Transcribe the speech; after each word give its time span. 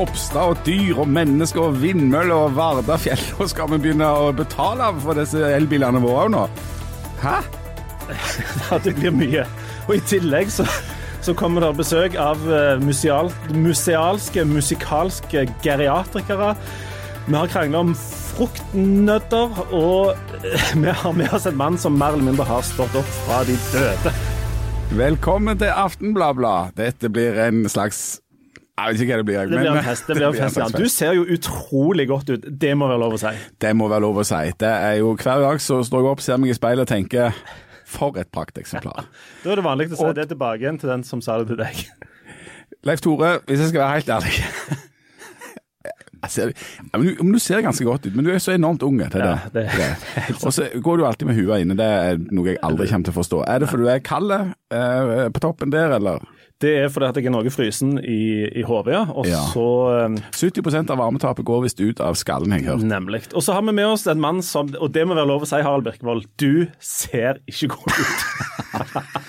Oppstad 0.00 0.54
og 0.54 0.60
dyr 0.64 1.02
og 1.02 1.08
mennesker 1.12 1.66
og 1.66 1.80
vindmøller 1.82 2.46
og 2.46 2.54
Vardafjell. 2.56 3.20
Og 3.42 3.50
skal 3.52 3.68
vi 3.74 3.80
begynne 3.82 4.08
å 4.08 4.30
betale 4.36 4.88
for 5.02 5.18
disse 5.18 5.42
elbilene 5.52 6.00
våre 6.00 6.24
òg 6.24 6.32
nå? 6.36 6.46
Hæ? 7.24 7.40
Ja, 8.70 8.78
det 8.82 8.94
blir 8.96 9.12
mye. 9.14 9.44
Og 9.86 9.94
i 9.96 10.00
tillegg 10.08 10.50
så, 10.52 10.64
så 11.24 11.34
kommer 11.36 11.64
det 11.64 11.74
besøk 11.78 12.16
av 12.20 12.40
eh, 12.48 12.80
museal, 12.82 13.30
musealske, 13.52 14.44
musikalske 14.48 15.46
geriatrikere. 15.64 16.54
Vi 17.28 17.36
har 17.36 17.52
krangla 17.52 17.84
om 17.84 17.94
fruktnøtter, 17.96 19.60
og 19.76 20.16
eh, 20.40 20.72
vi 20.82 20.96
har 21.04 21.16
med 21.20 21.36
oss 21.36 21.48
en 21.48 21.60
mann 21.60 21.78
som 21.80 21.96
mer 22.00 22.16
eller 22.16 22.32
mindre 22.32 22.48
har 22.48 22.64
stått 22.66 22.96
opp 22.98 23.16
fra 23.22 23.44
de 23.48 23.56
døde. 23.70 24.16
Velkommen 24.96 25.60
til 25.60 25.72
Aftenbladblad. 25.72 26.74
Dette 26.80 27.08
blir 27.12 27.38
en 27.44 27.64
slags 27.72 28.22
Jeg 28.78 28.94
vet 28.94 29.02
ikke 29.04 29.12
hva 29.12 29.16
det 29.20 29.26
blir. 29.28 29.38
Det 29.52 29.58
blir 29.60 29.70
en 29.76 29.84
fest. 29.84 30.06
det 30.08 30.14
blir 30.16 30.26
en 30.28 30.34
fest, 30.42 30.56
ja. 30.56 30.68
Du 30.72 30.88
ser 30.88 31.12
jo 31.18 31.26
utrolig 31.34 32.06
godt 32.08 32.30
ut. 32.32 32.46
Det 32.60 32.72
må 32.78 32.88
være 32.88 33.02
lov 33.04 33.18
å 33.18 33.20
si. 33.20 33.32
Det 33.60 33.72
må 33.76 33.88
være 33.92 34.00
lov 34.06 34.22
å 34.22 34.24
si. 34.24 34.40
Det 34.58 34.70
er 34.72 34.94
jo 35.02 35.12
Hver 35.20 35.44
dag 35.44 35.60
så 35.60 35.82
står 35.84 36.00
jeg 36.06 36.10
opp, 36.14 36.22
ser 36.24 36.40
meg 36.40 36.54
i 36.54 36.56
speilet 36.56 36.86
og 36.86 36.88
tenker 36.94 37.36
For 37.92 38.16
et 38.18 38.30
prakteksemplar. 38.32 39.04
Da 39.44 39.52
er 39.52 39.60
det 39.60 39.66
vanlig 39.66 39.90
å 39.92 39.98
si 40.00 40.06
Og- 40.08 40.16
det 40.16 40.28
tilbake 40.32 40.64
igjen 40.64 40.80
til 40.80 40.88
den 40.94 41.04
som 41.04 41.20
sa 41.20 41.36
det 41.42 41.52
til 41.52 41.60
deg. 41.60 41.84
Leif 42.88 43.04
Tore, 43.04 43.36
hvis 43.46 43.60
jeg 43.60 43.68
skal 43.74 43.84
være 43.84 44.00
helt 44.00 44.08
ærlig 44.16 44.80
ser, 46.30 46.52
du, 46.94 47.38
ser 47.42 47.62
ganske 47.64 47.84
godt 47.84 48.04
ut, 48.06 48.14
men 48.14 48.24
du 48.24 48.30
er 48.30 48.38
så 48.38 48.52
enormt 48.54 48.82
ung. 48.86 49.00
Er 49.02 49.10
Ja, 49.18 49.32
det. 49.52 49.64
det- 49.74 50.36
Og 50.46 50.52
så 50.54 50.68
går 50.82 50.96
du 51.00 51.04
alltid 51.06 51.26
med 51.26 51.34
huet 51.34 51.60
inne. 51.64 51.74
Det 51.76 51.84
er 51.86 52.20
noe 52.30 52.46
jeg 52.52 52.58
aldri 52.62 52.86
kommer 52.86 53.04
til 53.08 53.12
å 53.12 53.16
forstå. 53.18 53.40
Er 53.50 53.58
det 53.58 53.68
fordi 53.68 53.82
du 53.82 53.90
er 53.90 53.98
kald 54.06 54.30
eh, 54.30 55.28
på 55.34 55.40
toppen 55.42 55.70
der, 55.74 55.90
eller? 55.98 56.22
Det 56.62 56.72
er 56.84 56.90
fordi 56.94 57.08
at 57.10 57.16
jeg 57.18 57.26
er 57.26 57.34
noe 57.34 57.50
frysen 57.50 57.96
i, 57.98 58.18
i 58.60 58.62
hodet, 58.66 58.94
ja. 58.94 59.02
Og 59.10 59.26
Ja. 59.26 59.40
så 59.50 59.64
um, 60.06 60.16
70% 60.30 60.92
av 60.94 61.00
varmetapet 61.02 61.44
går 61.48 61.64
visst 61.66 61.80
ut 61.82 62.00
av 62.04 62.14
skallen, 62.18 62.54
jeg 62.54 62.66
har 62.68 62.76
hørt. 62.76 62.86
Nemlig. 62.86 63.24
Og 63.34 63.42
så 63.42 63.56
har 63.56 63.64
vi 63.66 63.74
med 63.74 63.90
oss 63.90 64.06
en 64.10 64.22
mann 64.22 64.42
som, 64.46 64.70
og 64.78 64.92
det 64.94 65.04
må 65.08 65.16
være 65.18 65.26
lov 65.32 65.42
å 65.42 65.50
si, 65.50 65.58
Harald 65.62 65.84
Birkevold, 65.88 66.28
du 66.38 66.68
ser 66.78 67.42
ikke 67.50 67.72
god 67.74 67.98
ut. 67.98 68.26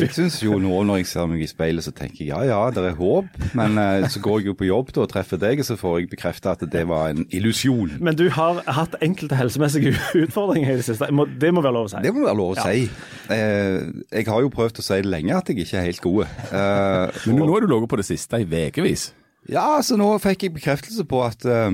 Jeg 0.00 0.12
syns 0.14 0.36
jo 0.42 0.58
nå 0.62 0.82
når 0.86 0.96
jeg 1.02 1.06
ser 1.10 1.26
meg 1.30 1.42
i 1.42 1.46
speilet, 1.50 1.84
så 1.84 1.92
tenker 1.92 2.22
jeg 2.24 2.28
ja 2.28 2.40
ja, 2.46 2.58
det 2.70 2.84
er 2.84 2.94
håp. 2.98 3.26
Men 3.58 3.78
eh, 3.78 4.06
så 4.08 4.20
går 4.24 4.40
jeg 4.40 4.46
jo 4.50 4.54
på 4.60 4.68
jobb 4.68 4.92
da 4.94 5.02
og 5.04 5.10
treffer 5.12 5.40
deg, 5.42 5.58
og 5.60 5.64
så 5.68 5.76
får 5.80 5.98
jeg 6.00 6.10
bekrefta 6.12 6.52
at 6.56 6.64
det 6.70 6.84
var 6.88 7.10
en 7.14 7.26
illusjon. 7.30 7.96
Men 8.00 8.16
du 8.18 8.28
har 8.30 8.62
hatt 8.66 8.94
enkelte 9.02 9.34
helsemessige 9.38 9.94
utfordringer 10.24 10.72
i 10.72 10.76
det 10.80 10.84
siste. 10.88 11.10
Må- 11.12 11.28
Det 11.38 11.52
må 11.54 11.62
være 11.62 11.72
lov 11.78 11.86
å 11.88 11.92
si. 11.94 12.02
Det 12.02 12.14
må 12.14 12.24
være 12.26 12.36
lov 12.36 12.54
å 12.56 12.62
si. 12.62 12.88
Eh, 13.30 13.80
jeg 14.20 14.26
har 14.28 14.40
jo 14.44 14.48
prøvd 14.54 14.80
å 14.80 14.82
si 14.84 14.94
det 15.02 15.10
lenge 15.10 15.36
at 15.36 15.48
jeg 15.48 15.58
ikke 15.64 15.78
er 15.82 15.88
helt 15.90 16.00
god. 16.04 16.24
Eh, 16.52 17.22
Men 17.26 17.42
nå 17.44 17.52
har 17.52 17.60
du 17.60 17.66
ligget 17.72 17.88
på 17.92 17.96
det 18.00 18.06
siste 18.08 18.40
i 18.42 18.44
ukevis. 18.68 19.12
ja, 19.48 19.78
så 19.82 19.96
nå 19.96 20.10
fikk 20.20 20.42
jeg 20.48 20.54
bekreftelse 20.54 21.04
på 21.08 21.22
at, 21.24 21.44
eh, 21.44 21.70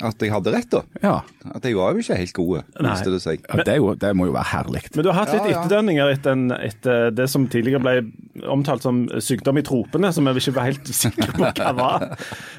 at 0.00 0.22
jeg 0.24 0.32
hadde 0.32 0.52
rett, 0.54 0.70
da. 0.72 0.80
Ja. 1.02 1.18
At 1.52 1.66
jeg 1.68 1.76
var 1.76 1.92
jo 1.92 2.00
ikke 2.00 2.16
helt 2.16 2.32
god, 2.38 2.62
viste 2.80 3.10
det 3.12 3.18
seg. 3.20 3.42
ja 3.44 3.64
det, 3.68 3.74
jo, 3.76 3.90
det 4.00 4.12
må 4.16 4.24
jo 4.30 4.32
være 4.32 4.48
herlig. 4.54 4.80
Men 4.94 5.04
du 5.04 5.10
har 5.12 5.18
hatt 5.20 5.34
litt 5.34 5.42
Ja, 5.44 5.50
ja. 5.50 5.58
etterdønninger 5.60 6.12
etter, 6.14 6.32
en, 6.32 6.46
etter 6.56 7.10
det 7.12 7.26
som 7.28 7.44
tidligere 7.52 7.82
ble 7.84 8.46
omtalt 8.48 8.86
som 8.86 9.02
sykdom 9.20 9.60
i 9.60 9.64
tropene, 9.68 10.08
som 10.16 10.24
jeg 10.30 10.40
ikke 10.40 10.54
var 10.56 10.70
helt 10.70 10.88
sikker 11.02 11.34
på 11.36 11.50
hva 11.58 11.74
var. 11.76 12.06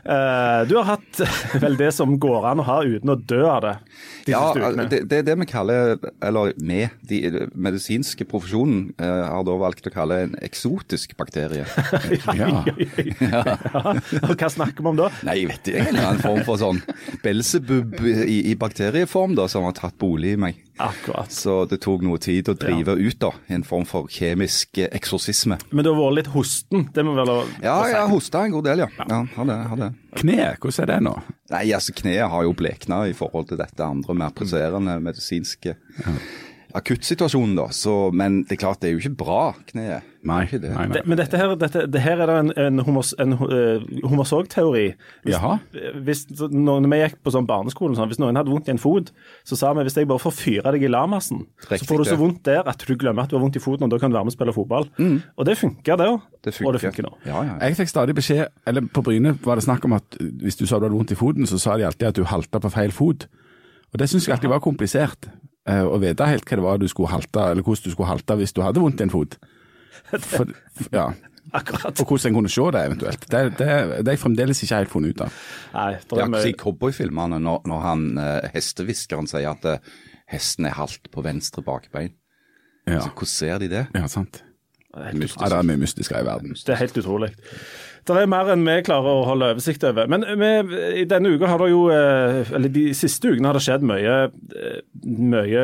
Eh, 0.06 0.62
Du 0.70 0.76
har 0.78 0.86
hatt 0.94 1.24
vel 1.64 1.80
det 1.80 1.90
som 1.98 2.20
går 2.22 2.46
an 2.52 2.62
å 2.62 2.68
ha 2.70 2.78
uten 2.86 3.10
å 3.10 3.18
dø 3.18 3.42
av 3.50 3.62
det 3.66 3.76
de 4.26 4.34
Ja, 4.34 4.54
det, 4.90 5.04
det 5.10 5.20
er 5.22 5.26
det 5.28 5.36
vi 5.42 5.48
kaller, 5.50 5.98
eller 6.24 6.54
vi, 6.58 6.82
de 7.10 7.48
medisinske 7.54 8.26
profesjonen 8.30 8.94
eh, 8.98 9.24
har 9.28 9.46
da 9.48 9.58
valgt 9.60 9.90
å 9.90 9.94
kalle 9.94 10.22
en 10.28 10.38
eksotisk 10.44 11.18
bakterie. 11.20 11.66
Ja. 12.34 12.64
ja. 13.20 13.42
Og 14.24 14.34
hva 14.40 14.48
snakker 14.52 14.84
vi 14.84 14.90
om 14.90 14.98
da? 14.98 15.10
Nei, 15.28 15.36
jeg 15.42 15.50
vet 15.52 15.70
ikke. 15.70 15.82
En 15.82 15.90
eller 15.92 16.08
annen 16.08 16.24
form 16.24 16.42
for 16.48 16.60
sånn 16.62 16.80
Belsebub 17.24 18.00
i, 18.04 18.38
i 18.52 18.56
bakterieform 18.60 19.36
da, 19.38 19.48
som 19.52 19.68
har 19.68 19.76
tatt 19.78 19.98
bolig 20.02 20.34
i 20.36 20.40
meg. 20.40 20.62
Akkurat. 20.82 21.32
Så 21.32 21.66
det 21.70 21.78
tok 21.84 22.02
noe 22.06 22.18
tid 22.18 22.50
å 22.50 22.56
drive 22.58 22.96
ut 22.98 23.20
da, 23.22 23.30
en 23.54 23.64
form 23.68 23.86
for 23.86 24.08
kjemisk 24.10 24.80
eksorsisme. 24.88 25.60
Men 25.72 25.86
det 25.86 25.92
har 25.94 26.00
vært 26.00 26.18
litt 26.22 26.32
hosten. 26.34 26.88
Det 26.96 27.04
må 27.06 27.14
være 27.18 27.28
lov 27.30 27.52
Ja, 27.62 27.76
å 27.78 27.84
si. 27.86 27.92
jeg 27.94 28.10
hosta 28.14 28.46
en 28.48 28.56
god 28.56 28.66
del, 28.72 28.82
ja. 28.86 28.90
ja 29.10 29.20
har 29.36 29.50
det, 29.52 29.60
har 29.74 29.82
det. 29.84 29.92
Kneet, 30.24 30.58
hvordan 30.64 30.84
er 30.84 30.92
det 30.94 31.00
nå? 31.06 31.14
Nei, 31.54 31.64
altså 31.78 31.94
kneet 31.94 32.30
har 32.34 32.48
jo 32.48 32.56
blekna 32.58 33.04
i 33.10 33.14
forhold 33.18 33.52
til 33.52 33.62
dette 33.62 33.86
andre 33.86 34.16
mer 34.18 34.34
presserende 34.34 34.98
medisinske 35.04 35.76
akuttsituasjonen, 36.78 37.56
da. 37.58 37.68
Så, 37.76 37.94
men 38.16 38.42
det 38.48 38.58
er 38.58 38.62
klart, 38.64 38.82
det 38.82 38.90
er 38.90 38.96
jo 38.96 39.04
ikke 39.04 39.18
bra, 39.24 39.44
kneet. 39.70 40.10
Nei, 40.24 40.46
Det 40.48 40.62
nei, 40.64 40.86
nei. 40.88 40.96
Det, 40.96 41.02
men 41.10 41.20
dette 41.20 41.40
her, 41.40 41.52
dette, 41.60 41.82
det 41.92 42.00
her 42.00 42.22
er 42.24 42.30
det 42.30 42.36
en, 42.40 42.52
en, 42.64 42.82
homos, 42.88 43.12
en 43.20 43.36
uh, 43.36 43.84
homosog-teori. 44.08 44.86
Hvis, 45.26 45.34
Jaha. 45.34 45.58
hvis, 46.06 46.24
når 46.48 46.88
vi 46.88 47.00
gikk 47.02 47.18
på 47.26 47.34
sånn 47.36 47.50
barneskolen, 47.50 47.98
sånn, 48.00 48.08
hvis 48.12 48.22
noen 48.24 48.40
hadde 48.40 48.54
vondt 48.54 48.72
i 48.72 48.74
en 48.74 48.80
fot, 48.82 49.12
så 49.44 49.60
sa 49.60 49.74
vi 49.76 49.84
hvis 49.84 50.00
jeg 50.00 50.08
bare 50.10 50.24
får 50.24 50.36
fyre 50.38 50.74
deg 50.76 50.88
i 50.88 50.94
lamasen, 50.94 51.44
så 51.68 51.82
får 51.84 52.06
du 52.06 52.10
så 52.14 52.18
vondt 52.22 52.42
der 52.48 52.64
at 52.72 52.88
du 52.88 52.96
glemmer 52.96 53.28
at 53.28 53.34
du 53.34 53.38
har 53.38 53.44
vondt 53.44 53.60
i 53.60 53.64
foten, 53.64 53.86
og 53.90 53.92
da 53.92 54.00
kan 54.00 54.14
du 54.14 54.18
være 54.18 54.30
med 54.30 54.34
og 54.34 54.38
spille 54.38 54.56
fotball. 54.56 54.90
Og 55.36 55.50
det 55.50 55.60
funker, 55.60 56.00
det 56.00 56.10
òg. 56.14 56.24
Mm. 56.24 56.66
Og 56.68 56.74
det 56.76 56.84
funker 56.88 57.06
nå. 57.06 57.14
Ja, 57.28 57.44
ja. 57.44 57.60
Jeg 57.68 57.80
fikk 57.84 57.92
stadig 57.92 58.16
beskjed, 58.16 58.48
eller 58.68 58.88
på 58.96 59.04
Bryne 59.04 59.36
var 59.44 59.60
det 59.60 59.68
snakk 59.68 59.86
om 59.88 60.00
at 60.00 60.18
hvis 60.20 60.60
du 60.60 60.66
sa 60.66 60.80
du 60.80 60.88
hadde 60.88 60.96
vondt 60.96 61.14
i 61.16 61.20
foten, 61.20 61.48
så 61.48 61.60
sa 61.60 61.76
de 61.80 61.88
alltid 61.88 62.10
at 62.10 62.20
du 62.20 62.28
halta 62.28 62.64
på 62.64 62.72
feil 62.72 62.96
fot. 62.96 63.28
Og 63.92 64.00
det 64.00 64.08
syns 64.10 64.28
jeg 64.28 64.38
alltid 64.38 64.52
var 64.52 64.64
komplisert. 64.64 65.28
Eh, 65.68 65.84
Å 65.84 66.00
vite 66.02 66.28
helt 66.30 66.46
hva 66.50 66.58
det 66.60 66.66
var 66.66 66.82
du 66.82 66.88
skulle 66.92 67.12
halte, 67.14 67.50
eller 67.52 67.64
hvordan 67.66 67.90
du 67.90 67.92
skulle 67.96 68.10
halte 68.10 68.38
hvis 68.40 68.54
du 68.56 68.62
hadde 68.66 68.82
vondt 68.84 69.02
i 69.02 69.08
en 69.08 69.14
fot. 69.14 69.38
For, 70.20 70.50
ja. 70.94 71.12
Akkurat. 71.54 72.00
Og 72.00 72.08
hvordan 72.08 72.32
en 72.32 72.38
kunne 72.40 72.50
se 72.52 72.66
det 72.74 72.82
eventuelt. 72.88 73.26
Det, 73.30 73.42
det, 73.60 73.68
det 73.68 74.08
er 74.08 74.16
jeg 74.16 74.22
fremdeles 74.22 74.62
ikke 74.64 74.80
helt 74.80 74.94
funnet 74.94 75.14
ut 75.14 75.22
av. 75.26 75.36
Nei, 75.74 75.90
Det 76.00 76.08
det 76.10 76.18
er 76.18 76.24
er 76.24 76.26
akkurat 76.30 76.50
i 76.50 76.56
cowboyfilmene 76.64 77.40
når, 77.44 77.62
når 77.70 77.84
han 77.84 78.06
eh, 78.18 78.50
hestehviskeren 78.56 79.28
sier 79.30 79.52
at 79.52 79.68
eh, 79.70 79.94
hesten 80.34 80.66
er 80.70 80.78
halvt 80.80 81.12
på 81.14 81.24
venstre 81.26 81.62
bakbein. 81.66 82.16
Ja, 82.88 83.04
Så 83.06 83.12
hvordan 83.14 83.32
ser 83.32 83.60
de 83.64 83.70
det? 83.72 83.86
ja 83.96 84.08
sant. 84.12 84.42
helt 84.94 85.36
Ja, 85.40 85.50
det 85.50 85.58
er 85.60 85.68
mye 85.68 85.80
mystisk 85.84 86.12
i 86.16 86.24
verden. 86.26 86.56
Det 86.58 86.74
er 86.74 86.82
helt 86.82 86.98
utrolig. 86.98 87.32
Det 88.04 88.16
er 88.20 88.28
mer 88.28 88.50
enn 88.52 88.66
vi 88.68 88.76
klarer 88.84 89.08
å 89.08 89.26
holde 89.30 89.54
oversikt 89.54 89.86
over. 89.88 90.10
Men 90.12 90.26
vi, 90.40 90.50
i 91.00 91.06
denne 91.08 91.32
uka 91.32 91.48
har 91.48 91.62
det 91.62 91.70
jo, 91.72 91.86
eh, 91.94 92.52
eller 92.58 92.72
de 92.74 92.86
siste 92.98 93.32
ukene 93.32 93.48
har 93.48 93.56
det 93.56 93.64
skjedd 93.64 93.86
mye, 93.88 94.16
eh, 94.60 94.80
mye 95.34 95.64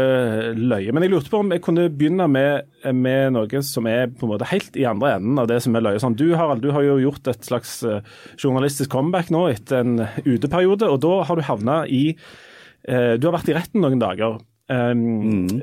løye. 0.56 0.94
Men 0.96 1.04
jeg 1.04 1.12
lurte 1.12 1.34
på 1.34 1.42
om 1.44 1.52
jeg 1.52 1.64
kunne 1.66 1.90
begynne 1.92 2.30
med, 2.32 2.70
med 2.96 3.36
noe 3.36 3.64
som 3.68 3.90
er 3.92 4.08
på 4.08 4.28
en 4.28 4.34
måte 4.34 4.48
helt 4.54 4.80
i 4.80 4.88
andre 4.88 5.18
enden 5.18 5.42
av 5.44 5.50
det 5.52 5.60
som 5.66 5.76
er 5.76 5.84
løye. 5.84 6.00
Sånn, 6.00 6.16
du 6.20 6.30
Harald, 6.40 6.64
du 6.64 6.72
har 6.76 6.86
jo 6.88 7.00
gjort 7.04 7.28
et 7.28 7.44
slags 7.44 7.82
eh, 7.84 8.00
journalistisk 8.40 8.94
comeback 8.96 9.34
nå 9.36 9.50
etter 9.52 9.84
en 9.84 10.06
uteperiode, 10.24 10.88
og 10.88 11.04
da 11.04 11.18
har 11.28 11.36
du 11.36 11.48
havna 11.48 11.82
i 11.88 12.04
Du 12.90 13.26
har 13.28 13.34
vært 13.36 13.50
i 13.52 13.54
retten 13.54 13.84
noen 13.84 14.00
dager. 14.00 14.38
Um, 14.72 15.02
mm. 15.50 15.62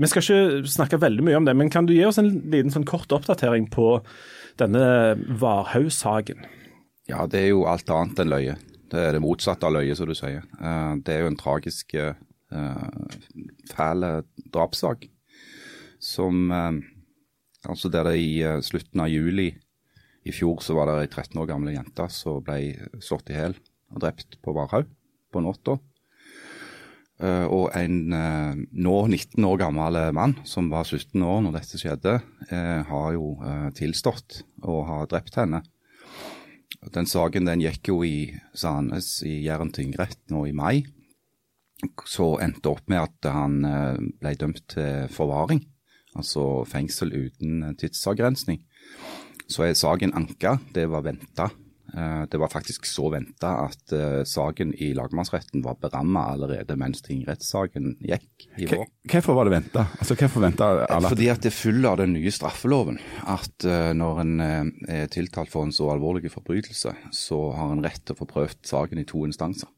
Vi 0.00 0.08
skal 0.08 0.22
ikke 0.24 0.70
snakke 0.72 0.98
veldig 1.02 1.26
mye 1.26 1.36
om 1.36 1.44
det, 1.46 1.52
men 1.58 1.70
kan 1.70 1.86
du 1.86 1.92
gi 1.92 2.06
oss 2.08 2.18
en 2.18 2.30
liten 2.50 2.72
sånn 2.72 2.86
kort 2.88 3.12
oppdatering 3.12 3.68
på 3.70 3.98
denne 4.60 4.84
Varhaug-saken? 5.40 6.44
Ja, 7.10 7.26
det 7.30 7.42
er 7.42 7.50
jo 7.52 7.66
alt 7.68 7.90
annet 7.92 8.22
enn 8.22 8.32
løye. 8.32 8.56
Det 8.92 9.00
er 9.00 9.16
det 9.16 9.24
motsatte 9.24 9.66
av 9.66 9.74
løye, 9.76 9.96
som 9.98 10.08
du 10.08 10.14
sier. 10.16 10.44
Eh, 10.60 10.94
det 11.04 11.14
er 11.14 11.24
jo 11.24 11.32
en 11.32 11.40
tragisk, 11.40 11.96
uh, 11.98 12.14
fæl 13.72 14.06
drapssak. 14.54 15.08
Som 16.04 16.50
eh, 16.52 16.82
Altså 17.64 17.88
der 17.88 18.04
det 18.10 18.18
i 18.20 18.42
eh, 18.44 18.60
slutten 18.60 19.00
av 19.00 19.08
juli 19.08 19.48
i 20.24 20.32
fjor 20.32 20.60
så 20.64 20.76
var 20.76 20.88
det 20.88 20.98
ei 21.04 21.08
13 21.08 21.40
år 21.40 21.48
gamle 21.48 21.72
jente 21.72 22.06
som 22.12 22.44
ble 22.44 22.58
slått 23.00 23.32
i 23.32 23.38
hjel 23.38 23.56
og 23.92 24.02
drept 24.04 24.38
på 24.44 24.52
Varhaug 24.56 24.88
på 25.32 25.42
natta. 25.44 25.78
Eh, 27.22 27.46
og 27.46 27.68
en 27.78 27.98
eh, 28.10 28.56
nå 28.74 28.94
19 29.06 29.44
år 29.46 29.60
gammel 29.60 29.98
mann 30.16 30.34
som 30.48 30.66
var 30.72 30.88
17 30.88 31.22
år 31.22 31.44
når 31.44 31.54
dette 31.60 31.78
skjedde, 31.78 32.16
eh, 32.48 32.80
har 32.88 33.14
jo 33.14 33.36
tilstått 33.76 34.42
og 34.64 34.80
har 34.88 35.06
drept 35.12 35.38
henne. 35.38 35.62
Den 36.94 37.06
saken 37.08 37.46
den 37.46 37.62
gikk 37.62 37.92
jo 37.92 38.02
i 38.04 38.34
Sandnes 38.56 39.22
i 39.24 39.38
Jæren 39.46 39.72
tingrett 39.72 40.20
nå 40.32 40.44
i 40.50 40.52
mai. 40.56 40.84
Så 42.08 42.34
endte 42.42 42.72
opp 42.72 42.88
med 42.90 43.02
at 43.02 43.28
han 43.32 43.56
ble 44.20 44.32
dømt 44.40 44.62
til 44.72 45.08
forvaring, 45.12 45.60
altså 46.16 46.64
fengsel 46.68 47.12
uten 47.12 47.74
tidsavgrensning. 47.80 48.62
Så 49.48 49.66
er 49.66 49.76
saken 49.76 50.14
anka, 50.16 50.58
det 50.76 50.86
var 50.92 51.04
venta. 51.04 51.50
Eh, 51.96 52.24
Det 52.30 52.40
var 52.40 52.48
faktisk 52.50 52.86
så 52.90 53.10
venta 53.12 53.52
at 53.68 53.92
eh, 53.94 54.22
saken 54.26 54.72
i 54.82 54.92
lagmannsretten 54.98 55.62
var 55.62 55.76
beramma 55.80 56.24
allerede 56.32 56.74
mens 56.80 57.02
tingrettssaken 57.06 57.96
gikk 58.02 58.48
i 58.58 58.66
vår. 58.66 58.86
Hvorfor 59.12 59.36
var 59.38 59.44
det 59.46 59.54
venta? 59.54 59.86
Altså, 60.00 60.16
alle? 60.90 61.08
Fordi 61.12 61.28
at 61.30 61.42
det 61.46 61.52
følger 61.54 61.90
av 61.92 62.00
den 62.02 62.12
nye 62.16 62.32
straffeloven 62.34 62.98
at 63.30 63.64
eh, 63.68 63.92
når 63.94 64.20
en 64.24 64.34
eh, 64.40 64.64
er 65.04 65.06
tiltalt 65.12 65.50
for 65.52 65.64
en 65.64 65.72
så 65.72 65.92
alvorlig 65.94 66.32
forbrytelse, 66.34 66.94
så 67.14 67.40
har 67.54 67.72
en 67.76 67.84
rett 67.84 68.02
til 68.04 68.16
å 68.16 68.22
få 68.24 68.26
prøvd 68.32 68.64
saken 68.66 68.98
i 68.98 69.06
to 69.08 69.24
instanser. 69.28 69.68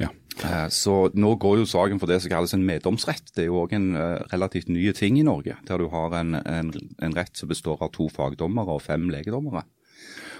Ja. 0.00 0.08
Eh, 0.42 0.66
Så 0.74 1.10
nå 1.14 1.36
går 1.38 1.60
jo 1.60 1.66
saken 1.70 2.00
for 2.02 2.10
det 2.10 2.20
som 2.22 2.32
kalles 2.32 2.54
en 2.56 2.66
meddomsrett. 2.66 3.30
Det 3.36 3.44
er 3.44 3.46
jo 3.52 3.60
òg 3.62 3.76
en 3.76 3.94
eh, 3.94 4.24
relativt 4.32 4.66
ny 4.68 4.88
ting 4.92 5.20
i 5.20 5.22
Norge, 5.22 5.54
der 5.68 5.78
du 5.78 5.86
har 5.92 6.16
en, 6.18 6.34
en, 6.34 6.72
en 6.98 7.14
rett 7.14 7.36
som 7.38 7.48
består 7.48 7.78
av 7.80 7.92
to 7.94 8.08
fagdommere 8.10 8.74
og 8.74 8.82
fem 8.82 9.06
legedommere. 9.12 9.62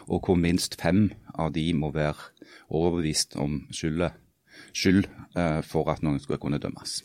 Og 0.08 0.26
hvor 0.26 0.38
minst 0.38 0.76
fem 0.80 1.08
av 1.34 1.54
de 1.54 1.68
må 1.76 1.92
være 1.94 2.30
overbevist 2.68 3.36
om 3.40 3.62
skyldet 3.74 4.20
skyld 4.74 5.06
eh, 5.38 5.60
for 5.66 5.90
at 5.92 6.02
noen 6.04 6.20
skulle 6.22 6.40
kunne 6.42 6.60
dømmes. 6.62 6.98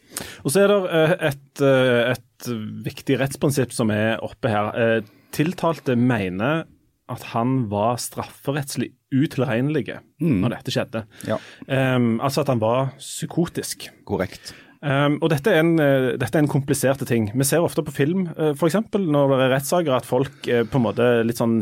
Og 0.44 0.54
Så 0.54 0.64
er 0.64 0.72
det 0.72 0.80
eh, 0.96 1.16
et, 1.32 1.64
eh, 1.66 2.12
et 2.14 2.50
viktig 2.86 3.20
rettsprinsipp 3.22 3.74
som 3.76 3.94
er 3.94 4.22
oppe 4.26 4.52
her. 4.52 5.04
Tiltalte 5.36 5.96
mener 6.00 6.66
at 7.10 7.26
han 7.34 7.64
var 7.72 7.98
strafferettslig 8.02 8.92
utilregnelig 9.10 9.88
mm. 10.22 10.40
når 10.44 10.54
dette 10.60 10.74
skjedde. 10.74 11.04
Ja. 11.26 11.40
Um, 11.66 12.20
altså 12.22 12.44
at 12.44 12.52
han 12.54 12.62
var 12.62 12.92
psykotisk. 13.00 13.88
Korrekt. 14.06 14.54
Um, 14.80 15.18
og 15.20 15.28
dette 15.34 15.52
er, 15.52 15.60
en, 15.60 15.74
dette 15.76 16.32
er 16.32 16.44
en 16.44 16.52
kompliserte 16.52 17.04
ting. 17.08 17.28
Vi 17.36 17.48
ser 17.48 17.66
ofte 17.66 17.84
på 17.84 17.92
film 17.92 18.30
uh, 18.38 18.54
f.eks. 18.54 18.78
når 18.96 19.34
det 19.34 19.40
er 19.44 19.54
rettssaker 19.58 19.98
at 19.98 20.08
folk 20.08 20.48
uh, 20.48 20.64
på 20.64 20.80
en 20.80 20.86
måte 20.86 21.08
litt 21.28 21.42
sånn 21.42 21.60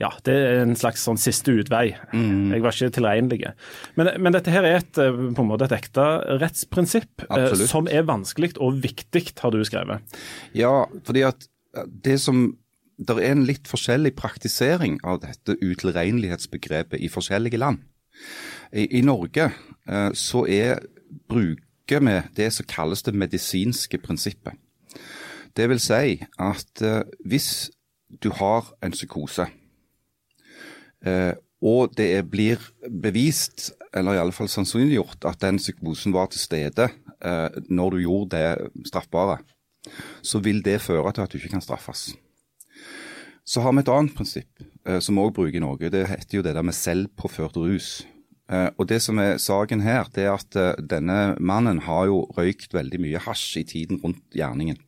ja, 0.00 0.10
det 0.26 0.34
er 0.34 0.60
en 0.64 0.74
slags 0.78 1.04
sånn 1.06 1.18
siste 1.20 1.52
utvei. 1.54 1.92
Mm. 2.14 2.50
Jeg 2.54 2.64
var 2.64 2.74
ikke 2.74 2.94
tilregnelig. 2.96 3.52
Men, 3.98 4.10
men, 4.18 4.34
dette 4.34 4.50
her 4.50 4.66
er 4.66 4.80
et, 4.80 4.98
eh, 4.98 5.14
på 5.36 5.44
en 5.44 5.48
måte 5.48 5.68
et 5.68 5.76
ekte 5.76 6.04
rettsprinsipp 6.42 7.26
uh, 7.28 7.54
som 7.70 7.86
er 7.86 8.06
vanskelig 8.08 8.56
og 8.58 8.80
viktig, 8.82 9.22
har 9.38 9.54
du 9.54 9.62
skrevet. 9.66 10.18
Ja, 10.58 10.88
fordi 11.06 11.22
at 11.30 11.46
det 11.84 12.18
som 12.22 12.48
det 12.94 13.16
er 13.18 13.32
en 13.32 13.46
litt 13.46 13.66
forskjellig 13.66 14.14
praktisering 14.18 15.00
av 15.02 15.20
dette 15.24 15.56
utilregnelighetsbegrepet 15.58 17.02
i 17.02 17.10
forskjellige 17.10 17.58
land. 17.58 17.82
I, 18.70 18.86
i 18.98 19.02
Norge 19.02 19.48
eh, 19.50 20.10
så 20.14 20.44
er, 20.46 20.84
bruker 21.86 22.00
med 22.00 22.22
det 22.36 22.52
som 22.52 22.66
kalles 22.66 23.02
det 23.02 23.14
medisinske 23.14 23.98
prinsippet. 23.98 24.54
Det 25.56 25.68
vil 25.68 25.80
si 25.80 26.24
at 26.38 26.82
eh, 26.82 27.02
hvis 27.24 27.70
du 28.22 28.30
har 28.30 28.72
en 28.82 28.92
psykose, 28.92 29.46
Eh, 31.04 31.34
og 31.64 31.94
det 31.96 32.24
blir 32.30 32.60
bevist, 33.02 33.72
eller 33.94 34.16
i 34.16 34.20
alle 34.20 34.32
fall 34.32 34.48
sannsynliggjort, 34.48 35.24
at 35.28 35.40
den 35.42 35.60
psykosen 35.60 36.14
var 36.16 36.30
til 36.32 36.40
stede 36.40 36.88
eh, 37.24 37.48
når 37.68 37.90
du 37.90 37.98
gjorde 38.04 38.36
det 38.36 38.88
straffbare, 38.88 39.38
så 40.24 40.40
vil 40.40 40.62
det 40.64 40.80
føre 40.80 41.12
til 41.12 41.24
at 41.24 41.32
du 41.32 41.38
ikke 41.38 41.52
kan 41.56 41.64
straffes. 41.64 42.14
Så 43.44 43.60
har 43.60 43.74
vi 43.76 43.84
et 43.84 43.92
annet 43.92 44.14
prinsipp 44.16 44.64
som 45.04 45.16
vi 45.16 45.20
òg 45.20 45.34
bruker 45.36 45.56
i 45.58 45.60
Norge. 45.60 45.90
Det 45.92 46.06
heter 46.08 46.38
jo 46.38 46.44
det 46.44 46.54
der 46.56 46.64
med 46.64 46.76
selvpåført 46.76 47.56
rus. 47.56 48.06
Eh, 48.50 48.70
og 48.78 48.88
Det 48.88 49.00
som 49.02 49.18
er 49.18 49.38
saken 49.40 49.80
her, 49.80 50.08
det 50.14 50.24
er 50.24 50.34
at 50.34 50.56
eh, 50.56 50.80
denne 50.80 51.36
mannen 51.40 51.80
har 51.86 52.06
jo 52.10 52.24
røykt 52.36 52.74
veldig 52.74 53.00
mye 53.00 53.22
hasj 53.24 53.60
i 53.60 53.64
tiden 53.64 54.00
rundt 54.04 54.22
gjerningen. 54.34 54.78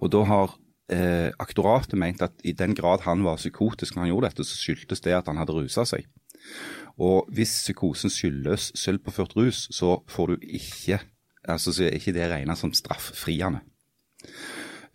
Og 0.00 0.10
da 0.12 0.24
har 0.24 0.56
eh, 0.90 1.30
aktoratet 1.38 1.98
ment 1.98 2.22
at 2.22 2.32
i 2.44 2.52
den 2.52 2.74
grad 2.74 3.04
han 3.06 3.22
var 3.24 3.38
psykotisk 3.38 3.94
når 3.94 4.02
han 4.02 4.12
gjorde 4.12 4.30
dette, 4.30 4.48
så 4.48 4.58
skyldtes 4.58 5.04
det 5.04 5.14
at 5.14 5.28
han 5.30 5.38
hadde 5.38 5.54
rusa 5.54 5.84
seg. 5.86 6.08
Og 6.98 7.28
hvis 7.30 7.52
psykosen 7.62 8.10
skyldes 8.10 8.72
sølvpåført 8.74 9.36
rus, 9.38 9.68
så 9.70 10.00
får 10.10 10.34
du 10.34 10.50
ikke 10.58 10.98
altså 11.48 11.72
så 11.72 11.86
er 11.86 11.96
ikke 11.96 12.14
det 12.16 12.28
regna 12.30 12.56
som 12.58 12.72
strafffriende. 12.74 13.62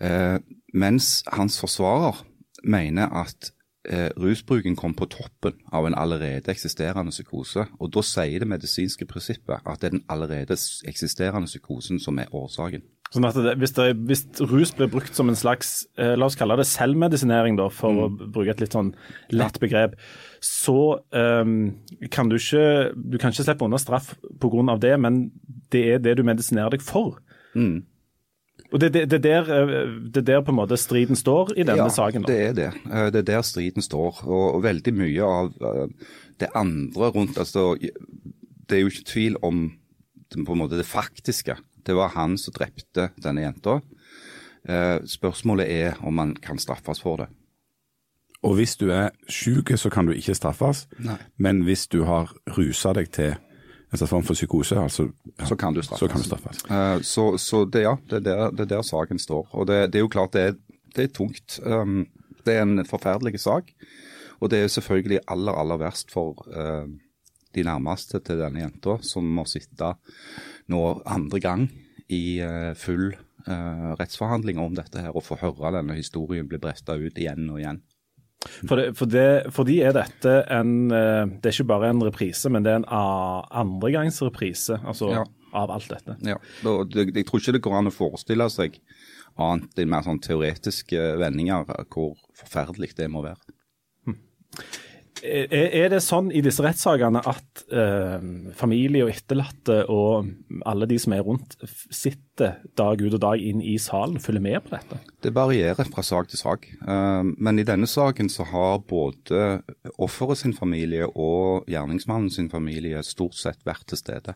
Eh, 0.04 0.38
mens 0.74 1.24
hans 1.32 1.60
forsvarer 1.62 2.24
mener 2.64 3.14
at 3.24 3.54
eh, 3.90 4.10
rusbruken 4.20 4.76
kom 4.80 4.96
på 4.98 5.08
toppen 5.12 5.60
av 5.72 5.88
en 5.88 5.96
allerede 5.98 6.52
eksisterende 6.52 7.14
psykose. 7.14 7.68
Og 7.80 7.92
da 7.94 8.04
sier 8.06 8.44
det 8.44 8.50
medisinske 8.50 9.08
prinsippet 9.10 9.62
at 9.64 9.82
det 9.82 9.90
er 9.90 9.98
den 9.98 10.06
allerede 10.12 10.58
eksisterende 10.90 11.52
psykosen 11.52 12.02
som 12.04 12.20
er 12.20 12.32
årsaken. 12.34 12.84
Sånn 13.14 13.28
at 13.28 13.38
det, 13.38 13.54
hvis, 13.62 13.76
det, 13.78 13.86
hvis, 14.10 14.24
rus 14.50 14.72
blir 14.74 14.90
brukt 14.90 15.14
som 15.14 15.30
en 15.30 15.38
slags 15.38 15.84
eh, 16.02 16.16
la 16.18 16.26
oss 16.26 16.38
kalle 16.40 16.58
det 16.58 16.66
selvmedisinering, 16.66 17.60
da, 17.60 17.68
for 17.70 17.94
mm. 17.94 18.02
å 18.02 18.30
bruke 18.34 18.56
et 18.56 18.64
litt 18.64 18.74
sånn 18.74 18.90
lett 19.36 19.60
begrep, 19.62 19.94
så 20.42 20.98
um, 21.14 21.54
kan 22.10 22.32
du 22.32 22.40
ikke 22.40 22.66
du 22.98 23.20
kan 23.22 23.30
ikke 23.30 23.46
slippe 23.46 23.68
unna 23.68 23.78
straff 23.82 24.16
pga. 24.42 24.78
det, 24.82 24.96
men 24.98 25.28
det 25.72 25.84
er 25.94 26.02
det 26.02 26.18
du 26.18 26.24
medisinerer 26.26 26.74
deg 26.74 26.82
for. 26.82 27.20
Mm. 27.54 27.84
Og 28.74 28.82
det, 28.82 28.90
det, 28.96 29.04
det, 29.12 29.20
der, 29.24 29.50
eh, 29.54 29.92
det 30.16 30.26
der 30.28 30.42
på 30.42 30.52
en 30.52 30.58
måte 30.58 30.78
striden 30.82 31.16
står 31.16 31.54
i 31.54 31.64
denne 31.64 31.86
ja, 31.86 31.92
saken? 31.94 32.26
Ja, 32.26 32.34
det 32.34 32.40
er 32.42 32.56
det. 32.58 32.72
Eh, 32.90 33.10
det 33.14 33.22
er 33.22 33.30
der 33.36 33.46
striden 33.46 33.86
står. 33.86 34.24
Og, 34.26 34.48
og 34.56 34.64
veldig 34.66 34.96
mye 34.98 35.30
av 35.30 35.54
det 36.42 36.50
andre 36.58 37.12
rundt 37.14 37.38
altså, 37.38 37.76
Det 37.78 38.78
er 38.78 38.82
jo 38.82 38.90
ikke 38.90 39.12
tvil 39.12 39.38
om 39.46 39.68
på 40.34 40.56
en 40.56 40.64
måte 40.64 40.80
det 40.80 40.90
faktiske 40.90 41.60
det 41.86 41.94
var 41.94 42.14
han 42.16 42.38
som 42.38 42.54
drepte 42.56 43.10
denne 43.20 43.44
jenta. 43.44 43.82
Eh, 44.64 45.04
spørsmålet 45.06 45.68
er 45.70 45.98
om 46.02 46.16
man 46.16 46.36
kan 46.36 46.60
straffes 46.60 47.02
for 47.02 47.24
det. 47.24 47.28
Og 48.44 48.56
hvis 48.56 48.76
du 48.76 48.90
er 48.92 49.10
syk, 49.30 49.72
så 49.76 49.90
kan 49.90 50.08
du 50.08 50.12
ikke 50.12 50.36
straffes. 50.36 50.88
Nei. 51.00 51.18
Men 51.38 51.64
hvis 51.64 51.88
du 51.88 52.04
har 52.04 52.34
rusa 52.58 52.94
deg 52.94 53.12
til 53.12 53.36
en 53.94 54.02
slags 54.02 54.10
form 54.10 54.26
for 54.26 54.34
psykose, 54.38 54.78
altså, 54.80 55.08
ja, 55.38 55.46
så 55.46 55.56
kan 55.60 55.76
du 55.76 55.82
straffes. 55.86 56.02
Så, 56.02 56.10
kan 56.10 56.24
du 56.24 56.26
straffes. 56.26 56.64
Uh, 56.66 57.02
så, 57.06 57.26
så 57.38 57.64
det, 57.70 57.84
ja, 57.86 57.94
det 58.10 58.24
er 58.24 58.26
der, 58.26 58.52
det 58.52 58.66
er 58.66 58.72
der 58.78 58.88
saken 58.88 59.22
står. 59.22 59.48
Og 59.52 59.68
det, 59.70 59.94
det, 59.94 60.00
er 60.00 60.06
jo 60.08 60.12
klart 60.16 60.34
det 60.34 60.42
er, 60.48 60.58
det 60.96 61.04
er 61.04 61.14
tungt. 61.14 61.60
Um, 61.62 62.08
det 62.46 62.58
er 62.58 62.66
en 62.66 62.86
forferdelig 62.90 63.40
sak. 63.44 63.70
Og 64.42 64.50
det 64.52 64.64
er 64.64 64.72
selvfølgelig 64.74 65.22
aller, 65.32 65.54
aller 65.54 65.80
verst 65.80 66.12
for 66.12 66.42
uh, 66.50 66.90
de 67.54 67.64
nærmeste 67.64 68.20
til 68.26 68.42
denne 68.42 68.64
jenta, 68.64 68.98
som 69.06 69.30
må 69.30 69.46
sitte 69.48 69.94
nå 70.74 70.82
andre 71.06 71.40
gang 71.44 71.68
i 72.10 72.42
uh, 72.42 72.74
full 72.76 73.14
uh, 73.14 73.94
rettsforhandling 74.00 74.60
om 74.60 74.76
dette 74.76 75.06
her, 75.06 75.14
og 75.14 75.26
få 75.28 75.38
høre 75.42 75.76
denne 75.78 75.96
historien 76.00 76.50
bli 76.50 76.60
bretta 76.60 76.98
ut 76.98 77.20
igjen 77.20 77.46
og 77.52 77.62
igjen. 77.62 77.84
For, 78.44 78.76
det, 78.76 78.90
for, 79.00 79.08
det, 79.08 79.28
for 79.56 79.68
de 79.68 79.78
er 79.88 79.96
dette 79.96 80.34
en 80.52 80.92
uh, 80.92 81.24
Det 81.28 81.50
er 81.50 81.56
ikke 81.56 81.70
bare 81.70 81.92
en 81.94 82.04
reprise, 82.04 82.52
men 82.52 82.66
det 82.66 82.74
er 82.74 82.82
en 82.82 82.90
andregangsreprise 83.64 84.82
altså, 84.84 85.14
ja. 85.16 85.24
av 85.56 85.72
alt 85.72 85.90
dette. 85.92 86.18
Ja, 86.28 86.38
og 86.70 86.96
Jeg 86.98 87.26
tror 87.28 87.40
ikke 87.40 87.56
det 87.56 87.64
går 87.64 87.78
an 87.80 87.92
å 87.92 87.96
forestille 87.96 88.50
seg 88.52 88.80
annet 89.42 89.80
enn 89.82 89.90
mer 89.90 90.06
sånn 90.06 90.22
teoretiske 90.22 91.06
vendinger 91.22 91.66
hvor 91.94 92.18
forferdelig 92.38 92.94
det 93.00 93.10
må 93.12 93.24
være. 93.26 93.56
Hm. 94.06 94.20
Er 95.24 95.88
det 95.88 96.02
sånn 96.04 96.34
i 96.36 96.42
disse 96.44 96.64
rettssakene 96.66 97.22
at 97.32 97.62
eh, 97.72 98.24
familie 98.60 99.06
og 99.06 99.12
etterlatte 99.14 99.78
og 99.92 100.28
alle 100.68 100.88
de 100.90 100.98
som 101.00 101.16
er 101.16 101.24
rundt, 101.24 101.56
sitter 101.64 102.58
dag 102.76 103.00
ut 103.00 103.14
og 103.14 103.22
dag 103.24 103.40
inn 103.40 103.62
i 103.64 103.78
salen, 103.80 104.20
følger 104.20 104.44
med 104.44 104.60
på 104.66 104.74
dette? 104.74 105.00
Det 105.24 105.32
varierer 105.32 105.88
fra 105.88 106.04
sak 106.04 106.28
til 106.28 106.42
sak. 106.42 106.68
Eh, 106.76 107.24
men 107.24 107.62
i 107.62 107.68
denne 107.68 107.88
saken 107.88 108.28
så 108.32 108.50
har 108.52 108.84
både 108.90 109.62
offeret 109.96 110.44
sin 110.44 110.58
familie 110.58 111.08
og 111.08 111.72
gjerningsmannen 111.72 112.34
sin 112.34 112.52
familie 112.52 113.06
stort 113.08 113.40
sett 113.40 113.64
vært 113.64 113.88
til 113.94 114.04
stede 114.04 114.36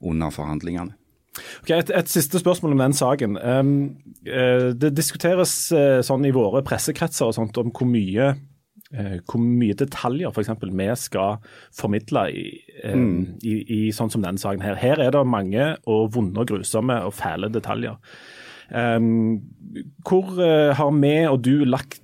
under 0.00 0.32
forhandlingene. 0.32 0.96
Ok, 1.60 1.74
et, 1.76 1.92
et, 1.92 2.08
siste 2.10 2.40
spørsmål 2.40 2.72
om 2.72 2.80
den 2.80 2.94
saken. 2.96 3.36
Um, 3.38 3.74
det 4.24 4.90
diskuteres 4.96 5.52
uh, 5.70 6.00
sånn 6.02 6.24
i 6.26 6.32
våre 6.34 6.64
pressekretser 6.66 7.28
og 7.28 7.36
sånt 7.36 7.60
om 7.60 7.70
hvor 7.70 7.86
mye 7.86 8.32
Eh, 8.32 8.49
hvor 8.90 9.38
mye 9.38 9.76
detaljer 9.78 10.32
f.eks. 10.32 10.50
vi 10.66 10.88
skal 10.98 11.38
formidle 11.76 12.24
i, 12.34 12.44
eh, 12.82 12.96
mm. 12.96 13.38
i, 13.46 13.54
i, 13.62 13.80
sånn 13.94 14.10
som 14.10 14.24
denne 14.24 14.40
saken. 14.40 14.64
Her 14.64 14.78
Her 14.80 15.02
er 15.04 15.14
det 15.14 15.24
mange 15.26 15.76
og 15.86 16.14
vonde 16.16 16.42
og 16.42 16.50
grusomme 16.50 16.98
og 17.06 17.14
fæle 17.14 17.52
detaljer. 17.54 17.98
Um, 18.70 19.42
hvor 20.06 20.30
uh, 20.38 20.70
har 20.78 20.90
vi 20.94 21.14
og 21.26 21.40
du 21.42 21.64
lagt 21.66 22.02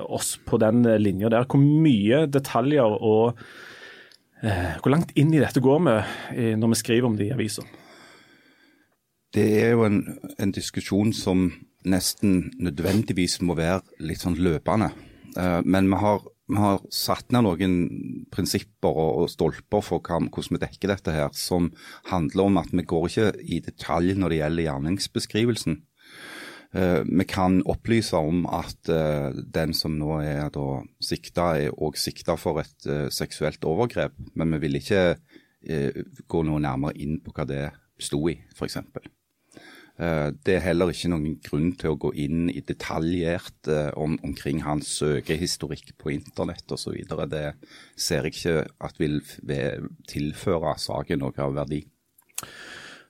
oss 0.00 0.38
på 0.44 0.58
den 0.60 0.84
linja 1.00 1.28
der? 1.32 1.48
Hvor 1.48 1.60
mye 1.60 2.24
detaljer 2.26 2.84
og 2.84 3.38
uh, 4.44 4.70
hvor 4.82 4.92
langt 4.92 5.12
inn 5.16 5.32
i 5.32 5.40
dette 5.40 5.60
går 5.60 5.82
vi 5.84 6.54
når 6.56 6.72
vi 6.72 6.80
skriver 6.80 7.08
om 7.08 7.16
det 7.16 7.30
i 7.30 7.34
avisa? 7.36 7.64
Det 9.34 9.48
er 9.64 9.72
jo 9.74 9.84
en, 9.88 10.02
en 10.38 10.52
diskusjon 10.52 11.12
som 11.16 11.48
nesten 11.84 12.52
nødvendigvis 12.60 13.40
må 13.44 13.56
være 13.58 13.82
litt 14.04 14.22
sånn 14.22 14.36
løpende. 14.40 14.92
Eh, 15.36 15.60
men 15.64 15.88
vi 15.90 15.98
har, 16.00 16.22
vi 16.48 16.60
har, 16.60 16.82
satt 16.92 17.32
ned 17.34 17.46
noen 17.46 17.74
prinsipper 18.34 19.00
og, 19.04 19.26
stolper 19.32 19.84
for 19.84 20.04
hvordan 20.04 20.56
vi 20.56 20.62
dekker 20.62 20.92
dette 20.92 21.14
her, 21.14 21.32
som 21.36 21.72
handler 22.10 22.48
om 22.48 22.60
at 22.62 22.72
vi 22.74 22.86
går 22.86 23.08
ikke 23.10 23.32
i 23.42 23.60
detalj 23.64 24.14
når 24.18 24.34
det 24.34 24.40
gjelder 24.42 24.68
gjerningsbeskrivelsen. 24.68 25.80
Eh, 26.74 27.00
vi 27.06 27.28
kan 27.30 27.60
opplyse 27.70 28.18
om 28.18 28.44
at 28.50 28.90
eh, 28.92 29.30
den 29.56 29.74
som 29.76 29.98
nå 29.98 30.20
er 30.22 30.60
sikta, 31.02 31.54
er 31.58 31.74
òg 31.74 31.98
sikta 32.00 32.38
for 32.40 32.62
et 32.62 32.90
seksuelt 33.14 33.64
overgrep, 33.64 34.16
men 34.34 34.54
vi 34.56 34.66
vil 34.66 34.82
ikke 34.82 35.06
gå 36.28 36.42
noe 36.44 36.60
nærmere 36.60 36.92
inn 37.00 37.22
på 37.24 37.32
hva 37.32 37.46
det 37.48 37.70
sto 37.96 38.18
i, 38.28 38.34
f.eks. 38.52 38.82
Eh, 39.94 40.28
det 40.42 40.56
er 40.56 40.64
heller 40.64 40.90
ikke 40.90 41.10
noen 41.12 41.36
grunn 41.44 41.70
til 41.78 41.92
å 41.92 41.98
gå 42.02 42.10
inn 42.24 42.48
i 42.50 42.62
detaljert 42.66 43.70
eh, 43.70 43.92
om, 43.94 44.16
omkring 44.26 44.64
hans 44.66 44.90
søkehistorikk 44.98 45.94
på 46.00 46.10
internett 46.16 46.74
osv. 46.74 46.98
Det 47.30 47.44
ser 47.94 48.26
jeg 48.26 48.34
ikke 48.34 48.56
at 48.88 48.98
vil 48.98 49.20
tilføre 50.10 50.74
saken 50.82 51.22
noe 51.22 51.38
av 51.38 51.54
verdi. 51.60 51.84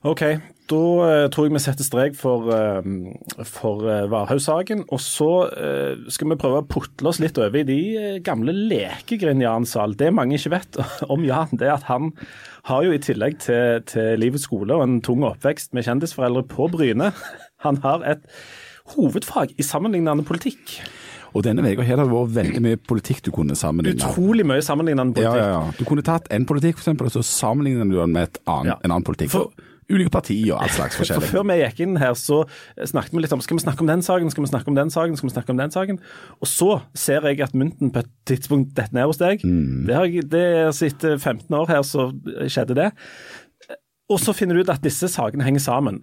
OK, 0.04 0.20
da 0.68 0.78
uh, 1.00 1.26
tror 1.32 1.46
jeg 1.46 1.54
vi 1.54 1.60
setter 1.64 1.86
strek 1.86 2.16
for, 2.18 2.50
uh, 2.52 3.44
for 3.48 3.86
uh, 3.88 4.04
Varhaug-saken. 4.12 4.82
Og 4.92 5.00
så 5.00 5.28
skal 6.12 6.28
vi 6.28 6.38
prøve 6.40 6.60
å 6.60 6.66
putle 6.68 7.08
oss 7.08 7.20
litt 7.24 7.40
over 7.40 7.62
i 7.62 7.64
de 7.68 8.18
gamle 8.24 8.52
lekegreiene 8.52 9.46
Jan 9.46 9.68
Sahl. 9.68 9.96
Det 9.96 10.12
mange 10.12 10.36
ikke 10.36 10.52
vet 10.58 10.80
om 11.14 11.24
Jan, 11.24 11.56
det 11.56 11.70
er 11.70 11.78
at 11.78 11.88
han 11.88 12.12
har 12.68 12.84
jo 12.84 12.92
i 12.92 13.00
tillegg 13.00 13.40
til, 13.46 13.80
til 13.88 14.20
livets 14.20 14.44
skole 14.48 14.76
og 14.76 14.84
en 14.84 15.00
tung 15.04 15.24
oppvekst 15.24 15.72
med 15.76 15.88
kjendisforeldre 15.88 16.44
på 16.52 16.68
Bryne, 16.72 17.10
han 17.64 17.80
har 17.84 18.04
et 18.08 18.28
hovedfag 18.92 19.56
i 19.56 19.64
sammenlignende 19.64 20.28
politikk. 20.28 20.78
Og 21.34 21.42
denne 21.42 21.64
uka 21.64 21.82
har 21.82 21.98
det 21.98 22.10
vært 22.12 22.34
veldig 22.36 22.60
mye 22.62 22.78
politikk 22.78 23.24
du 23.26 23.32
kunne 23.34 23.56
sammenligne. 23.58 24.04
Utrolig 24.04 24.44
mye 24.46 24.62
sammenlignende 24.62 25.16
politikk. 25.16 25.40
Ja, 25.40 25.48
ja, 25.48 25.62
ja. 25.64 25.76
Du 25.80 25.88
kunne 25.88 26.04
tatt 26.06 26.28
en 26.34 26.44
politikk, 26.46 26.76
eksempel, 26.78 27.08
og 27.08 27.16
så 27.16 27.24
sammenligner 27.26 27.88
du 27.88 27.96
den 27.98 28.12
med 28.14 28.38
annen, 28.44 28.74
ja. 28.74 28.76
en 28.84 28.92
annen 28.92 29.06
politikk. 29.08 29.32
For, 29.32 29.72
ulike 29.92 30.12
partier 30.14 30.54
og 30.54 30.64
all 30.64 30.72
slags 30.72 30.98
forskjellig. 30.98 31.28
For 31.28 31.40
Før 31.40 31.46
vi 31.50 31.58
gikk 31.60 31.82
inn 31.84 31.98
her, 32.00 32.16
så 32.18 32.42
snakket 32.78 33.16
vi 33.16 33.24
litt 33.24 33.36
om 33.36 33.44
skal 33.44 33.58
vi 33.58 33.64
snakke 33.66 33.84
om 33.84 33.90
den 33.90 34.04
saken, 34.06 34.32
skal 34.32 34.46
vi 34.46 34.50
snakke 34.52 34.72
om 34.72 34.78
den 34.78 34.92
saken, 34.94 35.16
skal 35.20 35.28
vi 35.30 35.34
snakke 35.36 35.54
om 35.54 35.60
den 35.60 35.74
saken. 35.74 36.02
Og 36.40 36.50
så 36.50 36.70
ser 36.98 37.28
jeg 37.30 37.42
at 37.44 37.56
mynten 37.58 37.92
på 37.94 38.04
et 38.04 38.12
tidspunkt 38.28 38.74
detter 38.76 38.96
ned 38.96 39.10
hos 39.10 39.22
deg. 39.22 39.44
Mm. 39.44 39.86
Det, 39.88 39.96
har, 39.98 40.18
det 40.34 40.44
er 40.44 40.84
Etter 40.84 41.16
15 41.18 41.48
år 41.56 41.70
her 41.72 41.82
så 41.86 42.10
skjedde 42.50 42.76
det. 42.78 42.90
Og 44.12 44.20
så 44.20 44.34
finner 44.36 44.56
du 44.56 44.64
ut 44.64 44.72
at 44.72 44.84
disse 44.84 45.08
sakene 45.08 45.46
henger 45.46 45.62
sammen. 45.64 46.02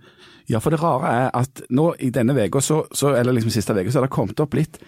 Ja, 0.49 0.59
for 0.59 0.73
det 0.73 0.81
rare 0.81 1.09
er 1.09 1.27
at 1.37 1.61
nå 1.69 1.91
i 2.01 2.09
denne 2.13 2.33
uka, 2.33 2.61
eller 3.13 3.35
liksom 3.35 3.53
siste 3.53 3.75
uka, 3.77 3.91
så 3.91 4.01
har 4.01 4.07
det 4.07 4.15
kommet 4.15 4.41
opp 4.41 4.57
litt 4.57 4.81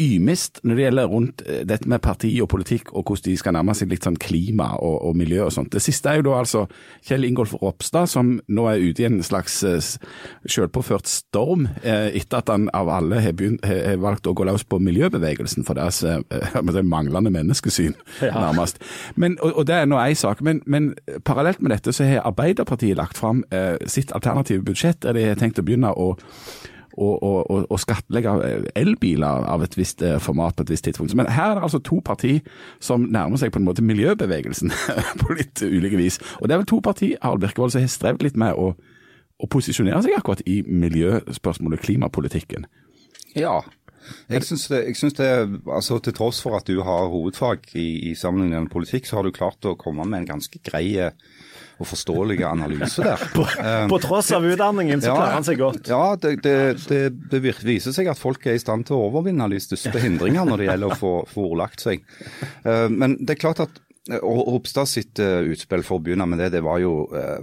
ymist 0.00 0.60
når 0.64 0.78
det 0.78 0.84
gjelder 0.86 1.10
rundt 1.10 1.42
eh, 1.46 1.62
dette 1.68 1.88
med 1.90 2.00
parti 2.04 2.30
og 2.42 2.48
politikk, 2.52 2.92
og 2.96 3.04
hvordan 3.04 3.26
de 3.26 3.36
skal 3.38 3.56
nærme 3.56 3.74
seg 3.76 3.90
litt 3.92 4.06
sånn 4.06 4.18
klima 4.20 4.72
og, 4.78 4.96
og, 5.08 5.16
miljø 5.18 5.44
og 5.46 5.52
sånt. 5.54 5.72
Det 5.74 5.82
siste 5.84 6.10
er 6.10 6.20
jo 6.20 6.26
da 6.30 6.38
altså 6.40 6.64
Kjell 7.06 7.26
Ingolf 7.28 7.54
Ropstad, 7.60 8.10
som 8.10 8.34
nå 8.48 8.66
er 8.70 8.82
ute 8.82 9.04
i 9.04 9.08
en 9.08 9.20
slags 9.24 9.58
uh, 9.66 9.78
selvpåført 10.48 11.10
storm 11.10 11.68
uh, 11.84 12.08
etter 12.08 12.40
at 12.40 12.52
han 12.52 12.68
av 12.76 12.90
alle 12.92 13.20
har, 13.22 13.36
begynt, 13.36 13.64
har, 13.68 14.00
valgt 14.02 14.26
å 14.26 14.34
gå 14.36 14.46
løs 14.48 14.64
på 14.64 14.80
miljøbevegelsen 14.82 15.66
for 15.68 15.78
deres 15.78 16.00
det 16.72 16.84
manglende 16.88 17.30
menneskesyn, 17.34 17.94
ja. 18.24 18.32
nærmest. 18.32 18.80
Men, 19.14 19.36
og, 19.42 19.52
og, 19.60 19.66
det 19.68 19.76
er 19.76 19.88
nå 19.90 20.00
én 20.00 20.18
sak. 20.18 20.40
Men, 20.42 20.62
men, 20.66 20.92
parallelt 21.26 21.60
med 21.60 21.74
dette 21.74 21.92
så 21.94 22.06
har 22.08 22.24
Arbeiderpartiet 22.26 22.96
lagt 22.96 23.20
fram 23.20 23.42
sitt 23.86 24.12
alternative 24.16 24.64
budsjett, 24.64 25.02
der 25.04 25.16
de 25.16 25.26
har 25.28 25.38
tenkt 25.38 25.60
å 25.60 25.66
begynne 25.66 25.92
å 25.92 26.14
å, 26.98 27.78
skattlegge 27.80 28.34
elbiler 28.78 29.46
av 29.48 29.64
et 29.64 29.76
visst 29.78 30.02
eh, 30.04 30.18
format 30.22 30.56
på 30.56 30.66
et 30.66 30.72
visst 30.74 30.86
tidspunkt. 30.86 31.14
Men 31.18 31.30
her 31.32 31.52
er 31.52 31.58
det 31.58 31.66
altså 31.68 31.82
to 31.84 32.00
partier 32.04 32.40
som 32.80 33.06
nærmer 33.08 33.40
seg 33.40 33.52
på 33.52 33.60
en 33.60 33.66
måte 33.66 33.84
miljøbevegelsen 33.86 34.72
på 35.22 35.36
litt 35.38 35.62
ulike 35.64 36.00
vis. 36.00 36.20
Og 36.40 36.48
det 36.48 36.56
er 36.56 36.62
vel 36.62 36.70
to 36.70 36.80
partier 36.84 37.20
Harald 37.22 37.44
Birkevold, 37.44 37.74
som 37.74 37.84
har 37.84 37.92
strevd 37.92 38.26
litt 38.26 38.38
med 38.40 38.58
å, 38.58 38.72
å 38.72 39.50
posisjonere 39.50 40.02
seg 40.04 40.18
akkurat 40.18 40.44
i 40.46 40.60
miljøspørsmålet, 40.68 41.84
klimapolitikken. 41.84 42.68
Ja, 43.38 43.62
jeg 44.28 44.42
syns 44.44 44.66
det, 44.68 44.80
synes 44.98 45.14
det 45.14 45.28
altså 45.70 45.98
Til 46.02 46.14
tross 46.16 46.40
for 46.42 46.58
at 46.58 46.66
du 46.66 46.80
har 46.82 47.10
hovedfag 47.12 47.70
i, 47.78 48.10
i 48.10 48.14
sammenlignende 48.18 48.70
politikk, 48.72 49.06
så 49.06 49.18
har 49.20 49.26
du 49.26 49.34
klart 49.34 49.64
å 49.64 49.76
komme 49.78 50.04
med 50.08 50.22
en 50.22 50.30
ganske 50.34 50.58
grei 50.64 50.96
og 51.82 51.88
forståelige 51.90 52.48
analyse 52.48 53.04
der. 53.04 53.22
på, 53.36 53.44
um, 53.44 53.92
på, 53.92 54.00
tross 54.02 54.32
av 54.36 54.46
utdanningen 54.46 55.02
så 55.02 55.12
ja, 55.12 55.16
klarer 55.18 55.36
han 55.36 55.46
seg 55.46 55.60
godt. 55.60 55.92
Ja, 55.92 56.02
det, 56.22 56.34
det, 56.46 56.56
det, 56.88 57.02
det, 57.32 57.42
viser 57.66 57.94
seg 57.94 58.10
at 58.12 58.20
folk 58.20 58.46
er 58.46 58.58
i 58.58 58.62
stand 58.62 58.88
til 58.88 58.98
å 58.98 59.08
overvinne 59.10 59.50
de 59.52 59.60
største 59.62 60.02
hindringer 60.02 60.46
når 60.48 60.62
det 60.62 60.68
gjelder 60.70 60.94
å 60.94 61.00
få, 61.00 61.14
få 61.30 61.48
ordlagt 61.52 61.84
seg. 61.84 62.04
Uh, 62.64 62.88
men 62.92 63.18
det 63.20 63.36
er 63.36 63.42
klart 63.46 63.64
at 63.66 63.82
Ropstad 64.10 64.88
sitt 64.90 65.20
uh, 65.22 65.44
utspill, 65.46 65.84
for 65.86 66.00
å 66.00 66.02
begynne 66.02 66.24
med 66.26 66.40
det, 66.42 66.48
det 66.56 66.62
var 66.66 66.80
jo 66.82 67.04
uh, 67.14 67.38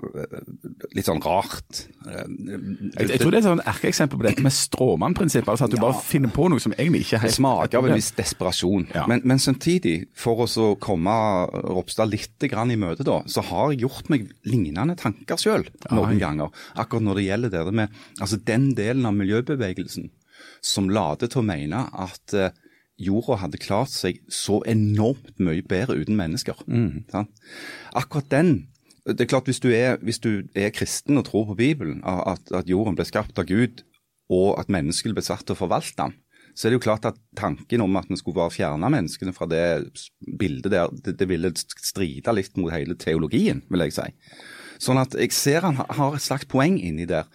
litt 0.92 1.08
sånn 1.08 1.22
rart. 1.24 1.86
Jeg, 2.04 3.06
jeg, 3.06 3.20
tror 3.22 3.32
det 3.32 3.38
er 3.38 3.39
et 3.39 3.48
sånn 3.48 3.63
erkeeksempel 3.63 4.20
på 4.20 4.25
dette 4.28 4.44
med 4.44 4.56
stråmannprinsippet. 4.58 5.54
Altså 5.54 5.70
at 5.70 5.72
du 5.72 5.78
ja, 5.78 5.86
bare 5.86 6.04
finner 6.04 6.34
på 6.36 6.50
noe 6.51 6.60
som 6.60 6.75
egentlig 6.75 7.06
ikke 7.06 7.22
helt 7.24 7.38
Smaker 7.38 7.80
av 7.80 7.88
en 7.88 7.96
viss 7.96 8.12
desperasjon. 8.18 8.89
Ja. 8.92 9.06
Men, 9.08 9.24
men, 9.24 9.39
samtidig, 9.39 10.10
for 10.20 10.44
å 10.44 10.68
komme 10.84 11.16
Ropstad 11.63 12.12
litt 12.12 12.50
grann 12.51 12.75
i 12.75 12.80
møte, 12.82 13.08
da, 13.08 13.22
så 13.32 13.46
har 13.54 13.72
jeg 13.72 13.86
gjort 13.86 14.12
meg 14.12 14.28
lignende 14.44 15.00
tanker 15.00 15.39
sjøl 15.39 15.63
noen 15.94 16.18
Ai. 16.18 16.20
ganger. 16.20 16.51
Akkurat 16.75 17.08
når 17.08 17.22
det 17.22 17.30
gjelder 17.30 17.56
det 17.56 17.68
med 17.72 18.01
altså 18.20 18.44
den 18.51 18.74
delen 18.75 19.08
av 19.08 19.16
miljøbevegelsen 19.16 20.12
som 20.60 20.92
later 20.92 21.32
til 21.32 21.39
å 21.39 21.48
mene 21.48 21.88
at 21.96 22.36
jorda 23.00 23.39
hadde 23.44 23.62
klart 23.62 23.91
seg 23.94 24.20
så 24.32 24.60
enormt 24.68 25.38
mye 25.41 25.63
bedre 25.65 25.98
uten 26.00 26.20
mennesker. 26.20 26.60
Mm. 26.68 27.06
Akkurat 27.98 28.29
den 28.34 28.53
det 29.10 29.24
er 29.24 29.29
klart 29.32 29.48
Hvis 29.50 29.62
du 29.63 29.72
er, 29.74 29.98
hvis 30.06 30.20
du 30.22 30.44
er 30.53 30.70
kristen 30.75 31.18
og 31.18 31.25
tror 31.25 31.48
på 31.50 31.56
Bibelen, 31.58 32.01
at, 32.06 32.44
at, 32.53 32.70
jorden 32.70 32.94
ble 32.94 33.06
skapt 33.08 33.39
av 33.41 33.48
Gud, 33.50 33.82
og 34.29 34.60
at 34.60 34.70
mennesket 34.70 35.15
ble 35.15 35.24
satt 35.25 35.48
til 35.48 35.56
å 35.56 35.62
forvalte 35.63 36.03
den, 36.03 36.13
så 36.53 36.68
er 36.68 36.74
det 36.74 36.79
jo 36.79 36.84
klart 36.84 37.08
at 37.08 37.18
tanken 37.39 37.82
om 37.82 37.96
at 37.98 38.10
vi 38.12 38.20
skulle 38.20 38.38
bare 38.38 38.53
fjerne 38.53 38.91
menneskene 38.91 39.34
fra 39.34 39.48
det 39.50 39.63
bildet 40.38 40.70
der, 40.74 40.91
det, 40.91 41.15
det 41.18 41.29
ville 41.29 41.53
stride 41.56 42.36
litt 42.36 42.58
mot 42.60 42.74
hele 42.74 42.98
teologien, 43.00 43.63
vil 43.72 43.86
jeg 43.88 43.96
si. 43.96 44.08
Sånn 44.80 45.02
at 45.02 45.16
jeg 45.20 45.36
ser 45.36 45.66
han 45.68 45.80
har 45.84 46.16
et 46.16 46.24
slags 46.24 46.48
poeng 46.50 46.78
inni 46.80 47.08
der. 47.10 47.28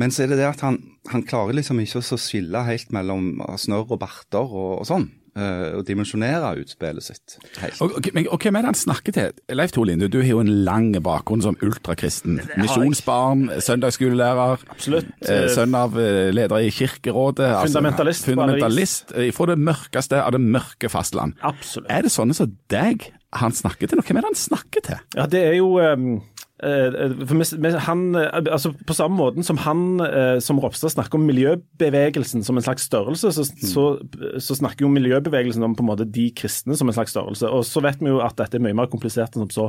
Men 0.00 0.14
så 0.14 0.24
er 0.24 0.32
det 0.32 0.40
det 0.40 0.48
at 0.48 0.64
han, 0.64 0.80
han 1.12 1.26
klarer 1.28 1.56
liksom 1.56 1.80
ikke 1.82 2.00
å 2.00 2.20
skille 2.20 2.64
helt 2.66 2.92
mellom 2.94 3.36
snørr 3.60 3.92
og 3.92 4.00
barter 4.00 4.44
og, 4.44 4.80
og 4.80 4.88
sånn. 4.88 5.10
Uh, 5.36 5.76
og 5.76 5.82
dimensjonere 5.84 6.54
utspillet 6.62 7.04
sitt. 7.04 7.34
Og, 7.84 7.98
Okay, 7.98 8.08
men, 8.16 8.24
og 8.32 8.40
hvem 8.40 8.56
er 8.56 8.64
det 8.64 8.70
han 8.70 8.78
snakker 8.80 9.12
til? 9.12 9.34
Leif 9.52 9.74
Tore 9.76 9.90
Linde, 9.90 10.08
du 10.08 10.22
har 10.22 10.30
jo 10.30 10.38
en 10.40 10.52
lang 10.64 10.94
bakgrunn 11.04 11.42
som 11.44 11.58
ultrakristen. 11.60 12.38
Misjonsbarn, 12.56 13.50
søndagsskolelærer, 13.60 14.64
Absolutt. 14.72 15.10
Uh, 15.20 15.44
sønn 15.52 15.76
av 15.76 15.92
uh, 16.00 16.30
leder 16.32 16.64
i 16.64 16.70
Kirkerådet. 16.72 17.50
Fundamentalist. 17.66 18.24
Altså, 18.24 18.30
fundamentalist 18.32 19.12
fra 19.36 19.48
det 19.52 19.58
mørkeste 19.60 20.22
av 20.22 20.32
det 20.38 20.40
mørke 20.40 20.88
fastland. 20.88 21.36
Absolutt. 21.44 21.90
Er 21.92 22.08
det 22.08 22.14
sånne 22.16 22.38
som 22.38 22.56
deg 22.72 23.10
han 23.36 23.52
snakker 23.52 23.92
til? 23.92 24.00
Hvem 24.00 24.16
er 24.16 24.24
det 24.24 24.32
han 24.32 24.40
snakker 24.40 24.86
til? 24.88 25.04
Ja, 25.20 25.28
det 25.28 25.44
er 25.50 25.58
jo... 25.60 25.74
Um 25.84 26.08
Eh, 26.14 26.35
han, 26.58 28.14
eh, 28.16 28.52
altså 28.52 28.72
På 28.86 28.94
samme 28.96 29.16
måten 29.16 29.44
som 29.44 29.58
han 29.60 30.00
eh, 30.00 30.38
som 30.40 30.60
Ropstad 30.60 30.94
snakker 30.94 31.18
om 31.18 31.26
miljøbevegelsen 31.28 32.44
som 32.44 32.56
en 32.56 32.64
slags 32.64 32.86
størrelse, 32.88 33.32
så, 33.32 33.44
mm. 33.44 33.66
så, 33.68 33.84
så, 34.40 34.56
snakker 34.56 34.86
jo 34.86 34.92
miljøbevegelsen 34.92 35.62
om 35.62 35.74
på 35.76 35.84
en 35.84 35.90
måte 35.90 36.06
de 36.08 36.30
kristne 36.36 36.76
som 36.76 36.88
en 36.88 36.96
slags 36.96 37.12
størrelse. 37.12 37.48
Og 37.48 37.64
Så 37.64 37.82
vet 37.84 38.00
vi 38.00 38.08
jo 38.08 38.22
at 38.24 38.38
dette 38.38 38.56
er 38.56 38.64
mye 38.64 38.76
mer 38.76 38.88
komplisert 38.88 39.36
enn 39.36 39.44
som 39.44 39.52
så. 39.52 39.66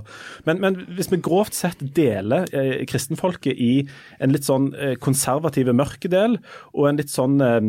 Men, 0.48 0.62
men 0.63 0.79
hvis 0.96 1.12
vi 1.12 1.20
grovt 1.20 1.58
sett 1.58 1.82
deler 1.82 2.48
eh, 2.56 2.86
kristenfolket 2.88 3.58
i 3.58 3.88
en 4.24 4.32
litt 4.32 4.48
sånn 4.48 4.72
konservative 5.03 5.74
mørke 5.75 6.10
del 6.12 6.38
og 6.74 6.88
en 6.88 7.00
litt 7.01 7.12
sånn 7.12 7.41
eh, 7.44 7.60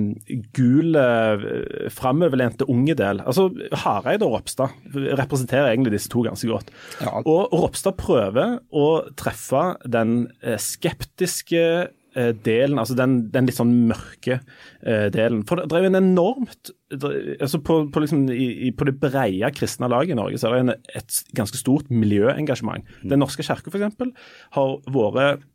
gul, 0.57 0.95
eh, 0.99 1.91
framoverlente 1.95 2.69
unge 2.71 2.95
del 2.99 3.23
altså 3.25 3.49
Hareide 3.85 4.27
og 4.27 4.37
Ropstad 4.37 4.75
representerer 5.19 5.73
egentlig 5.73 5.97
disse 5.97 6.11
to 6.13 6.23
ganske 6.27 6.49
godt. 6.49 6.71
Ja. 7.03 7.19
Og 7.25 7.55
Ropstad 7.55 7.99
prøver 7.99 8.59
å 8.71 8.87
treffe 9.19 9.63
den 9.89 10.29
eh, 10.43 10.59
skeptiske 10.61 11.63
eh, 11.89 12.33
delen, 12.45 12.79
altså 12.81 12.97
den, 12.99 13.21
den, 13.33 13.49
litt 13.49 13.59
sånn 13.59 13.75
mørke 13.91 14.41
eh, 14.83 15.09
delen. 15.15 15.45
For 15.49 15.63
det 15.63 15.77
er 15.79 15.87
jo 15.87 15.93
en 15.93 16.01
enormt 16.03 16.73
altså 16.99 17.61
på, 17.65 17.83
på, 17.93 18.03
liksom, 18.05 18.27
i, 18.33 18.71
på, 18.73 18.89
det 18.89 18.97
brede 19.01 19.53
kristne 19.57 19.91
laget 19.93 20.15
i 20.15 20.19
Norge 20.19 20.41
så 20.41 20.51
er 20.51 20.57
det 20.57 20.65
en, 20.65 20.75
et 21.03 21.21
ganske 21.37 21.61
stort 21.61 21.93
miljøengasjement. 21.93 22.89
Den 23.05 23.25
norske 23.25 23.45
kirke 23.47 23.73
f.eks. 23.73 24.11
har 24.57 24.77
vært 24.89 25.47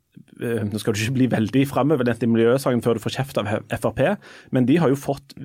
nå 0.43 0.79
skal 0.81 0.95
du 0.95 1.01
ikke 1.01 1.15
bli 1.17 1.27
veldig 1.31 1.63
framoverlent 1.69 2.23
i 2.25 2.29
miljøsaken 2.29 2.81
før 2.83 2.97
du 2.97 3.03
får 3.03 3.15
kjeft 3.17 3.39
av 3.41 3.49
Frp, 3.71 4.01
men 4.55 4.67
de 4.69 4.77
har 4.81 4.91
jo 4.91 4.97
fått 4.99 5.35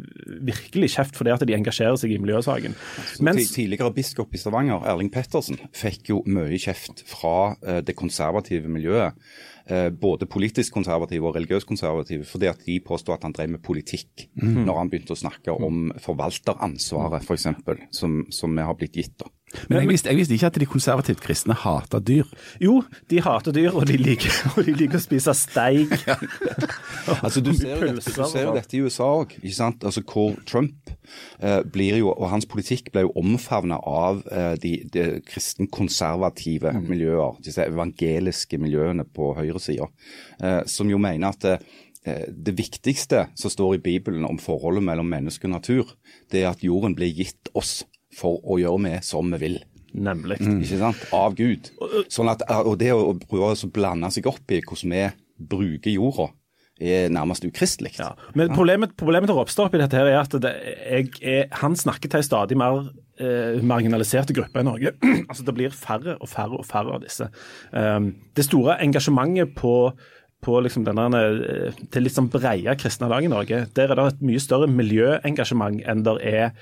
virkelig 0.45 0.93
kjeft 0.97 1.19
fordi 1.19 1.35
at 1.35 1.45
de 1.49 1.57
engasjerer 1.57 1.99
seg 2.01 2.15
i 2.15 2.21
miljøsaken. 2.23 2.77
Mens, 3.25 3.53
tidligere 3.55 3.93
biskop 3.97 4.35
i 4.35 4.41
Stavanger, 4.41 4.85
Erling 4.89 5.13
Pettersen, 5.15 5.61
fikk 5.77 6.13
jo 6.13 6.23
mye 6.29 6.59
kjeft 6.61 7.05
fra 7.09 7.55
uh, 7.55 7.79
det 7.85 7.97
konservative 7.99 8.71
miljøet. 8.73 9.17
Uh, 9.69 9.89
både 9.93 10.25
politisk 10.31 10.73
konservative 10.79 11.29
og 11.29 11.37
religiøst 11.37 11.69
konservative, 11.69 12.25
fordi 12.29 12.49
at 12.49 12.63
de 12.65 12.79
påstod 12.85 13.19
at 13.19 13.27
han 13.29 13.37
drev 13.37 13.53
med 13.57 13.65
politikk 13.65 14.29
mm. 14.41 14.63
når 14.65 14.81
han 14.81 14.93
begynte 14.93 15.17
å 15.17 15.21
snakke 15.21 15.53
om 15.53 15.91
forvalteransvaret, 16.03 17.21
f.eks., 17.21 17.29
for 17.29 17.37
eksempel, 17.37 17.83
som, 17.93 18.23
som 18.33 18.57
vi 18.57 18.65
har 18.65 18.79
blitt 18.81 18.97
gitt. 18.97 19.19
da. 19.21 19.29
Men 19.69 19.81
jeg 19.81 19.89
visste, 19.89 20.11
jeg 20.13 20.19
visste, 20.19 20.37
ikke 20.37 20.51
at 20.51 20.59
de 20.61 20.69
konservativt 20.69 21.23
kristne 21.25 21.57
hater 21.57 22.03
dyr. 22.05 22.29
Jo, 22.63 22.83
de 23.11 23.21
hater 23.25 23.55
dyr, 23.57 23.71
og 23.77 23.87
de 23.89 23.97
liker, 24.01 24.35
og 24.55 24.67
de 24.67 24.75
liker 24.77 25.01
å 25.01 25.03
spise 25.03 25.35
steik. 25.37 25.95
altså, 27.25 27.43
du 27.45 27.53
ser, 27.57 27.75
jo 27.75 27.95
dette, 27.97 28.13
du 28.13 28.23
ser 28.29 28.49
jo 28.49 28.55
dette 28.57 28.79
i 28.79 28.83
USA 28.85 29.09
òg, 29.23 29.35
altså, 29.41 30.05
hvor 30.05 30.37
Trump 30.49 30.93
eh, 31.41 31.61
blir 31.65 32.01
jo, 32.03 32.13
og 32.13 32.31
hans 32.33 32.49
politikk 32.51 32.93
ble 32.95 33.07
jo 33.07 33.13
omfavna 33.19 33.81
av 33.89 34.23
eh, 34.29 34.55
de, 34.61 34.75
de 34.93 35.09
kristenkonservative 35.29 36.75
mm. 36.77 36.87
miljøer, 36.93 37.43
disse 37.45 37.65
evangeliske 37.65 38.61
miljøene 38.61 39.09
på 39.09 39.33
høyresida, 39.39 39.89
eh, 40.43 40.63
som 40.69 40.93
jo 40.93 41.01
mener 41.03 41.33
at 41.33 41.53
eh, 41.53 42.27
det 42.29 42.57
viktigste 42.57 43.27
som 43.37 43.53
står 43.53 43.79
i 43.79 43.85
Bibelen 43.85 44.29
om 44.29 44.41
forholdet 44.41 44.85
mellom 44.85 45.09
menneske 45.09 45.49
og 45.49 45.57
natur, 45.57 45.95
det 46.33 46.45
er 46.45 46.53
at 46.53 46.65
jorden 46.65 46.97
blir 46.97 47.13
gitt 47.13 47.51
oss 47.59 47.83
for 48.15 48.41
å 48.45 48.59
gjøre 48.61 48.83
med 48.83 49.05
som 49.07 49.31
vi 49.35 49.43
vil. 49.43 49.59
Nemlig. 49.99 50.39
ikke 50.43 50.81
sant? 50.81 51.05
Av 51.17 51.37
Gud. 51.37 51.71
Sånn 52.13 52.31
at, 52.31 52.45
og 52.61 52.77
det 52.81 52.93
å 52.95 53.15
prøve 53.23 53.55
å 53.55 53.71
blande 53.73 54.11
seg 54.15 54.29
opp 54.31 54.53
i 54.53 54.61
hvordan 54.63 54.95
vi 54.95 55.07
bruker 55.49 55.95
jorda, 55.95 56.29
er 56.79 57.09
nærmest 57.11 57.43
ukristelig. 57.43 57.97
Ja. 57.99 58.13
Men 58.39 58.53
problemet, 58.55 58.93
problemet 58.99 59.31
til 59.31 59.39
Ropstad 59.39 59.67
oppi 59.67 59.81
dette 59.81 59.99
her 59.99 60.11
er 60.13 60.21
at 60.21 60.37
det, 60.43 60.53
jeg 60.79 61.09
er, 61.27 61.49
han 61.59 61.75
snakker 61.75 62.11
til 62.11 62.21
en 62.21 62.27
stadig 62.27 62.59
mer 62.61 62.85
eh, 63.19 63.59
marginaliserte 63.67 64.37
grupper 64.37 64.63
i 64.63 64.69
Norge. 64.69 64.93
altså 65.29 65.47
Det 65.47 65.57
blir 65.57 65.75
færre 65.75 66.15
og 66.21 66.31
færre 66.31 66.61
og 66.61 66.69
færre 66.69 66.95
av 66.95 67.03
disse. 67.03 67.27
Um, 67.73 68.13
det 68.39 68.47
store 68.47 68.79
engasjementet 68.85 69.57
på 69.59 69.75
på 70.39 70.61
liksom 70.63 70.85
denne, 70.87 71.09
eh, 71.19 71.79
til 71.91 72.05
litt 72.07 72.15
sånn 72.15 72.31
breie 72.31 72.75
kristne 72.79 73.09
lag 73.11 73.25
i 73.27 73.31
Norge, 73.31 73.65
der 73.75 73.91
er 73.91 73.99
det 73.99 74.05
et 74.07 74.21
mye 74.23 74.43
større 74.43 74.69
miljøengasjement 74.71 75.81
enn 75.83 76.05
det 76.07 76.15
er 76.23 76.53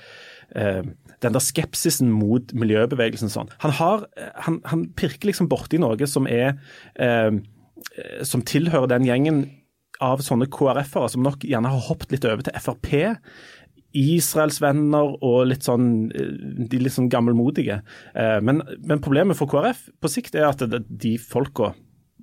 den 0.55 1.33
der 1.35 1.43
skepsisen 1.43 2.11
mot 2.13 2.53
miljøbevegelsen. 2.55 3.29
sånn. 3.29 3.51
Han, 3.63 3.73
har, 3.79 4.07
han, 4.45 4.61
han 4.69 4.87
pirker 4.97 5.31
liksom 5.31 5.49
borti 5.51 5.79
noe 5.81 6.07
som 6.09 6.29
er 6.29 6.55
eh, 6.95 7.31
som 8.25 8.43
tilhører 8.45 8.89
den 8.91 9.07
gjengen 9.07 9.45
av 10.03 10.21
sånne 10.25 10.49
KrF-ere 10.53 11.09
som 11.09 11.23
nok 11.25 11.45
gjerne 11.47 11.71
har 11.73 11.87
hoppet 11.87 12.13
litt 12.13 12.27
over 12.27 12.45
til 12.45 12.57
Frp. 12.61 12.91
Israels 13.97 14.59
venner 14.61 15.15
og 15.25 15.47
litt 15.49 15.65
sånn, 15.65 16.09
de 16.11 16.81
litt 16.81 16.93
sånn 16.93 17.09
gammelmodige. 17.09 17.79
Eh, 18.13 18.37
men, 18.45 18.61
men, 18.83 19.01
problemet 19.03 19.39
for 19.39 19.49
KrF 19.49 19.87
på 20.01 20.11
sikt 20.11 20.37
er 20.37 20.49
at 20.51 20.63
de 20.87 21.15
folka 21.21 21.73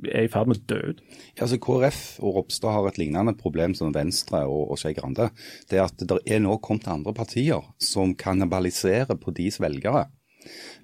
er 0.02 0.26
i 0.26 0.30
ferd 0.32 0.50
med 0.50 0.60
å 0.60 0.66
dø 0.72 0.80
ut. 0.92 1.02
Ja, 1.34 1.44
altså 1.46 1.60
KrF 1.62 2.00
og 2.24 2.38
Ropstad 2.38 2.74
har 2.74 2.88
et 2.88 2.98
lignende 3.00 3.36
problem 3.38 3.76
som 3.78 3.94
Venstre 3.94 4.44
og, 4.48 4.74
og 4.74 4.80
Skei 4.80 4.94
Grande. 4.96 5.30
Det 5.70 5.78
er 5.78 5.86
at 5.86 6.04
det 6.04 6.20
er 6.26 6.42
nå 6.42 6.58
kommet 6.64 6.90
andre 6.90 7.14
partier 7.16 7.64
som 7.82 8.16
kannibaliserer 8.18 9.18
på 9.20 9.34
deres 9.36 9.60
velgere. 9.62 10.06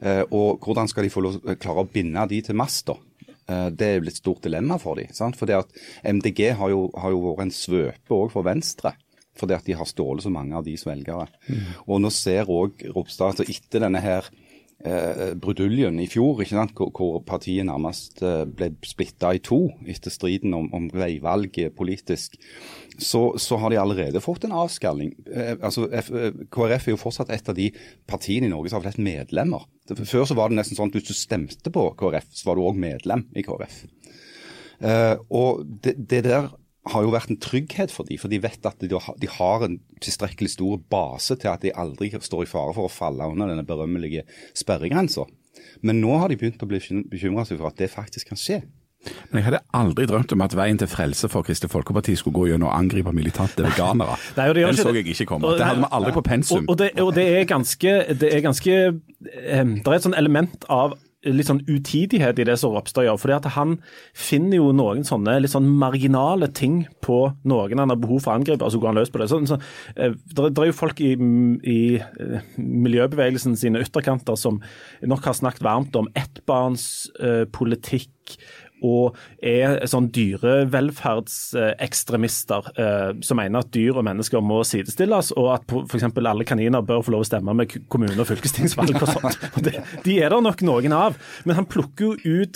Eh, 0.00 0.23
og 0.31 0.62
hvordan 0.64 0.88
skal 0.88 1.07
de 1.07 1.12
få 1.12 1.25
lov, 1.25 1.40
klare 1.61 1.85
å 1.85 1.90
binde 1.90 2.25
de 2.31 2.40
til 2.47 2.59
mast, 2.59 2.88
da? 2.88 2.97
Eh, 3.50 3.69
det 3.75 3.87
er 3.87 3.99
jo 3.99 4.09
et 4.09 4.21
stort 4.21 4.45
dilemma 4.47 4.79
for 4.81 5.00
dem. 5.00 5.12
Sant? 5.17 5.38
Fordi 5.40 5.59
at 5.59 5.73
MDG 6.07 6.52
har 6.59 6.73
jo, 6.73 6.87
har 6.97 7.14
jo 7.14 7.25
vært 7.29 7.49
en 7.49 7.55
svøpe 7.55 8.17
òg 8.17 8.31
for 8.35 8.47
Venstre. 8.47 8.95
Fordi 9.38 9.57
at 9.57 9.67
de 9.67 9.76
har 9.79 9.88
stjålet 9.88 10.25
så 10.26 10.33
mange 10.33 10.57
av 10.57 10.67
deres 10.67 10.85
velgere. 10.87 11.29
Mm. 11.49 11.67
Og 11.87 12.00
nå 12.02 12.11
ser 12.14 12.50
òg 12.50 12.83
Ropstad 12.95 13.40
at 13.40 13.52
etter 13.52 13.85
denne 13.87 14.02
her 14.05 14.29
eh, 14.85 15.33
bruduljen 15.41 16.01
i 16.01 16.09
fjor, 16.11 16.41
hvor, 16.75 16.91
hvor 16.97 17.19
partiet 17.27 17.67
nærmest 17.69 18.23
eh, 18.23 18.45
ble 18.45 18.73
splitta 18.87 19.33
i 19.35 19.43
to 19.45 19.67
etter 19.89 20.13
striden 20.13 20.55
om, 20.57 20.71
om 20.77 20.89
veivalget 20.93 21.77
politisk, 21.77 22.39
så, 23.01 23.23
så, 23.41 23.57
har 23.61 23.73
de 23.73 23.81
allerede 23.81 24.21
fått 24.21 24.45
en 24.45 24.57
avskalling. 24.57 25.15
Eh, 25.31 25.55
altså, 25.57 25.89
F, 25.93 26.11
eh, 26.13 26.43
KrF 26.53 26.89
er 26.89 26.95
jo 26.95 27.01
fortsatt 27.01 27.33
et 27.35 27.49
av 27.49 27.57
de 27.57 27.71
partiene 28.09 28.49
i 28.49 28.53
Norge 28.53 28.73
som 28.73 28.81
har 28.81 28.89
flest 28.89 29.03
medlemmer. 29.05 29.67
Før 29.91 30.27
så 30.29 30.37
var 30.39 30.51
det 30.51 30.61
nesten 30.61 30.79
sånn 30.79 30.93
at 30.93 30.99
hvis 30.99 31.11
du 31.11 31.17
stemte 31.17 31.73
på 31.75 31.87
KrF, 31.99 32.29
så 32.37 32.51
var 32.51 32.59
du 32.59 32.67
òg 32.67 32.79
medlem 32.81 33.27
i 33.35 33.45
KrF. 33.47 33.83
Eh, 34.81 35.17
og 35.29 35.65
det, 35.85 35.97
det 36.09 36.25
der 36.29 36.51
har 36.89 37.05
jo 37.05 37.13
vært 37.13 37.33
en 37.33 37.41
trygghet 37.41 37.93
for 37.93 38.09
dem, 38.09 38.19
for 38.21 38.33
de 38.33 38.41
vet 38.41 38.65
at 38.67 38.81
de, 38.81 38.89
de, 38.91 39.29
har 39.37 39.65
en 39.67 39.77
tilstrekkelig 40.01 40.55
stor 40.55 40.81
base 40.93 41.37
til 41.37 41.53
at 41.53 41.65
de 41.65 41.75
aldri 41.77 42.09
står 42.17 42.47
i 42.47 42.49
fare 42.49 42.73
for 42.77 42.89
å 42.89 42.93
falle 42.93 43.29
under 43.29 43.53
denne 43.53 43.67
berømmelige 43.69 44.25
sperregrensa. 44.57 45.27
Men 45.85 46.01
nå 46.01 46.17
har 46.23 46.33
de 46.33 46.39
begynt 46.41 46.63
å 46.63 46.69
bli 46.71 46.81
bekymra 47.11 47.45
for 47.51 47.69
at 47.69 47.81
det 47.81 47.91
faktisk 47.93 48.33
kan 48.33 48.41
skje. 48.41 48.63
Men 49.31 49.41
jeg 49.41 49.47
hadde 49.47 49.61
aldri 49.77 50.05
drømt 50.09 50.33
om 50.35 50.43
at 50.45 50.55
veien 50.57 50.79
til 50.81 50.89
frelse 50.91 51.29
for 51.33 51.47
Kristelig 51.47 51.73
Folkeparti 51.73 52.13
skulle 52.21 52.37
gå 52.37 52.49
gjennom 52.51 52.69
å 52.69 52.75
angripe 52.77 53.13
militante 53.17 53.65
veganere. 53.65 54.17
Nei, 54.39 54.49
Den 54.59 54.77
så 54.77 54.93
jeg 54.93 55.07
ikke 55.09 55.29
komme. 55.31 55.55
Det 55.57 55.65
hadde 55.65 55.87
vi 55.87 55.93
aldri 55.97 56.13
på 56.17 56.25
pensum. 56.27 56.67
Og, 56.67 56.75
og, 56.75 56.81
det, 56.83 56.91
og 57.01 57.15
det, 57.17 57.25
er 57.39 57.47
ganske, 57.49 57.95
det 58.21 58.33
er 58.37 58.45
ganske 58.45 58.81
um, 58.91 59.73
Det 59.81 59.87
er 59.87 59.97
et 59.97 60.09
sånt 60.09 60.21
element 60.21 60.69
av 60.69 60.99
litt 61.29 61.49
sånn 61.50 61.61
utidighet 61.69 62.39
i 62.41 62.45
det 62.49 62.57
som 62.61 62.73
Ropstad 62.73 63.05
gjør. 63.05 63.19
fordi 63.21 63.35
at 63.37 63.45
Han 63.57 63.79
finner 64.17 64.57
jo 64.57 64.73
noen 64.73 65.05
sånne 65.05 65.41
litt 65.41 65.53
sånn 65.53 65.69
marginale 65.69 66.49
ting 66.49 66.87
på 67.05 67.35
noen 67.45 67.79
han 67.79 67.91
har 67.93 68.00
behov 68.00 68.21
for 68.25 68.33
å 68.33 68.37
angripe, 68.39 68.71
så 68.71 68.79
går 68.81 68.89
han 68.89 68.97
løs 69.00 69.11
på 69.12 69.19
det. 69.21 69.29
Så, 69.29 69.37
så, 69.47 69.57
eh, 69.97 70.12
det, 70.33 70.59
er 70.59 70.67
jo 70.71 70.73
folk 70.77 71.00
i, 71.05 71.12
i 71.15 71.81
eh, 72.00 72.41
miljøbevegelsen 72.57 73.57
sine 73.57 73.81
ytterkanter 73.85 74.37
som 74.41 74.62
nok 75.03 75.25
har 75.29 75.35
snakket 75.37 75.62
varmt 75.67 75.97
om 75.97 76.09
ettbarnspolitikk. 76.15 78.11
Uh, 78.30 78.37
og 78.86 79.16
er 79.43 79.86
sånn 79.90 80.10
dyrevelferdsekstremister 80.14 82.62
eh, 82.75 83.10
som 83.25 83.36
mener 83.40 83.58
at 83.62 83.73
dyr 83.75 83.95
og 83.97 84.04
mennesker 84.06 84.40
må 84.45 84.58
sidestilles, 84.66 85.32
og 85.40 85.47
at 85.56 85.64
f.eks. 85.71 86.06
alle 86.21 86.45
kaniner 86.49 86.82
bør 86.86 87.02
få 87.06 87.10
lov 87.16 87.23
å 87.25 87.30
stemme 87.30 87.52
med 87.56 87.66
kommune- 87.93 88.21
og 88.21 88.28
fylkestingsvalg 88.30 88.95
og 89.00 89.08
sånt. 89.14 89.38
Det, 89.60 89.73
de 90.04 90.12
er 90.23 90.28
det 90.32 90.40
nok 90.45 90.60
noen 90.64 90.93
av, 90.97 91.12
men 91.45 91.56
han 91.58 91.66
plukker 91.69 92.04
jo 92.25 92.40
ut 92.40 92.54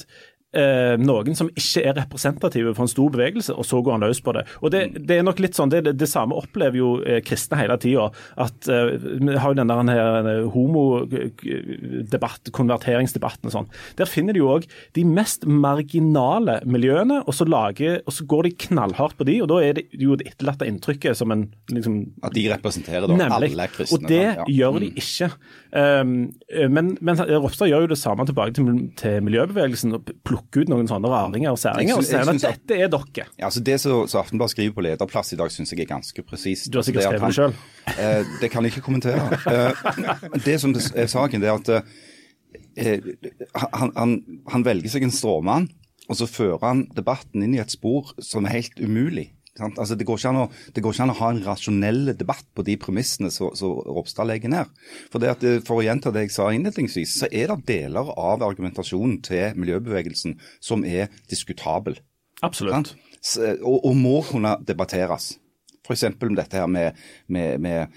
eh, 0.56 0.94
noen 1.00 1.36
som 1.36 1.50
ikke 1.50 1.82
er 1.84 1.96
representative 1.98 2.74
for 2.76 2.86
en 2.86 2.90
stor 2.90 3.12
bevegelse, 3.14 3.54
og 3.54 3.66
så 3.66 3.80
går 3.84 3.96
han 3.96 4.04
løs 4.06 4.20
på 4.24 4.34
det. 4.36 4.44
Og 4.62 4.72
Det, 4.74 4.82
det 5.08 5.18
er 5.18 5.26
nok 5.26 5.40
litt 5.42 5.58
sånn, 5.58 5.72
det, 5.72 5.84
det, 5.86 6.08
samme 6.10 6.36
opplever 6.38 6.78
jo 6.78 6.90
eh, 7.02 7.20
kristne 7.24 7.58
hele 7.60 7.76
tida. 7.80 8.08
At 8.40 8.68
eh, 8.70 8.94
Vi 8.98 9.36
har 9.40 9.52
jo 9.52 9.58
den 9.58 9.70
der 9.70 9.92
eh, 9.94 10.48
homodebatt, 10.54 12.52
konverteringsdebatten 12.54 13.50
og 13.50 13.54
sånn. 13.56 13.70
Der 13.98 14.10
finner 14.10 14.36
de 14.36 14.42
jo 14.42 14.52
òg 14.56 14.68
de 14.96 15.04
mest 15.08 15.46
marginale 15.46 16.60
miljøene, 16.66 17.22
og 17.24 17.36
så, 17.36 17.46
lager, 17.48 18.00
og 18.04 18.12
så 18.16 18.26
går 18.28 18.48
de 18.48 18.54
knallhardt 18.68 19.18
på 19.18 19.28
de, 19.28 19.40
og 19.44 19.50
da 19.52 19.60
er 19.64 19.78
det 19.78 19.86
jo 20.00 20.16
det 20.18 20.28
etterlatte 20.32 20.68
inntrykket 20.68 21.18
som 21.18 21.34
en 21.34 21.46
liksom, 21.72 22.00
At 22.24 22.34
de 22.36 22.46
representerer 22.52 23.06
da 23.08 23.18
nemlig, 23.18 23.52
alle 23.52 23.68
kristne? 23.72 23.98
Og 23.98 24.08
det 24.10 24.24
ja. 24.24 24.48
gjør 24.50 24.80
de 24.82 24.90
mm. 24.92 25.02
ikke. 25.02 25.30
Um, 25.74 26.14
men, 26.70 26.92
men 27.02 27.18
Ropstad 27.18 27.70
gjør 27.70 27.86
jo 27.86 27.90
det 27.90 27.98
samme 27.98 28.26
tilbake 28.28 28.54
til, 28.56 28.68
til 28.98 29.24
miljøbevegelsen. 29.26 29.96
og 29.96 30.12
plukker 30.26 30.43
plukke 30.44 30.64
ut 30.64 30.70
noen 30.70 30.88
sånne 30.88 31.10
raringer 31.10 31.52
og 31.54 31.58
særinger 31.60 31.98
og 31.98 32.06
si 32.06 32.16
at 32.16 32.30
dette 32.30 32.76
er 32.76 32.90
dere. 32.92 33.26
Ja, 33.38 33.48
altså 33.48 33.60
Det 33.64 33.78
som 33.80 34.04
Aftenbladet 34.04 34.54
skriver 34.54 34.74
på 34.74 34.84
lederplass 34.84 35.32
i 35.32 35.36
dag, 35.36 35.50
syns 35.52 35.72
jeg 35.72 35.84
er 35.84 35.90
ganske 35.90 36.22
presist. 36.22 36.70
Du 36.70 36.78
har 36.78 36.86
sikkert 36.86 37.08
skrevet 37.08 37.28
det 37.28 37.36
sjøl? 37.36 37.54
Eh, 37.94 38.34
det 38.40 38.50
kan 38.52 38.64
jeg 38.64 38.74
ikke 38.74 38.84
kommentere. 38.86 39.38
Eh, 39.50 40.38
det 40.44 40.58
som 40.60 40.74
er 40.74 41.06
saken, 41.10 41.42
det 41.42 41.50
er 41.50 41.58
at 41.58 41.70
eh, 42.76 43.00
han, 43.74 43.92
han, 43.96 44.18
han 44.50 44.66
velger 44.66 44.92
seg 44.92 45.06
en 45.06 45.14
stråmann, 45.14 45.68
og 46.08 46.18
så 46.18 46.28
fører 46.28 46.62
han 46.64 46.84
debatten 46.94 47.44
inn 47.44 47.56
i 47.56 47.62
et 47.62 47.72
spor 47.72 48.12
som 48.22 48.46
er 48.46 48.58
helt 48.58 48.80
umulig. 48.80 49.30
Altså, 49.62 49.94
det, 49.94 50.06
går 50.08 50.18
å, 50.34 50.48
det, 50.74 50.82
går 50.82 50.96
ikke 50.96 51.04
an 51.04 51.12
å, 51.12 51.18
ha 51.20 51.28
en 51.30 51.44
rasjonell 51.44 52.08
debatt 52.18 52.46
på 52.58 52.64
de 52.66 52.74
premissene 52.80 53.30
som 53.30 53.52
Ropstad 53.86 54.26
legger 54.26 54.50
ned. 54.50 54.72
For, 55.12 55.22
det 55.22 55.30
at, 55.30 55.44
for 55.66 55.78
å 55.78 55.84
gjenta 55.86 56.10
det 56.14 56.24
jeg 56.24 56.34
sa 56.34 56.48
innledningsvis, 56.50 57.12
så 57.20 57.28
er 57.30 57.52
det 57.52 57.68
deler 57.68 58.10
av 58.18 58.42
argumentasjonen 58.42 59.20
til 59.22 59.54
miljøbevegelsen 59.60 60.34
som 60.58 60.82
er 60.82 61.12
diskutabel. 61.30 62.00
Absolutt. 62.42 62.96
Og, 63.62 63.78
og, 63.78 63.94
må 63.96 64.18
kunne 64.26 64.56
debatteres. 64.66 65.36
F.eks. 65.84 66.06
dette 66.18 66.58
her 66.58 66.66
med, 66.66 66.98
med, 67.28 67.60
med, 67.60 67.96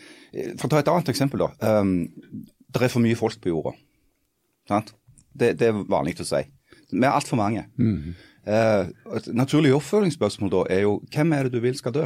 For 0.60 0.68
å 0.68 0.76
ta 0.76 0.84
et 0.84 0.92
annet 0.92 1.10
eksempel. 1.10 1.42
da. 1.48 1.80
Um, 1.82 2.46
det 2.68 2.84
er 2.84 2.94
for 2.94 3.02
mye 3.04 3.18
folk 3.18 3.42
på 3.42 3.50
jorda. 3.52 3.74
Det, 5.34 5.54
det, 5.60 5.70
er 5.70 5.86
vanlig 5.90 6.18
å 6.22 6.28
si. 6.28 6.44
Vi 6.92 7.04
er 7.04 7.14
altfor 7.14 7.40
mange. 7.40 7.66
Mm. 7.80 8.14
Eh, 8.48 8.88
et 9.18 9.28
naturlig 9.36 9.74
oppfølgingsspørsmål 9.76 10.54
da 10.54 10.64
er 10.78 10.86
jo 10.86 11.02
hvem 11.14 11.36
er 11.36 11.48
det 11.48 11.58
du 11.58 11.60
vil 11.64 11.76
skal 11.78 11.96
dø? 11.96 12.06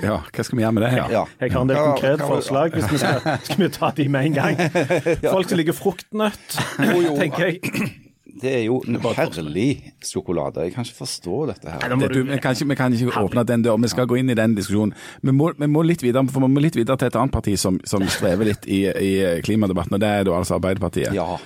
Ja, 0.00 0.22
hva 0.32 0.44
skal 0.44 0.56
vi 0.56 0.64
gjøre 0.64 0.72
med 0.72 0.86
det? 0.86 0.90
her? 0.94 1.10
Ja. 1.12 1.24
Jeg 1.40 1.52
har 1.52 1.66
en 1.66 1.68
del 1.68 1.76
konkrete 1.76 2.24
forslag. 2.24 2.72
hvis 2.72 2.88
vi 2.92 2.98
skal, 3.02 3.20
skal 3.48 3.60
vi 3.60 3.68
ta 3.68 3.92
de 3.96 4.08
med 4.08 4.30
en 4.30 4.38
gang? 4.38 4.60
Folk 5.34 5.48
som 5.50 5.60
liker 5.60 5.76
fruktnøtt, 5.76 6.58
tenker 7.20 7.50
jeg. 7.50 7.60
Det 8.36 8.50
er 8.52 8.64
jo 8.66 8.82
en 8.84 8.98
herlig 9.16 9.94
sjokolade. 10.04 10.60
Jeg 10.66 10.74
kan 10.74 10.84
ikke 10.84 10.98
forstå 10.98 11.36
dette 11.48 11.70
her. 11.72 11.94
Det, 11.96 12.08
du, 12.12 12.18
vi, 12.22 12.36
kan 12.36 12.52
ikke, 12.52 12.66
vi, 12.68 12.74
kan 12.76 12.92
ikke, 12.92 13.14
åpne 13.16 13.44
den 13.48 13.62
døren. 13.64 13.82
Vi 13.82 13.88
skal 13.88 14.04
gå 14.06 14.18
inn 14.20 14.28
i 14.28 14.36
den 14.36 14.52
diskusjonen. 14.58 14.92
Vi 15.22 15.32
må, 15.32 15.54
vi 15.56 15.68
må 15.72 15.80
litt 15.88 16.04
videre 16.04 16.26
for 16.28 16.44
vi 16.44 16.50
må 16.52 16.60
litt 16.60 16.76
videre 16.76 17.00
til 17.00 17.08
et 17.08 17.16
annet 17.16 17.32
parti 17.32 17.54
som, 17.56 17.78
som 17.88 18.04
strever 18.04 18.50
litt 18.50 18.68
i, 18.68 18.82
i 18.92 19.12
klimadebatten, 19.40 19.96
og 19.96 20.04
det 20.04 20.10
er 20.10 20.28
da 20.28 20.36
altså 20.36 20.58
Arbeiderpartiet. 20.58 21.16
Ja. 21.16 21.38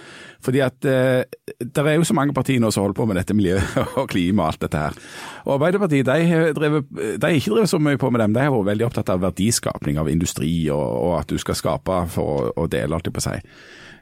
Fordi 0.45 0.63
at 0.65 0.89
eh, 0.89 1.25
det 1.61 1.85
er 1.85 1.99
jo 1.99 2.07
så 2.09 2.17
mange 2.17 2.35
partier 2.37 2.63
nå 2.63 2.71
som 2.73 2.87
holder 2.87 2.99
på 3.01 3.09
med 3.11 3.21
dette 3.21 3.37
miljø 3.37 3.59
og 4.01 4.09
klima 4.13 4.47
og 4.47 4.55
alt 4.55 4.65
dette 4.65 4.85
her. 4.87 4.97
Og 5.47 5.57
Arbeiderpartiet 5.59 6.09
de 6.09 6.31
har, 6.31 6.55
drevet, 6.57 6.89
de 6.91 7.21
har 7.21 7.37
ikke 7.37 7.55
drevet 7.57 7.73
så 7.73 7.83
mye 7.83 8.01
på 8.01 8.11
med 8.11 8.25
dem. 8.25 8.37
De 8.37 8.47
har 8.47 8.55
vært 8.55 8.73
veldig 8.73 8.89
opptatt 8.89 9.13
av 9.13 9.23
verdiskapning 9.27 10.01
av 10.01 10.11
industri 10.13 10.55
og, 10.73 10.81
og 10.81 11.15
at 11.21 11.31
du 11.31 11.39
skal 11.41 11.59
skape 11.59 12.03
for 12.15 12.51
å, 12.51 12.51
å 12.65 12.69
dele, 12.71 12.97
alt 12.97 13.09
det 13.09 13.17
på 13.17 13.25
seg. 13.25 13.45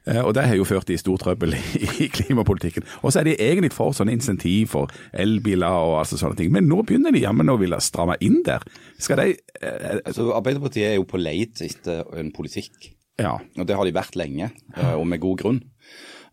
Eh, 0.09 0.21
og 0.25 0.35
Det 0.35 0.45
har 0.47 0.57
jo 0.57 0.67
ført 0.69 0.87
til 0.89 0.99
stor 1.01 1.19
trøbbel 1.21 1.57
i 2.05 2.09
klimapolitikken. 2.13 2.87
Og 3.03 3.13
så 3.13 3.21
er 3.21 3.31
de 3.31 3.37
egentlig 3.37 3.73
for 3.75 3.97
sånne 3.97 4.15
insentiv 4.17 4.73
for 4.75 4.93
elbiler 5.13 5.67
og 5.69 5.99
altså 6.03 6.21
sånne 6.21 6.39
ting. 6.39 6.53
Men 6.55 6.69
nå 6.71 6.83
begynner 6.87 7.15
de 7.15 7.25
jammen 7.25 7.53
å 7.53 7.59
ville 7.61 7.81
stramme 7.85 8.19
inn 8.25 8.41
der. 8.47 8.65
Skal 8.99 9.21
de 9.23 9.35
eh, 9.35 9.99
altså, 10.05 10.31
Arbeiderpartiet 10.37 10.93
er 10.93 10.97
jo 10.99 11.09
på 11.09 11.21
leit 11.21 11.61
etter 11.65 12.07
en 12.19 12.33
politikk. 12.35 12.93
Ja. 13.19 13.35
Og 13.59 13.67
det 13.67 13.75
har 13.75 13.87
de 13.87 13.97
vært 13.97 14.17
lenge, 14.19 14.53
eh, 14.77 14.95
og 14.95 15.07
med 15.11 15.23
god 15.23 15.43
grunn. 15.43 15.61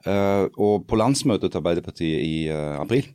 Uh, 0.06 0.46
og 0.62 0.86
på 0.86 0.98
landsmøtet 1.00 1.50
til 1.50 1.62
Arbeiderpartiet 1.62 2.22
i 2.22 2.36
uh, 2.54 2.78
april 2.78 3.08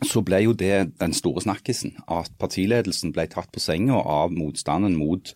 så 0.00 0.22
ble 0.24 0.40
jo 0.46 0.54
det 0.56 0.94
den 1.00 1.14
store 1.16 1.42
snakkisen. 1.44 1.94
At 2.10 2.32
partiledelsen 2.40 3.12
ble 3.14 3.26
tatt 3.30 3.52
på 3.52 3.60
senga 3.62 3.98
av 4.00 4.32
motstanden 4.34 4.96
mot 4.96 5.34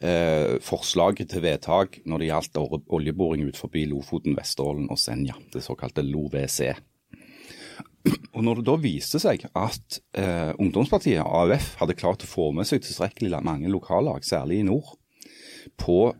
eh, 0.00 0.56
forslaget 0.64 1.30
til 1.34 1.44
vedtak 1.44 2.00
når 2.08 2.22
det 2.22 2.30
gjaldt 2.30 2.60
oljeboring 2.96 3.44
ut 3.50 3.60
forbi 3.60 3.84
Lofoten, 3.90 4.36
Vesterålen 4.38 4.88
og 4.90 5.00
Senja, 5.00 5.36
det 5.52 5.64
såkalte 5.66 6.04
LoVC. 6.06 6.72
Og 8.34 8.42
når 8.44 8.60
det 8.60 8.66
da 8.68 8.74
viste 8.80 9.20
seg 9.22 9.46
at 9.52 10.00
eh, 10.18 10.52
ungdomspartiet, 10.60 11.22
AUF, 11.24 11.74
hadde 11.80 11.96
klart 12.00 12.26
å 12.26 12.30
få 12.30 12.50
med 12.56 12.68
seg 12.68 12.82
tilstrekkelig 12.84 13.40
mange 13.44 13.70
lokallag, 13.72 14.26
særlig 14.26 14.60
i 14.60 14.68
nord, 14.68 14.96
på 15.80 16.12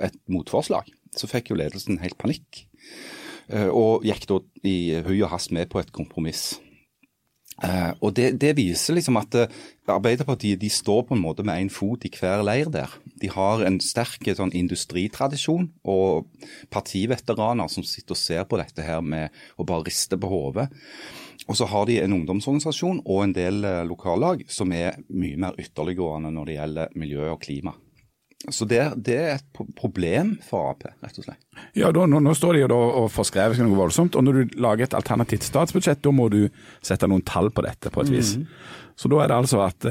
et 0.00 0.14
motforslag, 0.32 0.86
så 1.12 1.28
fikk 1.28 1.50
jo 1.50 1.58
ledelsen 1.58 1.98
helt 2.00 2.16
panikk. 2.20 2.67
Eh, 3.48 3.68
og 3.72 4.04
gikk 4.06 4.26
da 4.28 4.40
i 4.68 4.78
hui 5.06 5.20
og 5.22 5.32
hast 5.32 5.52
med 5.56 5.70
på 5.72 5.80
et 5.80 5.92
kompromiss. 5.94 6.58
Uh, 7.58 7.90
og 8.06 8.12
det, 8.14 8.36
det, 8.38 8.52
viser 8.54 8.94
liksom 8.94 9.16
at 9.18 9.34
uh, 9.34 9.54
Arbeiderpartiet 9.90 10.60
de 10.62 10.68
står 10.70 11.00
på 11.08 11.16
en 11.16 11.22
måte 11.24 11.42
med 11.42 11.58
én 11.58 11.70
fot 11.74 12.04
i 12.06 12.10
hver 12.14 12.44
leir 12.46 12.70
der. 12.70 12.92
De 13.18 13.26
har 13.34 13.64
en 13.66 13.80
sterk 13.82 14.28
sånn, 14.38 14.54
industritradisjon 14.54 15.66
og 15.82 16.28
partiveteraner 16.70 17.72
som 17.72 17.82
sitter 17.82 18.14
og 18.14 18.20
ser 18.20 18.46
på 18.46 18.60
dette 18.62 18.86
her 18.86 19.02
med 19.02 19.34
å 19.58 19.66
bare 19.66 19.88
riste 19.88 20.20
på 20.20 20.30
hodet. 20.30 20.68
Og 21.48 21.58
så 21.58 21.66
har 21.72 21.90
de 21.90 21.98
en 22.04 22.14
ungdomsorganisasjon 22.20 23.02
og 23.02 23.24
en 23.24 23.34
del 23.34 23.66
lokallag 23.88 24.44
som 24.52 24.70
er 24.76 25.00
mye 25.08 25.40
mer 25.40 25.58
ytterliggående 25.58 26.30
når 26.36 26.46
det 26.46 26.58
gjelder 26.60 26.98
miljø 27.00 27.32
og 27.32 27.42
klima. 27.42 27.74
Så 28.54 28.68
det, 28.68 28.80
det, 29.06 29.18
er 29.18 29.38
et 29.38 29.62
problem 29.78 30.36
for 30.44 30.72
Ap, 30.72 30.86
rett 31.02 31.20
og 31.20 31.26
slett. 31.26 31.40
Ja, 31.78 31.90
da, 31.94 32.06
nå, 32.06 32.20
nå, 32.22 32.34
står 32.36 32.56
de 32.56 32.64
jo 32.64 32.70
da 32.70 32.80
og 33.02 33.08
forskrever 33.12 33.58
seg 33.58 33.66
noe 33.66 33.78
voldsomt. 33.78 34.18
og 34.18 34.26
Når 34.26 34.38
du 34.40 34.58
lager 34.62 34.88
et 34.88 34.98
alternativt 34.98 35.46
statsbudsjett, 35.48 36.02
da 36.04 36.14
må 36.14 36.28
du 36.32 36.44
sette 36.84 37.08
noen 37.10 37.24
tall 37.26 37.52
på 37.54 37.64
dette 37.66 37.92
på 37.94 38.04
et 38.04 38.12
vis. 38.14 38.36
Mm. 38.38 38.46
Så 38.98 39.06
da 39.06 39.20
er 39.22 39.30
det 39.30 39.36
altså 39.36 39.60
at, 39.62 39.84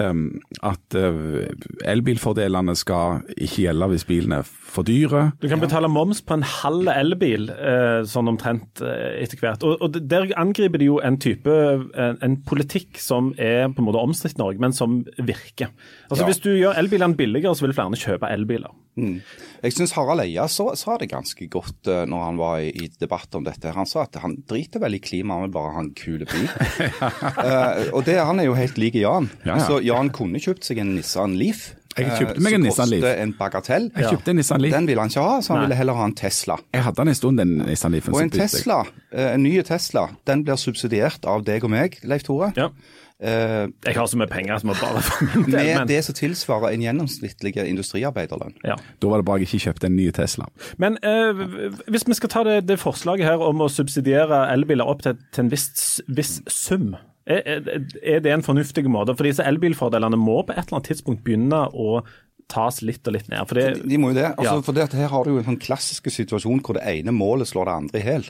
at 0.68 0.96
eh, 1.00 1.46
elbilfordelene 1.88 2.74
skal 2.76 3.22
ikke 3.38 3.62
gjelde 3.64 3.88
hvis 3.94 4.04
bilen 4.08 4.36
er 4.36 4.48
for 4.48 4.84
dyre. 4.88 5.30
Du 5.40 5.48
kan 5.48 5.62
betale 5.64 5.88
moms 5.88 6.20
på 6.28 6.36
en 6.36 6.44
halv 6.44 6.90
elbil 6.92 7.48
eh, 7.56 8.02
sånn 8.10 8.28
omtrent 8.34 8.82
eh, 8.84 9.22
etter 9.24 9.40
hvert. 9.40 9.64
Og, 9.64 9.80
og 9.80 9.96
Der 10.12 10.28
angriper 10.36 10.84
de 10.84 10.90
jo 10.90 11.00
en 11.00 11.16
type, 11.24 11.48
en, 11.96 12.20
en 12.20 12.36
politikk 12.50 13.00
som 13.00 13.32
er 13.40 13.70
på 13.72 13.80
en 13.80 13.88
måte 13.88 14.04
omstridt 14.04 14.36
i 14.36 14.44
Norge, 14.44 14.60
men 14.66 14.76
som 14.76 15.00
virker. 15.16 15.72
Altså 16.10 16.26
ja. 16.26 16.28
Hvis 16.28 16.44
du 16.44 16.52
gjør 16.52 16.76
elbilene 16.84 17.16
billigere, 17.16 17.56
så 17.56 17.64
vil 17.64 17.78
flere 17.78 18.02
kjøpe 18.04 18.28
elbiler. 18.48 18.76
Mm. 18.98 19.20
Jeg 19.62 19.76
syns 19.76 19.94
Harald 19.94 20.24
Eia 20.24 20.48
sa 20.50 20.96
det 20.98 21.12
ganske 21.12 21.46
godt 21.54 21.90
uh, 21.92 22.02
når 22.10 22.24
han 22.24 22.38
var 22.40 22.62
i, 22.66 22.72
i, 22.74 22.90
debatt 23.00 23.36
om 23.38 23.46
dette. 23.46 23.74
Han 23.76 23.90
sa 23.90 24.08
at 24.08 24.18
han 24.24 24.40
driter 24.50 24.82
vel 24.82 24.98
i 24.98 25.02
klimaet, 25.04 25.46
vil 25.46 25.54
bare 25.54 25.74
ha 25.76 25.84
en 25.86 25.92
kul 25.98 26.26
bil. 26.26 26.48
uh, 26.48 27.84
og 27.96 28.08
det, 28.08 28.18
Han 28.18 28.42
er 28.42 28.50
jo 28.50 28.58
helt 28.58 28.80
lik 28.82 28.98
Jan. 28.98 29.30
Ja, 29.46 29.58
ja. 29.58 29.66
Så 29.68 29.82
Jan 29.86 30.10
kunne 30.16 30.42
kjøpt 30.42 30.66
seg 30.66 30.82
en 30.82 30.96
Nissan 30.98 31.38
Leaf. 31.38 31.70
Jeg 31.98 32.14
kjøpte 32.14 32.42
meg 32.46 32.54
en 32.54 32.62
Nissan 32.66 32.90
Leaf. 32.90 33.06
En 33.22 33.32
bagatell. 33.38 33.88
Jeg 33.94 34.12
kjøpte 34.16 34.34
en 34.34 34.38
Nissan 34.42 34.62
Leaf. 34.62 34.74
Den 34.74 34.90
ville 34.90 35.02
han 35.02 35.14
ikke 35.14 35.26
ha, 35.26 35.40
så 35.42 35.54
han 35.54 35.62
Nei. 35.62 35.68
ville 35.68 35.80
heller 35.80 35.98
ha 35.98 36.06
en 36.10 36.18
Tesla. 36.18 36.58
Jeg 36.74 36.86
hadde 36.86 37.02
den 37.02 37.14
en 37.14 37.18
stund, 37.18 37.42
den 37.42 37.56
Nissan 37.66 37.94
Leafen. 37.94 38.14
Og 38.14 38.22
en 38.22 38.34
Tesla, 38.34 38.84
en 39.14 39.46
ny 39.46 39.56
Tesla, 39.66 40.08
den 40.30 40.46
blir 40.46 40.62
subsidiert 40.62 41.26
av 41.30 41.46
deg 41.46 41.66
og 41.66 41.74
meg, 41.74 41.98
Leif 42.06 42.26
Tore. 42.26 42.52
Ja. 42.58 42.70
Uh, 43.18 43.66
jeg 43.82 43.96
har 43.98 44.06
så 44.06 44.18
mye 44.20 44.30
penger 44.30 44.60
som 44.62 44.70
jeg 44.70 44.78
bare 44.78 45.02
for 45.02 45.26
min 45.26 45.48
del. 45.48 45.56
Med 45.56 45.72
men... 45.80 45.90
det 45.90 46.04
som 46.06 46.16
tilsvarer 46.18 46.76
en 46.76 46.84
gjennomsnittlig 46.86 47.56
industriarbeiderlønn. 47.64 48.54
Ja. 48.68 48.78
Da 49.02 49.10
var 49.10 49.24
det 49.24 49.28
bare 49.30 49.42
jeg 49.42 49.50
ikke 49.50 49.64
kjøpte 49.72 49.90
en 49.90 49.98
ny 49.98 50.12
Tesla. 50.14 50.46
Men 50.78 51.00
uh, 51.02 51.74
hvis 51.90 52.06
vi 52.06 52.18
skal 52.20 52.34
ta 52.34 52.46
det, 52.46 52.60
det, 52.70 52.78
forslaget 52.82 53.26
her 53.26 53.42
om 53.42 53.66
å 53.66 53.72
subsidiere 53.74 54.46
elbiler 54.54 54.86
opp 54.86 55.02
til, 55.06 55.18
til 55.34 55.48
en 55.48 55.54
viss, 55.54 55.98
viss 56.08 56.38
sum. 56.46 56.94
Er, 57.28 57.66
er, 58.06 58.22
det 58.24 58.32
en 58.32 58.46
fornuftig 58.46 58.86
måte? 58.88 59.18
For 59.18 59.28
disse 59.28 59.44
elbilfordelene 59.44 60.16
må 60.22 60.44
på 60.46 60.54
et 60.54 60.62
eller 60.62 60.78
annet 60.78 60.94
tidspunkt 60.94 61.26
begynne 61.26 61.66
å 61.74 62.04
tas 62.52 62.80
litt 62.86 63.08
og 63.08 63.16
litt 63.18 63.28
ned. 63.32 63.44
For 63.50 63.60
det, 63.60 63.66
de, 63.82 63.90
de 63.92 64.00
må 64.02 64.12
jo 64.12 64.18
det. 64.18 64.28
Altså, 64.34 64.56
ja. 64.56 64.64
for 64.64 64.78
det 64.78 64.88
her 64.96 65.12
har 65.12 65.26
du 65.26 65.34
jo 65.34 65.42
en 65.42 65.48
sånn 65.50 65.60
klassisk 65.62 66.10
situasjon 66.14 66.62
hvor 66.66 66.80
det 66.80 66.86
ene 66.88 67.14
målet 67.16 67.50
slår 67.50 67.70
det 67.70 67.76
andre 67.82 68.00
i 68.00 68.06
hæl. 68.06 68.28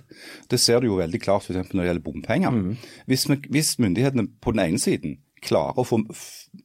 Det 0.50 0.60
ser 0.62 0.82
du 0.82 0.90
jo 0.90 1.00
veldig 1.02 1.22
klart 1.24 1.46
f.eks. 1.46 1.72
når 1.72 1.84
det 1.84 1.90
gjelder 1.92 2.06
bompenger. 2.06 2.56
Mm. 2.56 2.78
Hvis, 3.10 3.28
hvis, 3.48 3.76
myndighetene 3.84 4.28
på 4.42 4.56
den 4.56 4.64
ene 4.66 4.82
siden 4.82 5.20
klarer 5.46 5.78
å 5.78 5.86
få 5.86 6.02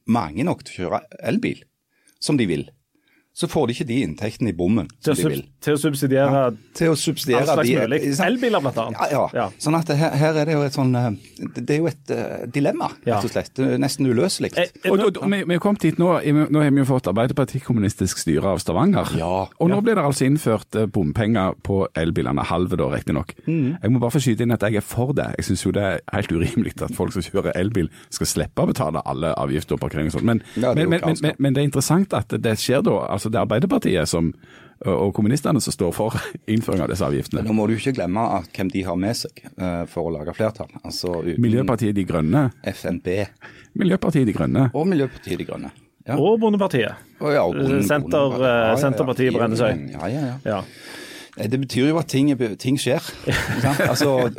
mange 0.09 0.45
nok 0.47 0.65
til 0.65 0.73
å 0.73 0.79
kjøre 0.81 1.03
elbil, 1.29 1.61
som 2.23 2.39
de 2.39 2.49
vil, 2.49 2.65
så 3.33 3.47
får 3.49 3.67
de 3.67 3.73
ikke 3.73 3.87
de 3.89 3.95
inntektene 4.05 4.51
i 4.51 4.53
bommen 4.53 4.85
som 5.01 5.17
de 5.17 5.25
vil. 5.25 5.39
Til 5.63 5.73
å 5.73 5.79
subsidiere, 5.81 6.41
ja, 6.43 6.73
til 6.77 6.91
å 6.93 6.97
subsidiere 6.99 7.47
all 7.49 7.63
slags 7.63 7.71
mulig. 7.89 7.99
Elbiler, 8.27 8.61
blant 8.61 8.77
annet. 8.83 8.99
Ja, 8.99 9.07
ja. 9.09 9.23
ja. 9.39 9.45
Sånn 9.63 9.77
at 9.79 9.89
her, 9.89 10.13
her, 10.21 10.37
er 10.37 10.49
det 10.49 10.53
jo 10.53 10.61
et 10.67 10.75
sånn 10.75 10.91
eh, 10.99 11.07
Det 11.55 11.63
er 11.73 11.79
jo 11.81 11.87
et 11.89 12.13
uh, 12.13 12.43
dilemma, 12.53 12.91
rett 13.07 13.25
og 13.25 13.33
slett. 13.33 13.61
Nesten 13.81 14.05
uløselig. 14.05 14.51
Eh, 14.53 14.69
og, 14.91 14.99
og, 14.99 15.17
og, 15.17 15.25
vi, 15.33 15.39
vi 15.49 15.57
er 15.57 15.63
kommet 15.63 15.85
hit 15.87 15.97
nå. 16.01 16.11
Nå 16.13 16.61
har 16.61 16.69
vi 16.69 16.83
jo 16.83 16.87
fått 16.91 17.09
Arbeiderpartikommunistisk 17.09 18.21
styre 18.21 18.53
av 18.53 18.61
Stavanger. 18.61 19.15
Ja. 19.17 19.31
Og 19.57 19.71
nå 19.71 19.81
blir 19.81 19.97
det 19.97 20.05
altså 20.05 20.27
innført 20.27 20.77
bompenger 20.93 21.57
på 21.65 21.83
elbilene. 21.97 22.45
Halve, 22.53 22.77
da, 22.77 22.91
riktignok. 22.93 23.33
Mm. 23.47 23.79
Jeg 23.79 23.95
må 23.95 24.03
bare 24.03 24.13
få 24.13 24.21
skyte 24.27 24.45
inn 24.45 24.53
at 24.53 24.67
jeg 24.67 24.77
er 24.77 24.85
for 24.85 25.15
det. 25.17 25.31
Jeg 25.39 25.49
syns 25.49 25.65
jo 25.65 25.73
det 25.73 25.87
er 25.89 26.03
helt 26.13 26.35
urimelig 26.37 26.75
at 26.83 26.93
folk 26.93 27.15
som 27.15 27.25
kjører 27.25 27.57
elbil 27.57 27.89
skal 28.13 28.29
slippe 28.29 28.61
å 28.61 28.69
betale 28.69 29.01
alle 29.09 29.33
avgifter 29.39 29.77
og 29.77 29.83
parkering 29.83 30.11
og 30.11 30.17
sånn. 30.19 30.29
Men, 30.29 30.43
men, 30.59 30.85
men, 30.93 31.17
men, 31.39 31.55
det 31.55 31.63
er 31.63 31.69
interessant 31.71 32.13
at 32.17 32.37
det 32.43 32.57
skjer 32.61 32.83
da. 32.85 32.99
altså 33.15 33.22
altså 33.23 33.31
det 33.31 33.39
er 33.39 33.45
Arbeiderpartiet 33.47 34.09
som, 34.11 34.33
og 34.83 35.13
kommunistene 35.15 35.61
som 35.63 35.75
står 35.75 35.93
for 35.95 36.17
innføring 36.53 36.83
av 36.83 36.91
disse 36.91 37.07
avgiftene. 37.07 37.45
Nå 37.47 37.55
må 37.55 37.69
du 37.69 37.77
ikke 37.77 37.95
glemme 37.95 38.25
at 38.39 38.49
hvem 38.51 38.71
de 38.73 38.83
har 38.87 38.99
med 38.99 39.15
seg 39.17 39.45
uh, 39.55 39.85
for 39.89 40.09
å 40.09 40.15
lage 40.17 40.35
flertall. 40.35 40.71
Altså, 40.83 41.21
Miljøpartiet 41.39 41.95
De 41.95 42.03
Grønne. 42.09 42.49
FNB. 42.73 43.09
Miljøpartiet 43.79 44.27
De 44.27 44.35
Grønne. 44.35 44.67
Og 44.75 44.89
Miljøpartiet 44.91 45.39
De 45.39 45.47
Grønne. 45.47 45.71
Ja. 46.03 46.17
Og 46.19 46.35
Bondepartiet. 46.41 46.99
Oh, 47.21 47.29
ja, 47.31 47.45
og 47.47 47.55
bonde, 47.55 47.79
Senter, 47.87 48.33
Senterpartiet 48.35 48.43
ja, 48.43 48.55
ja, 48.67 48.79
Senterpartiet 48.81 49.37
Brennesøy. 49.37 49.69
Ja, 49.93 50.09
ja, 50.11 50.33
ja. 50.43 50.57
Det 51.33 51.57
betyr 51.57 51.89
jo 51.89 51.97
at 51.97 52.11
ting, 52.11 52.29
ting 52.61 52.77
skjer. 52.77 53.01
altså, 53.89 54.29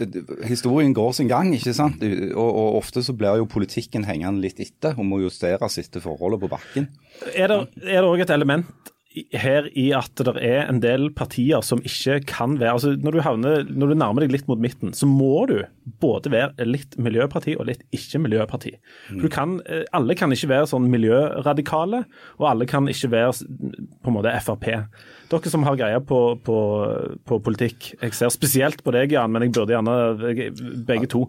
historien 0.47 0.95
går 0.95 1.13
sin 1.19 1.31
gang, 1.31 1.51
ikke 1.57 1.75
sant. 1.75 2.03
Og, 2.05 2.47
og, 2.47 2.79
ofte 2.79 3.03
så 3.03 3.17
blir 3.19 3.41
jo 3.41 3.51
politikken 3.51 4.07
hengende 4.07 4.45
litt 4.45 4.63
etter 4.63 4.95
og 4.95 5.09
må 5.09 5.19
justeres 5.25 5.81
etter 5.83 6.05
forholdet 6.05 6.45
på 6.45 6.53
bakken. 6.55 6.89
Er 7.35 7.51
det 7.51 8.03
òg 8.05 8.23
et 8.23 8.35
element 8.35 8.94
her 9.15 9.69
i 9.79 9.87
at 9.95 10.19
det 10.27 10.33
er 10.43 10.65
en 10.67 10.81
del 10.83 11.07
partier 11.15 11.63
som 11.63 11.83
ikke 11.87 12.17
kan 12.27 12.57
være 12.59 12.73
altså 12.75 12.95
når 12.99 13.15
du, 13.15 13.21
havner, 13.23 13.69
når 13.71 13.93
du 13.93 13.97
nærmer 14.01 14.25
deg 14.25 14.33
litt 14.35 14.49
mot 14.51 14.59
midten, 14.59 14.91
så 14.97 15.07
må 15.07 15.45
du 15.51 15.61
både 16.03 16.33
være 16.33 16.67
litt 16.67 16.97
miljøparti 16.99 17.55
og 17.59 17.69
litt 17.69 17.85
ikke-miljøparti. 17.95 18.75
Mm. 19.15 19.23
Eh, 19.63 19.85
alle 19.95 20.17
kan 20.19 20.35
ikke 20.35 20.51
være 20.51 20.71
sånn 20.73 20.91
miljøradikale, 20.91 22.03
og 22.41 22.49
alle 22.51 22.67
kan 22.71 22.91
ikke 22.91 23.13
være 23.15 23.33
på 23.39 24.11
en 24.11 24.17
måte 24.17 24.35
Frp. 24.45 24.69
Dere 25.31 25.53
som 25.53 25.67
har 25.67 25.79
greie 25.79 26.03
på, 26.05 26.21
på, 26.45 26.59
på, 27.27 27.41
politikk, 27.47 27.93
jeg 28.01 28.19
ser 28.19 28.35
spesielt 28.35 28.83
på 28.85 28.95
deg, 28.95 29.15
Jan, 29.15 29.31
men 29.35 29.47
jeg 29.47 29.55
burde 29.55 29.77
gjerne 29.77 30.85
begge 30.89 31.11
to. 31.15 31.27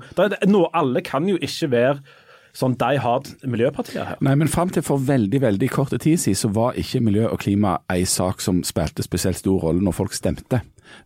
Nå, 0.50 0.68
alle 0.74 1.06
kan 1.06 1.30
jo 1.30 1.38
ikke 1.38 1.70
være 1.76 2.24
sånn 2.56 2.78
die 2.80 3.00
hard 3.04 3.30
miljøpartier 3.44 4.08
her. 4.10 4.22
Nei, 4.26 4.36
men 4.40 4.52
fram 4.52 4.72
til 4.72 4.86
for 4.86 5.02
veldig 5.04 5.42
veldig 5.44 5.70
kort 5.74 5.92
tid 5.96 6.22
siden 6.22 6.40
så 6.40 6.52
var 6.56 6.80
ikke 6.80 7.04
miljø 7.04 7.28
og 7.30 7.42
klima 7.44 7.78
ei 7.92 8.06
sak 8.08 8.44
som 8.44 8.64
spilte 8.68 9.04
spesielt 9.06 9.42
stor 9.42 9.60
rolle 9.68 9.84
når 9.84 9.98
folk 10.00 10.16
stemte. 10.16 10.62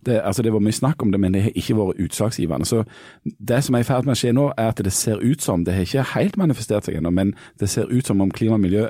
Det, 0.05 0.19
altså 0.19 0.43
det 0.43 0.53
var 0.53 0.63
mye 0.63 0.75
snakk 0.75 1.01
om 1.03 1.11
det, 1.11 1.19
men 1.19 1.33
det 1.33 1.47
har 1.47 1.57
ikke 1.57 1.77
vært 1.77 2.01
utslagsgivende. 2.03 2.67
Så 2.67 2.83
Det 3.23 3.63
som 3.63 3.75
er 3.75 3.83
i 3.83 3.87
ferd 3.87 4.05
med 4.05 4.17
å 4.17 4.19
skje 4.19 4.35
nå, 4.35 4.49
er 4.57 4.73
at 4.73 4.83
det 4.83 4.93
ser 4.93 5.23
ut 5.23 5.41
som, 5.41 5.63
det 5.65 5.73
har 5.73 5.87
ikke 5.87 6.07
helt 6.13 6.37
manifestert 6.37 6.85
seg 6.85 6.99
ennå, 6.99 7.11
men 7.11 7.33
det 7.59 7.69
ser 7.69 7.89
ut 7.89 8.05
som 8.05 8.21
om 8.21 8.31
klima 8.31 8.59
og 8.59 8.65
miljø 8.65 8.89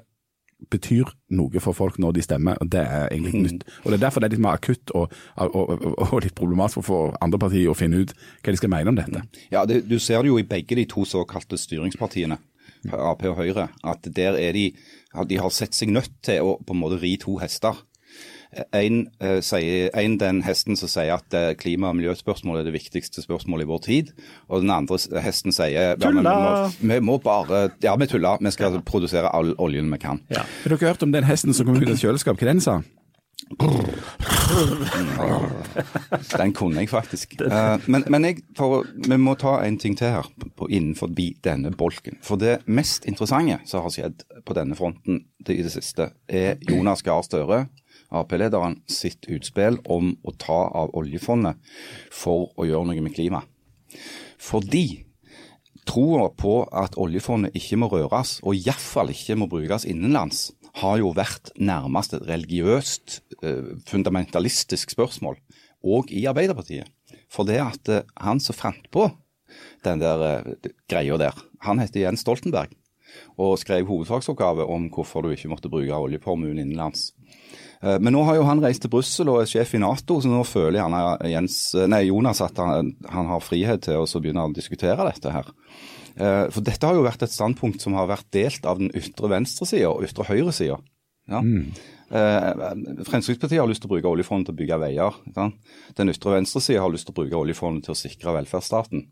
betyr 0.68 1.08
noe 1.32 1.62
for 1.64 1.76
folk 1.78 1.98
når 2.02 2.18
de 2.18 2.24
stemmer, 2.26 2.58
og 2.60 2.68
det 2.74 2.82
er 2.82 3.08
egentlig 3.14 3.34
mm. 3.36 3.46
nytt. 3.46 3.64
Og 3.86 3.92
Det 3.92 3.98
er 3.98 4.04
derfor 4.04 4.20
det 4.20 4.30
er 4.30 4.36
litt 4.36 4.44
mer 4.44 4.60
akutt 4.60 4.92
og, 4.98 5.14
og, 5.40 5.56
og, 5.56 5.86
og 6.04 6.18
litt 6.26 6.36
problematisk 6.36 6.84
for 6.90 7.16
andre 7.24 7.40
partier 7.40 7.72
å 7.72 7.78
finne 7.78 8.04
ut 8.04 8.12
hva 8.12 8.52
de 8.52 8.60
skal 8.60 8.74
mene 8.74 8.92
om 8.92 9.00
dette. 9.00 9.24
Ja, 9.54 9.64
det, 9.70 9.86
Du 9.90 9.98
ser 10.04 10.24
det 10.24 10.34
jo 10.34 10.40
i 10.42 10.48
begge 10.48 10.76
de 10.76 10.86
to 10.90 11.06
såkalte 11.08 11.58
styringspartiene. 11.58 12.40
Ap 12.94 13.26
og 13.28 13.38
Høyre, 13.42 13.70
at 13.84 14.08
der 14.16 14.38
er 14.40 14.54
de 14.56 14.72
De 15.28 15.38
har 15.42 15.50
sett 15.50 15.74
seg 15.74 15.90
nødt 15.90 16.12
til 16.24 16.42
å 16.46 16.58
på 16.64 16.76
en 16.76 16.80
måte 16.80 17.02
ri 17.02 17.18
to 17.18 17.38
hester. 17.42 17.76
En, 18.74 19.08
eh, 19.22 19.42
sier, 19.46 19.92
en 19.94 20.16
den 20.18 20.42
hesten 20.42 20.78
som 20.78 20.90
sier 20.90 21.14
at 21.14 21.34
eh, 21.38 21.52
klima- 21.54 21.92
og 21.92 22.00
miljøspørsmål 22.00 22.60
er 22.60 22.64
det 22.66 22.74
viktigste 22.74 23.22
spørsmålet 23.22 23.68
i 23.68 23.70
vår 23.70 23.82
tid. 23.86 24.14
Og 24.50 24.64
den 24.64 24.72
andre 24.74 24.98
hesten 25.22 25.54
sier! 25.54 25.94
Ja, 25.94 26.10
vi, 26.10 26.24
må, 26.26 26.72
vi 26.82 27.00
må 27.00 27.20
bare 27.22 27.68
Ja, 27.84 27.94
vi 27.96 28.08
tuller. 28.10 28.42
Vi 28.42 28.54
skal 28.56 28.74
ja. 28.74 28.82
produsere 28.82 29.30
all 29.30 29.54
oljen 29.62 29.92
vi 29.94 30.02
kan. 30.02 30.24
Ja. 30.34 30.48
Har 30.64 30.74
dere 30.74 30.94
hørt 30.94 31.06
om 31.06 31.14
den 31.14 31.30
hesten 31.30 31.54
som 31.54 31.70
kom 31.70 31.78
ut 31.78 31.94
av 31.94 32.02
kjøleskap? 32.02 32.42
Hva 32.42 32.50
den 32.50 32.64
sa? 32.64 32.80
Den 36.38 36.54
kunne 36.54 36.84
jeg 36.84 36.90
faktisk. 36.92 37.34
Uh, 37.42 37.82
men, 37.90 38.04
men 38.12 38.28
jeg, 38.28 38.44
for, 38.58 38.86
vi 39.08 39.18
må 39.18 39.36
ta 39.40 39.58
en 39.66 39.80
ting 39.82 39.98
til 39.98 40.14
her 40.14 40.30
på, 40.58 40.68
innenfor 40.70 41.12
denne 41.44 41.72
bolken. 41.76 42.20
For 42.26 42.40
det 42.42 42.60
mest 42.70 43.06
interessante 43.10 43.60
som 43.70 43.84
har 43.86 43.94
skjedd 43.96 44.24
på 44.46 44.58
denne 44.58 44.78
fronten 44.78 45.24
i 45.48 45.62
det 45.64 45.74
siste, 45.74 46.12
er 46.28 46.58
Jonas 46.70 47.04
Gahr 47.06 47.24
Støre, 47.26 47.66
Ap-lederen, 48.10 48.80
sitt 48.90 49.28
utspill 49.30 49.78
om 49.86 50.16
å 50.26 50.34
ta 50.34 50.62
av 50.74 50.96
oljefondet 50.98 51.60
for 52.14 52.50
å 52.58 52.66
gjøre 52.66 52.90
noe 52.90 53.04
med 53.06 53.14
klima. 53.14 53.44
Fordi 54.42 55.04
troa 55.90 56.30
på 56.38 56.64
at 56.76 56.98
oljefondet 57.02 57.56
ikke 57.58 57.78
må 57.82 57.90
røres, 57.92 58.38
og 58.46 58.58
iallfall 58.58 59.14
ikke 59.14 59.38
må 59.40 59.50
brukes 59.52 59.86
innenlands, 59.90 60.50
har 60.78 61.00
jo 61.02 61.12
vært 61.16 61.52
nærmest 61.58 62.14
et 62.14 62.26
religiøst, 62.28 63.22
eh, 63.44 63.76
fundamentalistisk 63.90 64.94
spørsmål, 64.94 65.40
òg 65.84 66.12
i 66.12 66.26
Arbeiderpartiet. 66.30 66.88
For 67.30 67.48
det 67.48 67.60
at 67.64 67.90
eh, 67.90 68.04
han 68.18 68.40
som 68.40 68.56
fant 68.56 68.90
på 68.92 69.10
den 69.84 70.00
der 70.00 70.26
eh, 70.28 70.70
greia 70.90 71.18
der, 71.18 71.34
han 71.66 71.80
heter 71.80 72.06
Jens 72.06 72.22
Stoltenberg 72.26 72.76
og 73.42 73.58
skrev 73.58 73.88
hovedfagsoppgave 73.90 74.68
om 74.70 74.86
hvorfor 74.94 75.26
du 75.26 75.32
ikke 75.34 75.50
måtte 75.50 75.70
bruke 75.72 75.96
oljeformuen 75.96 76.60
innenlands. 76.62 77.16
Men 77.82 78.14
nå 78.14 78.22
har 78.28 78.36
jo 78.38 78.44
han 78.46 78.62
reist 78.62 78.84
til 78.84 78.92
Brussel 78.92 79.32
og 79.32 79.40
er 79.42 79.50
sjef 79.50 79.72
i 79.74 79.80
Nato, 79.82 80.20
så 80.22 80.30
nå 80.30 80.44
føler 80.46 80.86
nei, 80.92 82.02
Jonas 82.06 82.42
at 82.46 82.60
han, 82.62 82.92
han 83.10 83.32
har 83.32 83.42
frihet 83.42 83.88
til 83.88 84.04
å 84.04 84.22
begynne 84.22 84.46
å 84.46 84.54
diskutere 84.54 85.08
dette 85.08 85.34
her. 85.34 85.50
Eh, 86.18 86.50
For 86.50 86.62
dette 86.62 86.86
har 86.88 86.96
jo 86.96 87.04
vært 87.06 87.22
et 87.24 87.32
standpunkt 87.34 87.82
som 87.82 87.94
har 87.94 88.08
vært 88.08 88.30
delt 88.32 88.66
av 88.66 88.80
den 88.80 88.90
ytre 88.96 89.30
venstresida 89.30 89.90
og 89.92 90.04
ytre 90.08 90.26
høyresida. 90.30 90.80
Ja. 91.30 91.42
Eh, 92.10 93.04
Fremskrittspartiet 93.06 93.60
har 93.62 93.68
lyst 93.70 93.84
til 93.84 93.90
å 93.92 93.94
bruke 93.94 94.10
oljefondet 94.10 94.50
til 94.50 94.56
å 94.56 94.60
bygge 94.64 94.80
veier. 94.82 95.14
Ja. 95.36 95.50
Den 95.96 96.10
ytre 96.10 96.34
venstresida 96.40 96.82
har 96.82 96.90
lyst 96.94 97.06
til 97.10 97.14
å 97.14 97.20
bruke 97.22 97.38
oljefondet 97.38 97.86
til 97.86 97.94
å 97.94 98.00
sikre 98.00 98.34
velferdsstaten. 98.40 99.06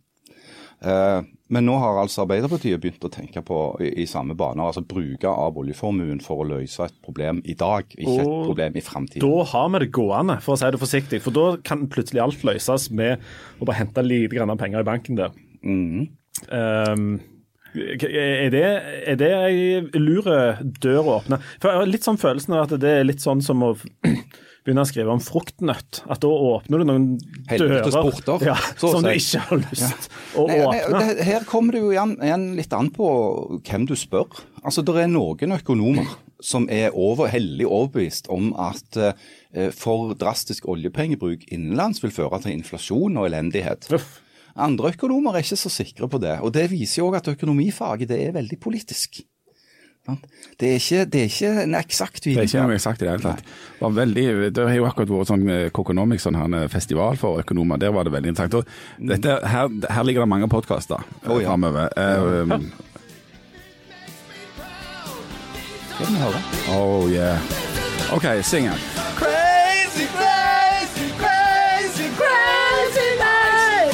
Eh, 0.81 1.21
Men 1.49 1.63
nå 1.65 1.77
har 1.79 1.95
altså 2.01 2.25
Arbeiderpartiet 2.25 2.81
begynt 2.83 3.05
å 3.07 3.09
tenke 3.09 3.39
på 3.41 3.79
i, 3.79 4.03
samme 4.05 4.35
bane. 4.35 4.59
altså 4.59 4.81
bruke 4.85 5.23
av 5.31 5.55
oljeformuen 5.57 6.19
for 6.21 6.43
å 6.43 6.47
løse 6.49 6.83
et 6.83 6.97
problem 7.01 7.41
i 7.45 7.53
dag, 7.53 7.85
ikke 7.87 8.19
et 8.19 8.45
problem 8.49 8.75
i 8.75 8.81
framtiden. 8.83 9.23
Da 9.23 9.43
har 9.45 9.69
vi 9.69 9.79
det 9.79 9.91
gående, 9.95 10.41
for 10.43 10.53
å 10.55 10.59
si 10.59 10.65
det 10.69 10.79
forsiktig. 10.81 11.21
For 11.21 11.31
da 11.31 11.55
kan 11.63 11.87
plutselig 11.87 12.21
alt 12.21 12.43
løses 12.43 12.91
med 12.91 13.21
å 13.61 13.65
bare 13.65 13.77
hente 13.79 14.03
lite 14.03 14.35
grann 14.35 14.57
penger 14.57 14.79
i 14.81 14.83
banken 14.83 15.15
der. 15.15 15.31
Mhm. 15.63 16.09
Um, 16.51 17.09
er 17.77 18.49
det, 18.53 18.65
er 19.11 19.17
det 19.19 19.29
ei 19.35 19.99
lur 19.99 20.25
dør 20.81 20.99
å 21.03 21.15
åpne? 21.19 21.39
For 21.61 21.69
jeg 21.69 21.81
har 21.81 21.89
litt 21.89 22.07
sånn 22.07 22.19
følelsen 22.21 22.55
av 22.57 22.65
at 22.65 22.81
det 22.81 22.93
er 22.99 23.07
litt 23.07 23.23
sånn 23.23 23.43
som 23.45 23.61
å 23.65 23.73
begynne 24.67 24.83
å 24.83 24.89
skrive 24.89 25.13
om 25.13 25.21
fruktnøtt. 25.23 26.01
At 26.11 26.23
da 26.25 26.31
åpner 26.31 26.81
du 26.81 26.87
noen 26.89 27.07
Helvete 27.47 27.91
dører 27.93 28.47
ja, 28.49 28.55
å 28.57 28.91
som 28.91 29.05
du 29.05 29.11
ikke 29.13 29.43
har 29.47 29.61
lyst 29.61 30.09
å 30.35 30.47
Nei, 30.49 30.59
nei, 30.59 30.79
åpne. 30.83 31.03
det, 31.07 31.27
her 31.27 31.47
kommer 31.47 31.77
det 31.77 31.83
jo 31.85 31.91
igjen, 31.93 32.15
igjen 32.19 32.47
litt 32.57 32.75
an 32.75 32.91
på 32.95 33.09
hvem 33.61 33.87
du 33.89 33.95
spør. 33.99 34.41
Altså, 34.63 34.83
Det 34.83 34.97
er 35.03 35.11
noen 35.11 35.55
økonomer 35.59 36.17
som 36.43 36.67
er 36.69 36.93
over, 36.93 37.31
hellig 37.33 37.65
overbevist 37.65 38.27
om 38.33 38.51
at 38.61 38.97
eh, 39.01 39.71
for 39.73 40.13
drastisk 40.19 40.67
oljepengebruk 40.69 41.47
innenlands 41.49 42.03
vil 42.03 42.13
føre 42.13 42.43
til 42.43 42.53
inflasjon 42.53 43.17
og 43.17 43.29
elendighet. 43.29 43.89
Uff. 43.95 44.19
Andre 44.57 44.91
økonomer 44.95 45.37
er 45.37 45.45
ikke 45.45 45.59
så 45.59 45.69
sikre 45.69 46.09
på 46.09 46.19
det. 46.21 46.39
og 46.41 46.53
Det 46.53 46.67
viser 46.71 47.01
jo 47.01 47.09
òg 47.11 47.19
at 47.19 47.33
økonomifaget 47.35 48.09
det 48.09 48.21
er 48.25 48.35
veldig 48.35 48.59
politisk. 48.59 49.21
Det 50.59 50.69
er 50.69 50.77
ikke, 50.79 51.05
det 51.05 51.19
er 51.19 51.25
ikke 51.27 51.63
en 51.65 51.75
eksakt 51.75 52.23
Det 52.23 52.31
er 52.31 52.31
ikke 52.31 52.41
vitenskap. 52.45 52.69
noe 52.69 52.75
eksakt 52.77 53.01
i 53.01 53.05
det 53.05 53.11
hele 53.11 53.23
tatt. 53.25 53.49
Var 53.81 53.95
veldig, 53.97 54.25
det 54.55 54.67
har 54.69 54.77
jo 54.77 54.85
akkurat 54.87 55.11
vært 55.11 55.31
sånn 55.33 55.43
eh, 55.51 55.65
Coconomics, 55.75 56.23
sånn 56.23 56.37
her, 56.39 56.47
en 56.47 56.71
festival 56.71 57.19
for 57.19 57.41
økonomer. 57.43 57.81
Der 57.81 57.91
var 57.91 58.07
det 58.07 58.13
veldig 58.15 58.31
interessant. 58.31 58.61
Og 58.61 59.09
dette, 59.11 59.35
her, 59.51 59.67
her 59.91 60.07
ligger 60.07 60.23
det 60.23 60.31
mange 60.31 60.47
podkaster 60.51 61.03
oh, 61.27 61.41
ja. 61.41 61.51
framover. 61.51 61.91
Eh, 61.99 62.47
um, 62.47 62.71
vi 65.97 66.21
høre? 66.23 66.45
oh 66.71 67.11
yeah. 67.11 67.43
OK, 68.15 68.31
syng 68.47 68.71
den. 68.71 68.96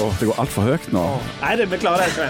Åh, 0.03 0.15
det 0.19 0.25
går 0.27 0.39
altfor 0.41 0.65
høyt 0.67 0.87
nå. 0.91 1.01
Nei, 1.39 1.53
det, 1.55 1.69
vi 1.71 1.77
klarer 1.79 2.03
det. 2.03 2.09
ikke. 2.11 2.25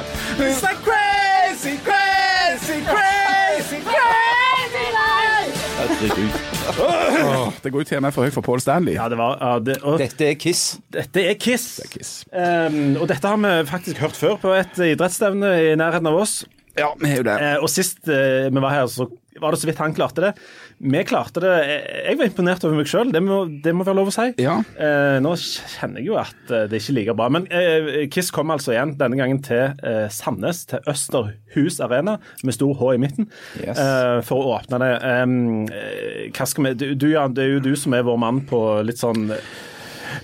It's 0.45 0.61
like 0.61 0.81
crazy, 0.85 1.73
crazy, 1.81 2.77
crazy, 2.85 3.79
crazy 3.87 4.83
life! 4.93 5.63
oh, 6.77 7.49
det 7.63 7.71
går 7.71 7.81
jo 7.81 7.87
til 7.89 7.97
og 7.97 8.03
med 8.05 8.13
for 8.13 8.27
høyt 8.27 8.35
for 8.35 8.45
Paul 8.45 8.61
Stanley. 8.61 8.93
Ja, 8.93 9.07
det 9.09 9.17
var 9.17 9.41
uh, 9.41 9.57
det, 9.65 9.79
og, 9.81 9.97
Dette 9.99 10.27
er 10.29 10.37
Kiss. 10.37 10.77
Dette 10.93 11.25
er 11.31 11.33
Kiss. 11.33 11.79
Kiss. 11.89 12.11
Um, 12.29 12.93
og 13.01 13.07
dette 13.09 13.25
har 13.25 13.41
vi 13.41 13.55
faktisk 13.71 14.03
hørt 14.05 14.21
før 14.21 14.37
på 14.43 14.53
et 14.59 14.77
idrettsstevne 14.91 15.55
i 15.71 15.73
nærheten 15.79 16.13
av 16.13 16.21
oss. 16.21 16.43
Ja, 16.77 16.91
vi 17.01 17.09
er 17.09 17.23
jo 17.23 17.25
det. 17.31 17.39
Uh, 17.41 17.65
og 17.65 17.73
sist 17.73 18.05
uh, 18.05 18.53
vi 18.53 18.65
var 18.67 18.77
her, 18.77 18.85
så 18.85 19.09
var 19.43 19.53
det 19.55 19.59
så 19.61 19.67
vidt 19.69 19.81
han 19.83 19.93
klarte 19.95 20.23
det. 20.23 20.31
Vi 20.83 21.03
klarte 21.07 21.43
det. 21.43 21.53
Eh, 21.67 21.99
Jeg 22.09 22.17
var 22.19 22.29
imponert 22.31 22.63
over 22.65 22.79
meg 22.79 22.89
sjøl, 22.89 23.11
det, 23.13 23.21
det 23.63 23.73
må 23.75 23.85
være 23.85 23.97
lov 23.99 24.09
å 24.09 24.15
si. 24.15 24.25
Ja. 24.41 24.57
Eh, 24.79 25.19
nå 25.23 25.35
kjenner 25.39 26.01
jeg 26.01 26.09
jo 26.09 26.17
at 26.21 26.33
det 26.49 26.63
det 26.73 26.79
er 26.79 26.83
ikke 26.83 26.95
like 26.97 27.15
bra. 27.19 27.27
Men 27.35 27.45
eh, 27.53 28.07
Kiss 28.13 28.31
kom 28.33 28.49
altså 28.55 28.73
igjen, 28.73 28.95
denne 28.99 29.19
gangen 29.19 29.41
til 29.45 29.75
eh, 29.85 30.07
Sandnes, 30.13 30.63
til 30.71 30.81
Østerhus 30.89 31.77
Arena, 31.85 32.17
med 32.43 32.55
stor 32.57 32.73
H 32.79 32.93
i 32.95 33.01
midten, 33.03 33.27
Yes. 33.61 33.77
eh, 33.77 34.21
for 34.25 34.41
å 34.41 34.55
åpne 34.57 34.79
det. 34.81 34.91
Eh, 35.11 36.31
hva 36.33 36.47
skal 36.49 36.69
vi, 36.69 36.73
du, 36.79 36.87
du, 36.95 37.07
Jan, 37.13 37.35
det 37.37 37.45
er 37.45 37.53
jo 37.57 37.63
du 37.67 37.73
som 37.79 37.93
er 37.97 38.05
vår 38.07 38.17
mann 38.23 38.41
på 38.49 38.63
litt 38.87 39.01
sånn 39.01 39.27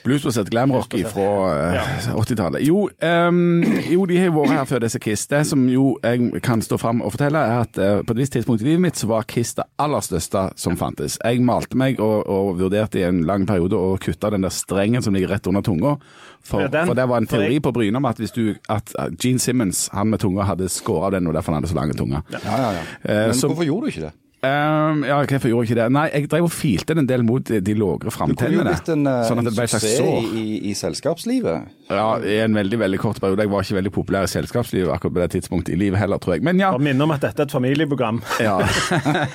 Bluesbasert 0.04 0.50
glamrock 0.50 0.94
fra 1.12 1.28
ja. 1.76 1.84
80-tallet. 2.16 2.62
Jo, 2.68 2.88
um, 3.02 3.64
jo, 3.90 4.06
de 4.10 4.18
har 4.22 4.32
vært 4.36 4.54
her 4.56 4.66
før 4.70 4.84
disse 4.86 5.00
Kiss. 5.04 5.28
Det 5.28 5.42
som 5.48 5.66
jo 5.70 5.98
jeg 6.04 6.42
kan 6.46 6.62
stå 6.66 6.78
fram 6.82 7.02
og 7.06 7.14
fortelle, 7.16 7.40
er 7.40 7.64
at 7.66 7.78
uh, 7.82 8.02
på 8.06 8.16
et 8.16 8.22
visst 8.24 8.34
tidspunkt 8.38 8.62
i 8.64 8.70
livet 8.70 8.82
mitt 8.88 9.00
så 9.00 9.08
var 9.12 9.28
Kiss 9.30 9.54
det 9.60 9.66
aller 9.80 10.02
største 10.06 10.48
som 10.60 10.78
fantes. 10.80 11.18
Jeg 11.24 11.42
malte 11.46 11.78
meg 11.80 12.00
og, 12.04 12.24
og 12.30 12.58
vurderte 12.60 13.00
i 13.02 13.08
en 13.10 13.24
lang 13.28 13.46
periode 13.50 13.78
å 13.80 13.96
kutte 14.02 14.32
den 14.36 14.46
der 14.48 14.54
strengen 14.54 15.02
som 15.06 15.14
ligger 15.16 15.36
rett 15.36 15.48
under 15.52 15.62
tunga. 15.66 15.98
For, 16.44 16.62
Ja, 16.64 16.68
den- 16.72 16.88
for 16.88 16.96
det 16.96 17.06
var 17.10 17.18
en 17.18 17.28
teori 17.28 17.54
jeg- 17.58 17.62
på 17.66 17.72
Bryne 17.76 17.98
om 18.00 18.06
at 18.06 18.18
hvis 18.18 18.32
du 18.32 18.56
at 18.70 18.94
Gene 19.22 19.40
Simmons, 19.40 19.90
han 19.94 20.10
med 20.10 20.20
tunga, 20.24 20.44
hadde 20.48 20.70
skåret 20.72 21.12
den, 21.18 21.28
og 21.28 21.34
derfor 21.36 21.54
han 21.54 21.62
hadde 21.62 21.72
så 21.74 21.76
lange 21.78 21.94
tunga. 22.00 22.22
Ja, 22.32 22.40
ja, 22.46 22.72
ja. 22.72 22.82
Eh, 23.04 23.26
Men 23.28 23.34
så- 23.36 23.48
hvorfor 23.52 23.66
gjorde 23.68 23.82
du 23.82 23.92
ikke 23.92 24.06
det? 24.08 24.14
Ehm, 24.40 25.02
ja, 25.04 25.18
hvorfor 25.28 25.50
gjorde 25.52 25.66
jeg 25.66 25.74
ikke 25.74 25.82
det? 25.82 25.88
Nei, 25.92 26.06
jeg 26.14 26.30
drev 26.32 26.46
og 26.48 26.54
filte 26.56 26.96
en 26.96 27.08
del 27.10 27.26
mot 27.28 27.44
de 27.44 27.74
lågere 27.76 28.14
Du 28.30 28.36
kunne 28.40 28.54
jo 28.56 28.64
blitt 28.64 28.92
en, 28.94 29.02
eh, 29.12 29.26
Sånn 29.28 29.42
en 29.44 29.52
slags 29.52 29.74
suksess 29.76 30.00
i, 30.32 30.46
i 30.72 30.76
selskapslivet. 30.80 31.74
Ja, 31.90 32.20
i 32.22 32.36
en 32.44 32.54
veldig 32.54 32.78
veldig 32.80 33.00
kort 33.02 33.18
periode. 33.22 33.42
Jeg 33.42 33.50
var 33.50 33.64
ikke 33.66 33.76
veldig 33.80 33.92
populær 33.96 34.28
i 34.28 34.30
selskapslivet 34.30 34.92
akkurat 34.94 35.14
på 35.16 35.22
det 35.24 35.30
tidspunktet 35.34 35.74
i 35.74 35.78
livet 35.82 35.98
heller, 35.98 36.20
tror 36.22 36.36
jeg. 36.36 36.44
Men 36.46 36.60
ja. 36.62 36.70
Og 36.78 36.84
minne 36.86 37.02
om 37.02 37.10
at 37.16 37.24
dette 37.26 37.42
er 37.42 37.48
et 37.50 37.56
familieprogram. 37.56 38.20
ja. 38.40 38.60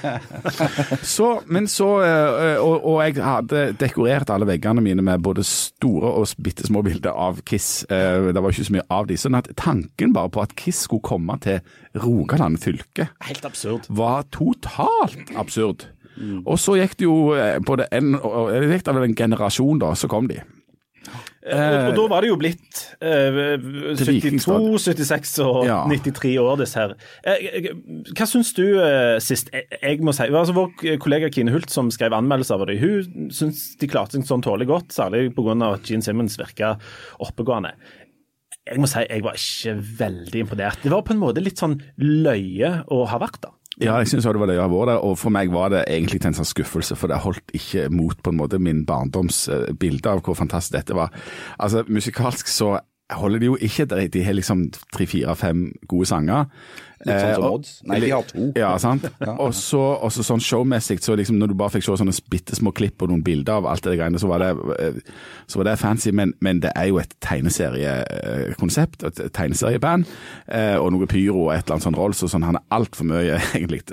så, 1.14 1.40
men 1.50 1.66
så 1.70 1.88
eh, 2.04 2.60
og, 2.62 2.84
og 2.86 3.00
jeg 3.04 3.18
hadde 3.24 3.64
dekorert 3.80 4.30
alle 4.30 4.46
veggene 4.48 4.84
mine 4.84 5.02
med 5.04 5.24
både 5.26 5.42
store 5.46 6.12
og 6.20 6.30
bitte 6.46 6.66
små 6.68 6.84
bilder 6.86 7.10
av 7.16 7.42
Kiss. 7.48 7.82
Eh, 7.90 8.30
Det 8.34 8.42
var 8.42 8.54
ikke 8.54 8.68
så 8.70 8.76
mye 8.78 8.86
av 9.00 9.10
de. 9.10 9.18
Sånn 9.20 9.38
at 9.38 9.50
tanken 9.60 10.14
bare 10.14 10.30
på 10.34 10.44
at 10.44 10.54
Kiss 10.58 10.84
skulle 10.86 11.04
komme 11.04 11.36
til 11.42 11.58
Rogaland 12.04 12.58
fylke 12.62 13.08
Helt 13.26 13.44
absurd. 13.46 13.86
var 13.88 14.24
totalt 14.34 15.34
absurd. 15.38 15.88
Og 16.46 16.58
så 16.62 16.76
gikk 16.78 16.92
det 17.00 17.08
jo 17.08 17.16
på 17.66 17.74
det 17.80 17.88
en, 17.94 18.12
det 18.14 18.68
gikk 18.76 18.84
det 18.86 18.92
vel 18.94 19.06
en 19.08 19.16
generasjon, 19.18 19.80
da, 19.82 19.88
så 19.98 20.06
kom 20.10 20.28
de. 20.30 20.38
Og, 21.44 21.74
og 21.90 21.96
da 21.98 22.04
var 22.08 22.24
det 22.24 22.30
jo 22.30 22.36
blitt 22.40 22.78
eh, 23.04 23.58
72, 24.00 24.78
76 24.80 25.32
og 25.44 25.66
Ja. 25.68 25.82
93 25.90 26.38
år, 26.40 26.54
disse 26.62 26.78
her. 26.80 26.94
Eh, 27.20 27.48
eh, 27.60 27.66
Hva 28.16 28.24
syns 28.30 28.54
du 28.56 28.62
sist? 29.20 29.50
Jeg, 29.52 29.66
jeg 29.82 30.00
må 30.06 30.14
si, 30.16 30.24
altså 30.30 30.54
Vår 30.56 30.72
kollega 31.02 31.28
Kine 31.34 31.52
Hult 31.52 31.68
som 31.74 31.90
skrev 31.92 32.16
anmeldelser 32.16 32.56
av 32.56 32.64
det, 32.70 32.78
hun 32.80 33.28
syns 33.34 33.74
de 33.80 33.90
klarte 33.90 34.16
seg 34.16 34.24
sånn 34.28 34.44
tålelig 34.44 34.70
godt, 34.70 34.96
særlig 34.96 35.34
pga. 35.36 35.58
at 35.74 35.84
Gene 35.90 36.06
Simmons 36.06 36.38
virka 36.40 36.78
oppegående. 37.20 37.74
Jeg 38.64 38.80
må 38.80 38.88
si 38.88 39.02
jeg 39.04 39.24
var 39.26 39.36
ikke 39.36 39.74
veldig 40.00 40.40
imponert. 40.46 40.80
Det 40.80 40.92
var 40.94 41.04
på 41.04 41.12
en 41.12 41.20
måte 41.20 41.44
litt 41.44 41.60
sånn 41.60 41.76
løye 42.00 42.78
å 42.88 43.04
ha 43.10 43.20
vært 43.20 43.42
der. 43.44 43.52
Ja, 43.82 43.96
jeg 43.98 44.12
syns 44.12 44.26
det 44.26 44.38
var 44.38 44.46
det 44.46 44.54
jeg 44.54 44.62
ha 44.62 44.70
vært 44.70 44.92
der, 44.92 45.02
og 45.02 45.16
for 45.18 45.34
meg 45.34 45.50
var 45.50 45.72
det 45.74 45.84
egentlig 45.90 46.20
en 46.28 46.36
sånn 46.36 46.46
skuffelse, 46.46 46.94
for 46.98 47.10
det 47.10 47.18
holdt 47.24 47.54
ikke 47.58 47.88
mot 47.90 48.14
på 48.22 48.30
en 48.30 48.38
måte 48.38 48.60
min 48.62 48.84
barndoms 48.86 49.48
bilde 49.80 50.10
av 50.10 50.22
hvor 50.22 50.38
fantastisk 50.38 50.76
dette 50.76 50.94
var. 50.94 51.10
Altså, 51.58 51.82
musikalsk 51.90 52.50
så 52.50 52.76
holder 53.12 53.38
de 53.42 53.46
jo 53.50 53.56
ikke 53.60 53.84
der, 53.90 54.06
de 54.08 54.22
har 54.24 54.32
liksom 54.32 54.70
tre, 54.94 55.04
fire, 55.06 55.34
fem 55.36 55.66
gode 55.90 56.06
sanger. 56.08 56.46
Litt 57.04 57.18
sånn 57.20 57.34
som 57.34 57.42
Eh, 57.44 57.50
Odds. 57.52 57.72
Nei, 57.84 57.98
de 58.00 58.08
har 58.14 58.22
to. 58.24 58.46
Ja, 58.56 58.70
sant. 58.80 59.04
Og 59.44 59.50
så 59.52 60.22
sånn 60.24 60.40
showmessig, 60.40 61.02
så 61.04 61.12
liksom 61.18 61.36
når 61.36 61.50
du 61.52 61.54
bare 61.60 61.74
fikk 61.74 61.84
se 61.84 61.98
sånne 62.00 62.14
bitte 62.32 62.56
små 62.56 62.72
klipp 62.72 63.02
og 63.04 63.10
noen 63.12 63.20
bilder 63.26 63.58
av 63.60 63.68
alt 63.68 63.84
det 63.84 63.98
greiene, 63.98 64.16
så 64.22 64.30
var 64.30 64.40
det, 64.40 64.48
eh, 64.80 64.96
så 65.46 65.60
var 65.60 65.68
det 65.68 65.76
fancy, 65.82 66.14
men, 66.16 66.32
men 66.40 66.62
det 66.64 66.72
er 66.72 66.88
jo 66.88 66.98
et 67.02 67.12
tegneseriekonsept, 67.20 69.04
et 69.10 69.22
tegneserieband, 69.36 70.08
eh, 70.48 70.76
og 70.80 70.92
noe 70.96 71.06
pyro 71.10 71.50
og 71.50 71.54
et 71.58 71.64
eller 71.66 71.76
annet 71.76 71.88
sånn 71.90 71.98
Rolls, 72.00 72.24
og 72.24 72.32
sånn, 72.32 72.46
han 72.48 72.56
er 72.60 72.66
altfor 72.78 73.08
mye, 73.12 73.36
egentlig. 73.58 73.84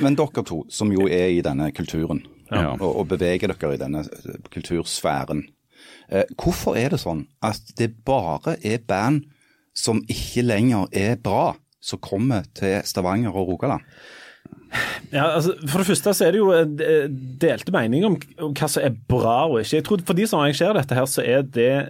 Men 0.00 0.16
dere 0.16 0.44
to, 0.48 0.62
som 0.72 0.92
jo 0.96 1.10
er 1.12 1.28
i 1.36 1.42
denne 1.44 1.70
kulturen, 1.76 2.24
Ja. 2.50 2.72
og, 2.80 2.88
og 3.04 3.04
beveger 3.12 3.52
dere 3.52 3.76
i 3.76 3.78
denne 3.78 4.00
kultursfæren, 4.50 5.44
hvorfor 6.36 6.78
er 6.78 6.94
det 6.94 7.00
sånn 7.02 7.24
at 7.46 7.74
det 7.78 7.92
bare 8.06 8.56
er 8.66 8.82
band 8.82 9.28
som 9.76 10.02
ikke 10.10 10.42
lenger 10.42 10.88
er 10.96 11.20
bra, 11.22 11.54
som 11.80 12.02
kommer 12.02 12.48
til 12.58 12.80
Stavanger 12.84 13.34
og 13.34 13.52
Rogaland? 13.52 13.86
Ja, 15.10 15.24
altså, 15.34 15.56
For 15.66 15.82
det 15.82 15.86
første 15.88 16.12
så 16.14 16.24
er 16.28 16.34
det 16.36 16.38
jo 16.38 16.52
eh, 16.54 17.06
delte 17.42 17.72
meninger 17.74 18.06
om, 18.12 18.16
om 18.46 18.52
hva 18.54 18.68
som 18.70 18.84
er 18.86 18.92
bra 19.10 19.48
og 19.50 19.56
ikke. 19.64 19.80
Jeg 19.80 19.84
tror 19.88 20.02
For 20.06 20.14
de 20.14 20.26
som 20.30 20.38
arrangerer 20.38 20.76
dette, 20.78 20.94
her, 20.94 21.08
så 21.10 21.24
er 21.26 21.40
det 21.42 21.64
er, 21.66 21.88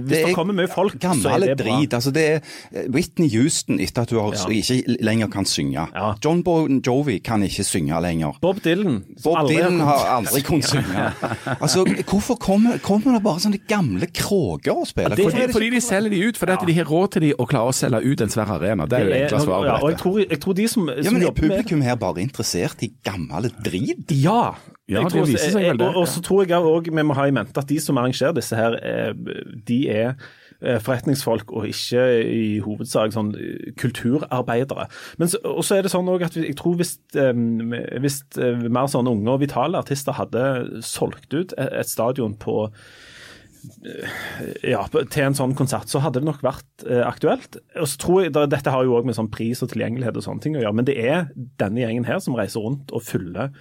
Hvis 0.00 0.08
det, 0.08 0.20
er 0.30 0.36
kommer 0.38 0.56
mye 0.56 0.70
folk, 0.72 0.96
så 0.96 1.34
er 1.34 1.42
det 1.44 1.56
bra. 1.60 1.74
drit. 1.76 1.92
Altså 1.98 2.12
det 2.16 2.22
er 2.30 2.38
eh, 2.72 2.86
Whitney 2.94 3.28
Houston 3.34 3.80
etter 3.84 4.06
at 4.06 4.14
hun 4.14 4.22
har, 4.24 4.38
Ja. 4.40 4.46
ikke 4.48 4.96
lenger 5.04 5.28
kan 5.34 5.44
synge. 5.44 5.84
Ja. 5.92 6.14
John 6.24 6.40
Bon 6.46 6.80
Jovi 6.80 7.18
kan 7.20 7.44
ikke 7.44 7.66
synge 7.68 8.00
lenger. 8.00 8.38
Bob 8.40 8.62
Dylan. 8.64 9.02
Bob 9.22 9.36
aldri 9.42 9.58
Dylan 9.60 9.80
har 9.84 10.08
aldri 10.16 10.40
kunnet 10.46 10.70
synge. 10.72 11.04
Altså, 11.58 11.84
Hvorfor 12.08 12.40
kommer, 12.40 12.78
kommer 12.80 13.18
det 13.18 13.22
bare 13.26 13.44
sånne 13.44 13.60
gamle 13.68 14.08
kråker 14.08 14.72
og 14.72 14.88
spiller? 14.88 15.12
det 15.16 15.26
Hvorfor 15.26 15.36
Fordi, 15.44 15.52
fordi 15.58 15.70
de 15.76 15.80
selger 15.84 16.10
de 16.16 16.22
ut, 16.30 16.40
fordi 16.40 16.56
de 16.72 16.78
har 16.80 16.88
råd 16.88 17.12
til 17.18 17.26
de 17.28 17.34
å 17.36 17.44
klare 17.52 17.68
å 17.68 17.76
selge 17.76 18.00
ut 18.08 18.24
en 18.24 18.32
svær 18.32 18.56
arena. 18.56 18.88
Det 18.88 18.96
er 18.98 19.04
jo 19.04 19.12
det 19.12 19.20
enkle 19.26 19.44
svaret 19.44 19.68
ja, 19.68 19.76
på 19.76 19.84
og 19.84 19.92
jeg 19.92 20.00
tror, 20.00 20.18
jeg 20.24 20.40
tror 20.46 20.58
de 20.62 20.68
som, 20.72 20.88
Ja, 20.88 21.10
men 21.12 21.20
Er 21.22 21.26
jobber 21.28 21.42
med 21.42 21.56
publikum 21.58 21.84
her 21.84 21.91
bare 22.00 22.22
interessert 22.22 22.82
i 22.86 22.92
gammel 23.04 23.50
drit? 23.64 24.10
Ja. 24.14 24.54
Ja, 24.90 25.02
det 25.04 25.12
tror- 25.12 25.26
viser 25.26 25.52
seg 25.54 25.62
vel 25.62 25.78
det, 25.78 25.86
Og, 25.88 26.02
og 26.02 26.08
så 26.10 26.20
tror 26.24 26.44
jeg 26.44 26.58
òg 26.58 26.88
vi 26.92 27.02
må 27.06 27.14
ha 27.14 27.26
i 27.28 27.34
mente 27.34 27.58
at 27.58 27.68
de 27.68 27.78
som 27.80 27.96
arrangerer 28.00 28.34
disse 28.36 28.56
her, 28.56 28.76
eh, 28.82 29.12
de 29.66 29.78
er 29.88 30.16
eh, 30.60 30.78
forretningsfolk 30.82 31.52
og 31.52 31.66
ikke 31.70 32.02
i 32.26 32.58
hovedsak 32.64 33.14
sånn 33.14 33.30
eh, 33.38 33.70
kulturarbeidere. 33.78 34.88
Men 35.18 35.28
så, 35.32 35.38
og 35.44 35.64
så 35.64 35.78
er 35.78 35.86
det 35.86 35.92
sånn 35.94 36.10
også 36.10 36.28
at 36.28 36.36
jeg 36.42 36.56
tror 36.58 36.76
hvis, 36.80 36.96
hvis 37.14 38.18
mer 38.68 38.90
sånne 38.90 39.14
unge 39.14 39.30
og 39.32 39.40
vitale 39.40 39.78
artister 39.80 40.12
hadde 40.18 40.82
solgt 40.82 41.32
ut 41.32 41.54
et 41.56 41.88
stadion 41.88 42.34
på 42.34 42.68
ja, 44.66 44.82
til 44.90 45.24
en 45.24 45.36
sånn 45.36 45.54
konsert, 45.58 45.90
så 45.90 46.02
hadde 46.02 46.22
det 46.22 46.28
nok 46.28 46.42
vært 46.44 46.84
eh, 46.86 47.02
aktuelt. 47.06 47.58
Og 47.78 47.88
så 47.90 48.00
tror 48.02 48.24
jeg, 48.24 48.34
Dette 48.34 48.74
har 48.74 48.86
jo 48.86 48.96
òg 48.98 49.08
med 49.08 49.16
sånn 49.18 49.30
pris 49.32 49.62
og 49.64 49.72
tilgjengelighet 49.72 50.18
og 50.18 50.26
sånne 50.26 50.44
ting 50.44 50.58
å 50.58 50.62
gjøre, 50.64 50.76
men 50.80 50.88
det 50.88 50.98
er 50.98 51.26
denne 51.62 51.84
gjengen 51.84 52.08
her 52.08 52.22
som 52.24 52.36
reiser 52.38 52.64
rundt 52.64 52.92
og 52.94 53.04
fyller 53.06 53.52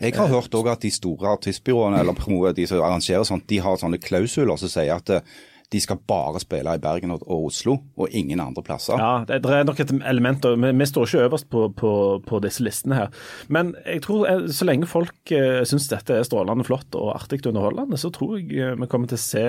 Jeg 0.00 0.16
har 0.16 0.30
hørt 0.32 0.54
også 0.54 0.72
at 0.72 0.84
de 0.84 0.92
store 0.94 1.34
artistbyråene 1.36 2.00
eller 2.00 2.52
de 2.56 2.66
som 2.66 2.82
arrangerer 2.82 3.26
sånt, 3.28 3.48
de 3.48 3.60
har 3.62 3.80
sånne 3.80 4.00
klausuler 4.02 4.56
som 4.60 4.72
sier 4.72 4.96
at 4.96 5.12
eh, 5.12 5.34
de 5.72 5.80
skal 5.80 6.00
bare 6.08 6.40
spille 6.42 6.74
i 6.76 6.82
Bergen 6.82 7.14
og, 7.14 7.24
og 7.26 7.48
Oslo, 7.48 7.76
og 7.96 8.12
ingen 8.14 8.40
andre 8.42 8.62
plasser. 8.62 9.00
Ja, 9.00 9.24
det, 9.28 9.40
det 9.44 9.52
er 9.56 9.66
nok 9.66 9.80
et 9.82 9.92
element, 10.06 10.44
og 10.44 10.60
vi, 10.62 10.72
vi 10.78 10.88
står 10.88 11.08
ikke 11.08 11.26
øverst 11.28 11.50
på, 11.50 11.66
på, 11.76 11.92
på 12.26 12.40
disse 12.44 12.64
listene 12.64 12.98
her. 12.98 13.12
Men 13.48 13.74
jeg 13.86 14.04
tror 14.06 14.28
eh, 14.30 14.46
så 14.54 14.68
lenge 14.68 14.88
folk 14.90 15.34
uh, 15.34 15.62
syns 15.66 15.88
dette 15.90 16.18
er 16.18 16.26
strålende 16.26 16.66
flott 16.68 16.94
og 16.98 17.14
artig 17.16 17.42
underholdende, 17.50 17.98
så 18.00 18.12
tror 18.14 18.36
jeg 18.38 18.50
uh, 18.60 18.74
vi 18.80 18.90
kommer 18.90 19.10
til 19.10 19.18
å 19.18 19.24
se, 19.24 19.46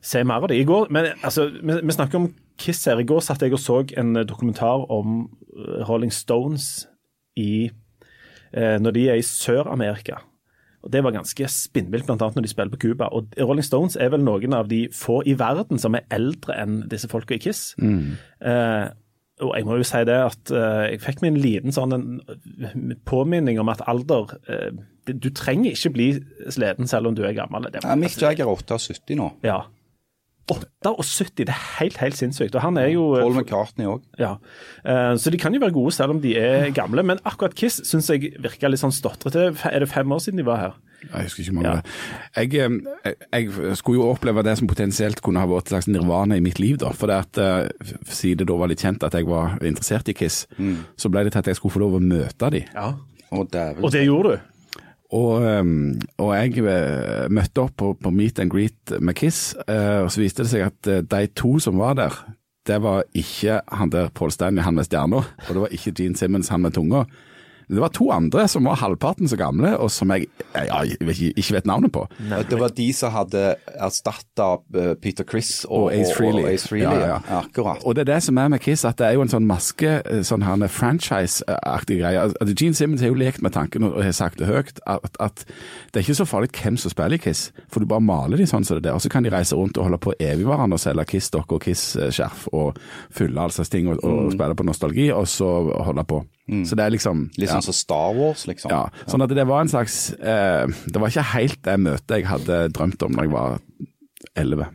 se 0.00 0.24
mer 0.24 0.46
av 0.46 0.52
det. 0.52 0.60
I 0.62 0.68
går, 0.68 0.88
men 0.94 1.10
altså, 1.18 1.48
vi, 1.58 1.80
vi 1.82 1.98
snakker 1.98 2.22
om 2.22 2.30
Kiss 2.58 2.82
her. 2.90 2.98
I 2.98 3.06
går 3.06 3.22
satt 3.22 3.44
jeg 3.44 3.54
og 3.54 3.62
så 3.62 3.82
en 4.00 4.16
dokumentar 4.26 4.88
om 4.90 5.20
eh, 5.28 5.84
Rolling 5.86 6.14
Stones 6.14 6.88
i, 7.38 7.68
uh, 8.56 8.78
når 8.82 8.96
de 8.96 9.06
er 9.12 9.20
i 9.20 9.26
Sør-Amerika. 9.26 10.22
Og 10.82 10.90
Det 10.92 11.02
var 11.04 11.10
ganske 11.12 11.48
spinnvilt, 11.50 12.06
bl.a. 12.06 12.16
når 12.16 12.42
de 12.44 12.48
spiller 12.48 12.70
på 12.70 12.78
Cuba. 12.84 13.08
Og 13.12 13.32
Rolling 13.40 13.64
Stones 13.66 13.96
er 13.96 14.10
vel 14.10 14.22
noen 14.22 14.54
av 14.54 14.68
de 14.70 14.84
få 14.94 15.22
i 15.26 15.34
verden 15.34 15.78
som 15.82 15.94
er 15.98 16.04
eldre 16.14 16.54
enn 16.62 16.84
disse 16.88 17.08
folka 17.10 17.34
i 17.34 17.38
Kiss. 17.42 17.74
Eh, 17.80 18.88
og 19.40 19.52
jeg 19.54 19.66
må 19.68 19.76
jo 19.78 19.86
si 19.86 20.00
det 20.06 20.16
at 20.18 20.50
eh, 20.50 20.84
jeg 20.92 21.00
fikk 21.04 21.20
meg 21.22 21.32
en 21.32 21.40
liten 21.42 21.74
sånn 21.74 21.92
en 21.94 22.94
påminning 23.06 23.58
om 23.62 23.68
at 23.70 23.82
alder 23.86 24.32
eh, 24.50 24.70
det- 25.06 25.20
Du 25.20 25.30
trenger 25.30 25.72
ikke 25.72 25.92
bli 25.94 26.08
sliten 26.50 26.86
selv 26.90 27.06
om 27.08 27.14
du 27.14 27.22
er 27.24 27.32
gammel. 27.34 27.70
Det, 27.72 27.82
Ja, 27.84 27.94
Mick 27.94 28.16
Jagger 28.20 28.44
er 28.46 28.56
78 28.56 29.14
nå. 29.16 29.32
ja. 29.42 29.62
78, 30.48 31.44
det 31.44 31.48
er 31.52 31.62
helt 31.78 31.96
helt 32.00 32.16
sinnssykt. 32.16 32.54
Og 32.56 32.62
han 32.64 32.76
er 32.80 32.88
jo 32.94 33.04
Paul 33.20 33.34
McCartney 33.36 33.86
òg. 33.86 34.02
ja. 34.18 34.34
Eh, 34.84 35.14
Så 35.16 35.30
de 35.30 35.38
kan 35.38 35.52
jo 35.54 35.60
være 35.60 35.72
gode 35.76 35.92
selv 35.92 36.10
om 36.16 36.20
de 36.20 36.34
er 36.38 36.70
gamle. 36.72 37.02
Men 37.04 37.18
akkurat 37.24 37.54
Kiss 37.54 37.80
syns 37.84 38.08
jeg 38.08 38.32
virka 38.40 38.68
litt 38.68 38.80
sånn 38.80 38.92
stotrete. 38.94 39.50
Er 39.70 39.80
det 39.80 39.88
fem 39.90 40.08
år 40.12 40.18
siden 40.24 40.36
de 40.40 40.46
var 40.48 40.56
her? 40.58 40.72
Jeg 41.14 41.28
husker 41.28 41.42
ikke 41.44 41.54
mange 41.54 41.68
Ja. 41.68 41.74
det 41.76 41.84
er. 42.34 42.42
jeg, 42.42 42.80
eh, 43.04 43.14
jeg 43.32 43.76
skulle 43.76 44.00
jo 44.00 44.08
oppleve 44.12 44.42
det 44.42 44.56
som 44.58 44.66
potensielt 44.66 45.20
kunne 45.22 45.38
ha 45.38 45.46
vært 45.46 45.66
et 45.68 45.68
slags 45.76 45.86
nirvana 45.88 46.36
i 46.36 46.40
mitt 46.40 46.58
liv. 46.58 46.76
da, 46.78 46.90
for 46.90 47.06
det 47.06 47.16
at 47.16 47.38
eh, 47.38 47.68
Siden 48.04 48.38
det 48.38 48.46
da 48.48 48.54
var 48.56 48.66
litt 48.68 48.80
kjent 48.82 49.02
at 49.04 49.12
jeg 49.14 49.26
var 49.26 49.58
interessert 49.62 50.08
i 50.08 50.12
Kiss, 50.12 50.46
så 50.96 51.08
ble 51.10 51.22
det 51.24 51.32
til 51.32 51.38
at 51.38 51.46
jeg 51.46 51.56
skulle 51.56 51.72
få 51.72 51.80
lov 51.80 51.94
å 52.00 52.02
møte 52.02 52.50
dem. 52.50 52.64
Ja. 52.74 52.94
Og. 53.30 53.54
Og 53.82 53.90
det 53.92 54.06
gjorde 54.06 54.36
du? 54.36 54.40
Og, 55.16 55.40
um, 55.40 55.94
og 56.20 56.34
jeg 56.36 56.66
eh, 56.68 57.28
møtte 57.32 57.62
opp 57.62 57.78
på, 57.80 57.94
på 57.96 58.10
meet 58.12 58.42
and 58.42 58.52
greet 58.52 58.92
med 59.00 59.16
Kiss, 59.16 59.54
eh, 59.64 60.02
og 60.04 60.10
så 60.12 60.20
viste 60.20 60.44
det 60.44 60.50
seg 60.52 60.66
at 60.66 60.90
eh, 60.90 61.00
de 61.00 61.30
to 61.32 61.54
som 61.64 61.80
var 61.80 61.96
der, 61.96 62.18
det 62.68 62.76
var 62.84 63.06
ikke 63.16 63.62
han 63.72 63.92
der 63.94 64.10
Paul 64.12 64.34
Stanley, 64.34 64.60
han 64.66 64.76
med 64.76 64.84
stjerna, 64.84 65.22
og 65.24 65.48
det 65.48 65.62
var 65.62 65.72
ikke 65.72 65.94
Gene 65.96 66.20
Simmons, 66.20 66.52
han 66.52 66.60
med 66.60 66.76
tunga. 66.76 67.06
Det 67.68 67.80
var 67.82 67.92
to 67.92 68.08
andre 68.14 68.46
som 68.48 68.64
var 68.64 68.78
halvparten 68.80 69.28
så 69.28 69.36
gamle, 69.36 69.74
og 69.76 69.90
som 69.92 70.10
jeg 70.14 70.28
ja, 70.54 70.80
jeg 70.88 70.96
vet 71.04 71.20
ikke, 71.36 71.54
vet 71.58 71.68
navnet 71.68 71.92
på. 71.92 72.06
Det 72.48 72.58
var 72.58 72.72
de 72.74 72.86
som 72.96 73.12
hadde 73.12 73.42
erstatta 73.76 74.48
Peter 75.02 75.26
Chris 75.28 75.64
og, 75.68 75.88
Og 75.88 75.92
Ace 75.92 76.14
Freely. 76.16 76.42
Og 76.42 76.52
Ace 76.52 76.68
Freely. 76.68 76.84
Ja, 76.86 77.18
ja. 77.18 77.42
Akkurat. 77.42 77.84
Og 77.84 77.94
det 77.94 78.06
er 78.06 78.14
det 78.14 78.22
som 78.24 78.38
er 78.40 78.48
med 78.48 78.62
Kiss, 78.64 78.84
at 78.88 78.98
det 78.98 79.06
er 79.06 79.18
jo 79.18 79.24
en 79.26 79.32
sånn 79.32 79.46
maske, 79.48 79.98
eh, 80.00 80.22
sånn 80.26 80.46
her 80.46 80.64
franchise-aktig 80.72 82.00
greie. 82.00 82.24
Altså, 82.28 82.54
Gene 82.54 82.78
Simmons 82.78 83.04
har 83.04 83.12
jo 83.12 83.18
lekt 83.20 83.42
med 83.44 83.52
tanken 83.52 83.84
og 83.90 84.00
har 84.02 84.16
sagt 84.16 84.40
det 84.40 84.48
høyt, 84.48 84.80
at, 84.86 85.20
at 85.20 85.44
det 85.92 86.00
er 86.00 86.06
ikke 86.06 86.18
så 86.22 86.28
farlig 86.28 86.50
hvem 86.56 86.80
som 86.80 86.94
spiller 86.94 87.18
i 87.18 87.22
Kiss, 87.22 87.48
for 87.68 87.84
du 87.84 87.90
bare 87.90 88.04
maler 88.04 88.40
de 88.40 88.48
sånn 88.48 88.66
som 88.66 88.78
det 88.78 88.88
der, 88.88 88.96
og 88.96 89.04
så 89.04 89.12
kan 89.12 89.26
de 89.26 89.34
reise 89.34 89.56
rundt 89.58 89.78
og 89.78 89.88
holde 89.90 90.00
på 90.02 90.16
evigvarende 90.16 90.78
og 90.78 90.82
selge 90.82 91.06
Kiss-dokker 91.12 91.60
og 91.60 91.68
Kiss-skjerf 91.68 92.48
og 92.56 92.80
fylle 93.14 93.40
all 93.40 93.54
slags 93.54 93.72
ting 93.72 93.92
og, 93.92 94.02
og 94.04 94.32
spille 94.34 94.56
på 94.58 94.66
nostalgi, 94.66 95.10
og 95.12 95.28
så 95.28 95.52
holde 95.84 96.08
på. 96.08 96.24
Så 96.48 96.78
det 96.78 96.86
er 96.86 96.94
liksom 96.94 97.26
Litt 97.36 97.50
sånn 97.52 97.64
som 97.66 97.76
Star 97.76 98.16
Wars, 98.16 98.46
liksom. 98.48 98.72
ja, 98.72 98.86
sånn 99.10 99.24
at 99.24 99.34
det 99.36 99.44
var 99.48 99.60
en 99.60 99.68
slags 99.68 100.14
eh, 100.16 100.64
Det 100.88 100.96
var 100.96 101.12
ikke 101.12 101.26
helt 101.34 101.60
det 101.66 101.76
møtet 101.84 102.14
jeg 102.22 102.28
hadde 102.30 102.60
drømt 102.72 103.04
om 103.04 103.18
da 103.18 103.26
jeg 103.26 103.34
var 103.34 103.58
elleve. 104.38 104.66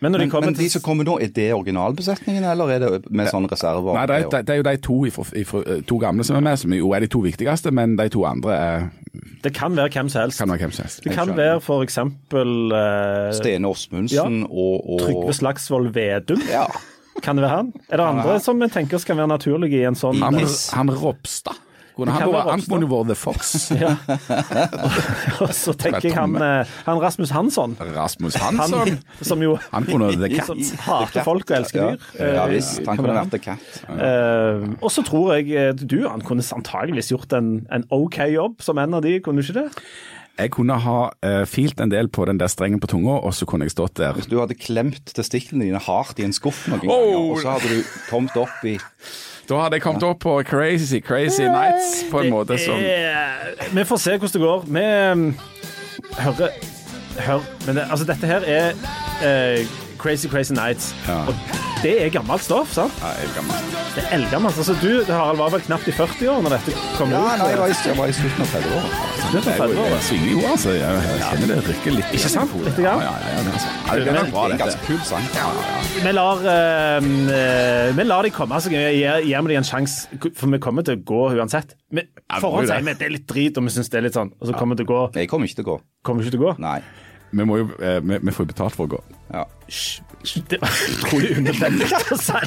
Men 0.00 0.12
når 0.12 0.18
de 0.18 0.26
Men, 0.26 0.44
men 0.44 0.54
til... 0.54 0.64
de 0.64 0.70
som 0.70 0.82
kommer 0.84 1.04
nå, 1.04 1.18
er 1.20 1.32
det 1.34 1.52
originalbesetningen, 1.54 2.44
eller 2.44 2.70
er 2.70 2.78
det 2.84 2.90
med 3.10 3.28
sånne 3.32 3.48
reserver? 3.50 3.96
Nei, 3.96 4.06
det 4.08 4.16
er, 4.16 4.42
det 4.46 4.54
er 4.54 4.60
jo 4.60 4.66
de 4.66 4.76
to, 4.84 4.96
ifra, 5.08 5.24
ifra, 5.40 5.62
to 5.88 5.98
gamle 6.00 6.24
som 6.24 6.36
er 6.38 6.44
med, 6.44 6.58
som 6.60 6.74
jo 6.76 6.92
er 6.96 7.04
de 7.04 7.10
to 7.12 7.22
viktigste, 7.24 7.72
men 7.74 7.96
de 7.98 8.08
to 8.12 8.24
andre 8.28 8.56
er, 8.56 8.88
Det 9.44 9.54
kan 9.56 9.76
være 9.76 9.92
hvem 9.96 10.10
som 10.12 10.26
helst. 10.26 10.38
kan 10.38 10.52
være 10.52 10.64
hvem 10.66 10.74
som 10.76 10.84
helst. 10.84 11.04
Det 11.04 11.16
kan 11.16 11.32
være 11.36 11.60
f.eks. 11.60 11.98
Uh, 12.32 13.32
Stene 13.36 13.72
Åsmundsen 13.72 14.44
og, 14.50 14.76
og 14.84 15.00
Trygve 15.00 15.32
Slagsvold 15.40 15.92
Vedum. 15.96 16.44
Ja. 16.52 16.68
Kan 17.22 17.38
det 17.38 17.46
være 17.46 17.56
han? 17.62 17.70
Er 17.90 18.00
det 18.00 18.06
andre 18.06 18.40
som 18.44 18.60
vi 18.60 18.68
tenker 18.72 19.00
skal 19.02 19.16
være 19.20 19.30
naturlige 19.32 19.80
i 19.80 19.86
en 19.88 19.96
sånn 19.98 20.20
Han, 20.22 20.40
han 20.44 20.92
Ropstad. 20.92 21.62
Han 21.96 22.10
han 22.20 22.60
kunne 22.60 22.84
vært 22.90 23.08
The 23.08 23.14
Fox. 23.16 23.52
Ja. 23.80 23.94
Og 25.40 25.52
så 25.56 25.72
tenker 25.80 26.04
jeg 26.10 26.16
han, 26.16 26.34
eh, 26.44 26.74
han 26.84 26.98
Rasmus 27.00 27.30
Hansson. 27.32 27.76
Rasmus 27.80 28.36
Han 28.42 28.58
Hansson. 28.60 28.98
som 29.24 29.40
jo 29.40 29.54
Han 29.72 29.86
kunne 29.88 30.10
The 30.12 30.42
som 30.48 30.60
Cat. 30.60 30.82
hater 30.84 31.24
folk 31.24 31.48
og 31.50 31.56
elsker 31.56 31.80
dyr. 31.94 32.04
Ja, 32.18 32.26
ja 32.26 32.44
Eh, 32.46 32.52
visst. 32.52 32.82
Han 32.84 33.00
kunne 33.00 33.16
vært 33.16 33.32
The 33.32 33.40
Cat. 33.40 33.80
Eh, 33.88 34.66
og 34.82 34.92
så 34.92 35.04
tror 35.08 35.38
jeg 35.38 35.48
eh, 35.56 35.72
du 35.72 36.02
han 36.04 36.20
kunne 36.20 36.44
antageligvis 36.44 37.14
gjort 37.14 37.32
en, 37.32 37.66
en 37.72 37.88
OK 37.90 38.20
jobb 38.28 38.60
som 38.60 38.76
en 38.82 38.98
av 39.00 39.04
de, 39.06 39.16
kunne 39.24 39.40
du 39.40 39.48
ikke 39.48 39.62
det? 39.62 39.70
Jeg 40.38 40.50
kunne 40.52 40.74
ha 40.84 40.98
uh, 41.24 41.44
filt 41.48 41.80
en 41.80 41.90
del 41.90 42.08
på 42.12 42.26
den 42.28 42.36
der 42.40 42.50
strengen 42.52 42.80
på 42.80 42.86
tunga, 42.92 43.14
og 43.24 43.32
så 43.34 43.46
kunne 43.48 43.64
jeg 43.64 43.72
stått 43.72 43.96
der. 43.96 44.12
Hvis 44.12 44.26
Du 44.28 44.36
hadde 44.40 44.54
klemt 44.54 45.14
testiklene 45.16 45.64
dine 45.64 45.80
hardt 45.80 46.18
i 46.20 46.26
en 46.28 46.34
skuff 46.36 46.66
noen 46.68 46.82
Oh! 46.84 46.90
ganger, 46.90 47.16
og 47.32 47.40
så 47.40 47.54
hadde 47.56 47.70
du 47.72 47.82
kommet 48.10 48.36
opp 48.36 48.64
i 48.68 48.76
Da 49.48 49.60
hadde 49.62 49.78
jeg 49.78 49.82
kommet 49.86 50.02
opp 50.02 50.20
på 50.20 50.34
Crazy 50.44 51.00
Crazy 51.00 51.46
Nights 51.48 52.04
på 52.10 52.20
en 52.20 52.30
måte 52.34 52.58
som 52.58 52.76
Vi 53.72 53.84
får 53.86 54.02
se 54.02 54.16
hvordan 54.18 54.34
det 54.34 54.42
går. 54.42 54.64
Vi 54.76 54.82
eh, 54.82 56.22
hører 56.24 56.50
Hør, 57.16 57.40
men 57.66 57.76
det, 57.78 57.86
altså 57.90 58.04
dette 58.04 58.26
her 58.28 58.44
er 58.44 58.74
uh, 59.24 59.62
Crazy 59.98 60.28
Crazy 60.28 60.52
Nights. 60.52 60.90
Ja. 61.08 61.22
Og 61.30 61.34
det 61.82 61.92
er 62.02 62.08
gammelt 62.14 62.42
stoff, 62.42 62.70
sant? 62.72 62.94
Ja, 63.02 63.10
eldgammelt. 63.22 63.66
gammel. 63.66 63.90
Det 63.96 64.02
er 64.04 64.14
eldgammelt. 64.16 64.58
Altså, 64.62 64.74
du 64.80 65.12
Harald, 65.12 65.38
var 65.38 65.50
vel 65.52 65.62
knapt 65.66 65.88
i 65.90 65.92
40 65.94 66.30
år 66.32 66.40
når 66.44 66.54
dette 66.56 66.74
kom 66.96 67.12
Ja, 67.12 67.20
ut? 67.20 67.38
nei, 67.42 67.48
jeg 67.52 67.58
var 67.60 67.68
i, 67.68 67.76
jeg 67.86 67.96
var 67.98 68.12
i 68.12 68.16
slutten 68.16 68.44
av 68.44 68.54
30-åra. 68.54 68.88
Det 69.26 69.40
er 69.40 69.46
Jeg, 69.46 69.58
30 69.60 69.80
år. 69.82 69.88
jeg 69.92 70.02
synger 70.08 70.30
jo, 70.32 70.40
altså. 70.50 70.70
Jeg, 70.76 71.04
jeg 71.06 71.22
kjenner 71.26 71.52
det 71.52 71.58
rykker 71.68 71.96
litt. 71.96 72.10
Ikke 72.16 72.32
sant? 72.32 72.56
Litt 72.66 72.80
grann? 72.80 73.04
Ja, 73.04 73.12
ja, 73.12 73.30
ja, 73.36 73.44
altså. 73.52 73.70
ja, 73.86 73.96
det 73.96 74.06
er 74.06 74.30
bra, 74.32 74.42
Det 74.46 74.50
er 74.50 74.56
en 74.56 74.62
ganske 74.64 74.82
kul 74.86 75.00
sang. 75.04 75.30
Vi 76.06 76.12
lar, 76.12 76.44
uh, 76.44 77.08
eh, 77.36 77.96
vi 77.96 78.06
lar 78.06 78.22
de 78.28 78.34
komme. 78.34 78.54
Altså, 78.60 78.70
gir, 78.72 79.22
gir 79.26 79.46
vi 79.46 79.52
dem 79.52 79.56
en 79.60 79.68
sjanse, 79.68 80.20
for 80.36 80.52
vi 80.52 80.62
kommer 80.62 80.86
til 80.86 80.96
å 80.98 81.02
gå 81.12 81.22
uansett. 81.36 81.76
Vi, 81.92 82.06
forhånd 82.40 82.70
sier 82.70 82.84
vi 82.86 82.94
at 82.96 83.02
det 83.02 83.10
er 83.10 83.16
litt 83.18 83.28
drit, 83.28 83.58
og 83.60 83.68
vi 83.68 83.74
syns 83.76 83.92
det 83.92 84.00
er 84.00 84.08
litt 84.08 84.16
sånn, 84.16 84.32
og 84.40 84.48
så 84.48 84.56
kommer 84.56 84.76
vi 84.78 84.84
til 84.84 84.88
å 84.88 84.94
gå. 84.94 85.02
Jeg 85.20 85.28
kommer 85.32 85.50
ikke 85.50 85.60
til 85.60 85.68
å 85.68 85.70
gå. 85.74 85.76
Kommer 86.06 86.22
vi 86.24 86.30
ikke 86.30 86.38
til 86.38 86.44
å 86.44 86.48
gå? 86.48 86.56
Nei. 86.62 86.78
Vi, 87.36 87.44
må 87.44 87.58
jo, 87.58 87.66
eh, 87.82 87.98
vi, 88.06 88.18
vi 88.22 88.32
får 88.32 88.46
jo 88.46 88.50
betalt 88.52 88.76
for 88.78 88.86
å 88.86 88.94
gå. 88.96 89.00
Ja. 89.34 89.42
Hysj, 89.66 90.02
Det 90.50 90.58
var 90.62 90.72
utrolig 90.90 91.30
unødvendig 91.38 91.86
å 92.12 92.16
si. 92.18 92.40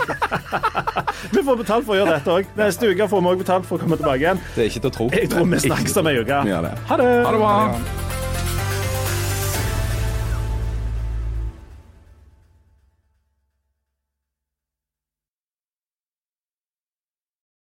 Vi 1.31 1.43
får 1.45 1.59
betalt 1.61 1.85
for 1.87 1.95
å 1.95 1.99
gjøre 2.01 2.17
dette 2.17 2.35
òg. 2.39 2.51
Neste 2.59 2.91
uke 2.91 3.07
får 3.11 3.23
vi 3.23 3.31
òg 3.33 3.43
betalt 3.45 3.69
for 3.69 3.79
å 3.79 3.85
komme 3.85 3.99
tilbake 4.01 4.23
igjen. 4.25 4.43
Det 4.55 4.65
er 4.65 4.71
ikke 4.71 4.83
til 4.83 4.91
å 4.91 4.95
tro. 4.97 5.09
Jeg 5.15 5.31
tror 5.31 5.47
vi 5.53 5.63
snakkes 5.69 5.97
om 6.01 6.11
ei 6.11 6.17
uke. 6.19 6.43
Ha 6.43 6.61
det. 6.65 6.75
Ha 6.89 6.99
det 6.99 7.09
bra. 7.39 7.53